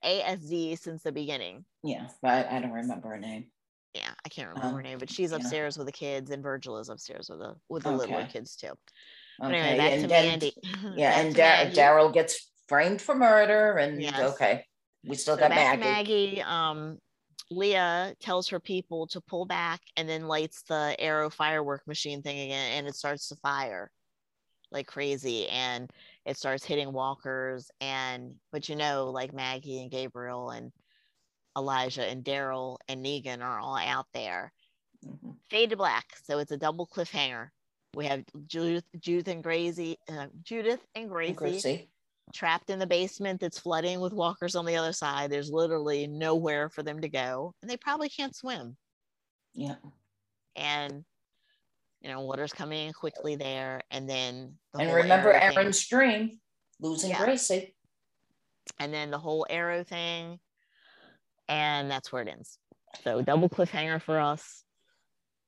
[0.04, 1.64] ASZ since the beginning.
[1.82, 3.46] yeah, but I don't remember her name.
[3.94, 5.36] Yeah, I can't remember Um, her name, but she's yeah.
[5.36, 8.32] upstairs with the kids, and Virgil is upstairs with the with the littler Okay.
[8.32, 8.72] kids too.
[9.38, 10.54] But Okay, anyway, back and to then Mandy.
[10.96, 14.34] yeah, and Dar- Daryl gets framed for murder, and Yes.
[14.34, 14.64] okay,
[15.04, 15.80] we still So got Maggie.
[15.80, 16.42] Maggie.
[16.42, 16.98] Um,
[17.50, 22.40] Leah tells her people to pull back and then lights the arrow firework machine thing
[22.40, 23.90] again, and it starts to fire
[24.74, 25.90] like crazy, and
[26.26, 27.70] it starts hitting walkers.
[27.80, 30.72] And but you know, like Maggie and Gabriel and
[31.56, 34.52] Elijah and Daryl and Negan are all out there.
[35.05, 35.36] Mhm.
[35.48, 37.51] Fade to black, so it's a double cliffhanger.
[37.94, 41.90] We have Judith, Judith and Gracie, uh, Judith and Gracie Gracie.
[42.32, 45.30] trapped in the basement that's flooding with walkers on the other side.
[45.30, 48.76] There's literally nowhere for them to go, and they probably can't swim.
[49.52, 49.76] Yeah.
[50.56, 51.05] And
[52.05, 56.39] you know, water's coming in quickly there, and then the And remember thing- Aaron's dream,
[56.78, 57.24] losing Yeah.
[57.24, 57.74] Gracie.
[58.78, 60.39] and then the whole arrow thing,
[61.48, 62.59] and that's where it ends.
[63.05, 64.64] So double cliffhanger for us.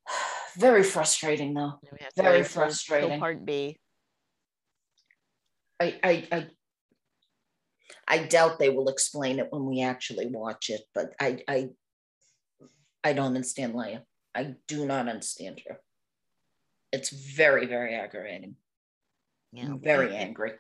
[0.56, 1.78] Very frustrating though.
[1.82, 3.20] And we have to Very wait till- till frustrating.
[3.20, 3.78] Part B.
[5.78, 6.46] I, I, I,
[8.08, 11.68] I doubt they will explain it when we actually watch it, but I, I,
[13.04, 14.04] I don't understand Leah.
[14.34, 15.80] I do not understand her.
[16.92, 18.56] It's very, very aggravating.
[19.52, 20.52] Yeah, very they- angry.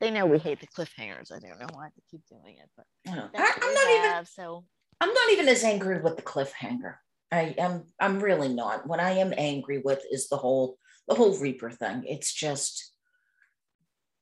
[0.00, 1.30] They know we hate the cliffhangers.
[1.30, 4.26] I don't know why they keep doing it, but I, i'm we not even.
[4.26, 4.64] So
[5.00, 6.96] I'm not even as angry with the cliffhanger.
[7.30, 7.84] I am.
[8.00, 8.84] I'm really not.
[8.84, 10.76] What I am angry with is the whole
[11.06, 12.02] the whole Reaper thing.
[12.04, 12.92] It's just,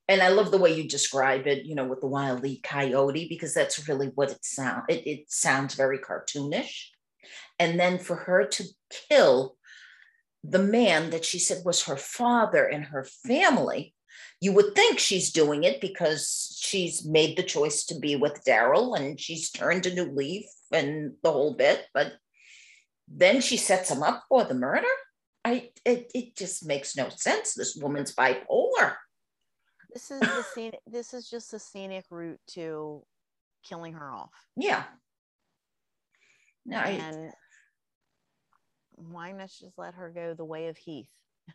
[0.06, 1.64] and I love the way you describe it.
[1.64, 4.85] You know, with the wily coyote, because that's really what it sounds.
[4.90, 6.89] It, it sounds very cartoonish.
[7.59, 8.64] And then for her to
[9.09, 9.56] kill
[10.42, 13.94] the man that she said was her father and her family,
[14.40, 18.98] you would think she's doing it because she's made the choice to be with Daryl
[18.98, 22.12] and she's turned a new leaf and the whole bit, but
[23.06, 24.86] then she sets him up for the murder.
[25.44, 27.54] I it, it just makes no sense.
[27.54, 28.94] This woman's bipolar.
[29.92, 30.72] this is the scene.
[30.86, 33.02] This is just the scenic route to
[33.64, 34.30] killing her off.
[34.56, 34.84] Yeah.
[36.66, 37.32] No, I, and
[38.96, 41.10] why not just let her go the way of Heath?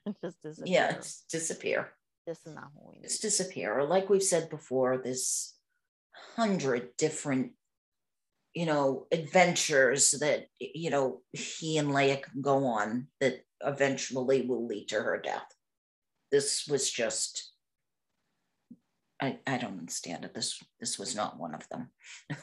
[0.24, 0.74] just disappear.
[0.74, 1.91] yeah, it's disappear.
[2.26, 3.06] This is not what we need.
[3.06, 3.78] It's disappear.
[3.78, 5.53] Or like we've said before, there's
[6.36, 7.52] hundred different,
[8.53, 14.66] you know, adventures that you know he and Leah can go on that eventually will
[14.66, 15.48] lead to her death.
[16.32, 17.52] This was just
[19.22, 20.34] I, I don't understand it.
[20.34, 21.90] This this was not one of them.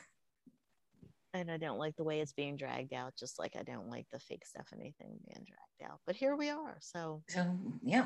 [1.34, 4.06] And I don't like the way it's being dragged out, just like I don't like
[4.12, 6.00] the fake Stephanie thing being dragged out.
[6.06, 6.76] But here we are.
[6.80, 8.04] So, So yeah.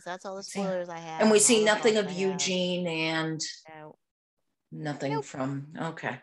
[0.00, 1.22] so that's all the spoilers I have.
[1.22, 2.18] And we see nothing of I have.
[2.18, 3.96] Eugene and So,
[4.70, 5.24] nothing Nope.
[5.24, 6.18] from okay.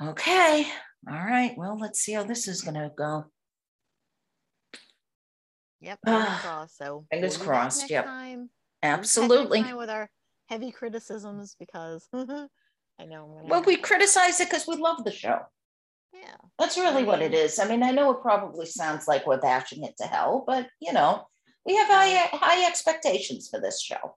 [0.00, 0.66] Okay.
[1.08, 1.54] All right.
[1.56, 3.24] Well, let's see how this is gonna go.
[5.80, 5.98] yep.
[6.04, 6.76] Fingers Ah, crossed.
[6.76, 8.04] So fingers we'll crossed, yep.
[8.04, 8.38] Time.
[8.38, 8.48] We'll be
[8.90, 9.62] back next Absolutely.
[9.62, 10.10] time with our
[10.48, 12.06] heavy criticisms because
[13.00, 13.40] I know.
[13.44, 15.40] Well, we criticize it because we love the show.
[16.12, 16.36] yeah.
[16.58, 17.58] That's really what it is.
[17.58, 20.92] I mean, I know it probably sounds like we're bashing it to hell, but you
[20.92, 21.26] know,
[21.64, 24.16] we have high high expectations for this show.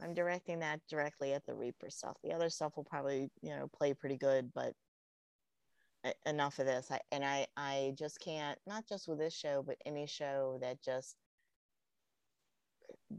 [0.00, 2.18] I'm directing that directly at the Reaper stuff.
[2.22, 4.74] The other stuff will probably, you know, play pretty good, but
[6.26, 6.88] enough of this.
[6.90, 10.82] I, and I, I just can't, not just with this show, but any show that
[10.82, 11.16] just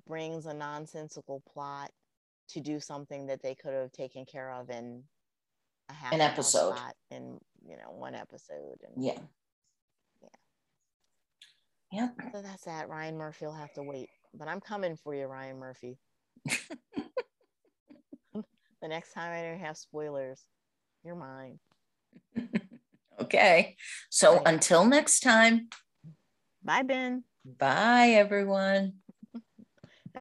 [0.06, 1.92] brings a nonsensical plot
[2.50, 5.04] to do something that they could have taken care of in
[5.90, 6.76] a half An episode.
[7.12, 8.78] in, you know, one episode.
[8.86, 9.20] And Yeah.
[11.92, 12.16] Yep.
[12.34, 12.90] So that's that.
[12.90, 15.98] Ryan Murphy will have to wait, but I'm coming for you, Ryan Murphy.
[18.34, 20.44] the next time I don't have spoilers,
[21.06, 21.60] you're mine.
[23.22, 23.78] okay.
[24.10, 24.44] So Right.
[24.48, 25.70] until next time,
[26.64, 27.24] Bye, Ben.
[27.46, 28.96] bye everyone.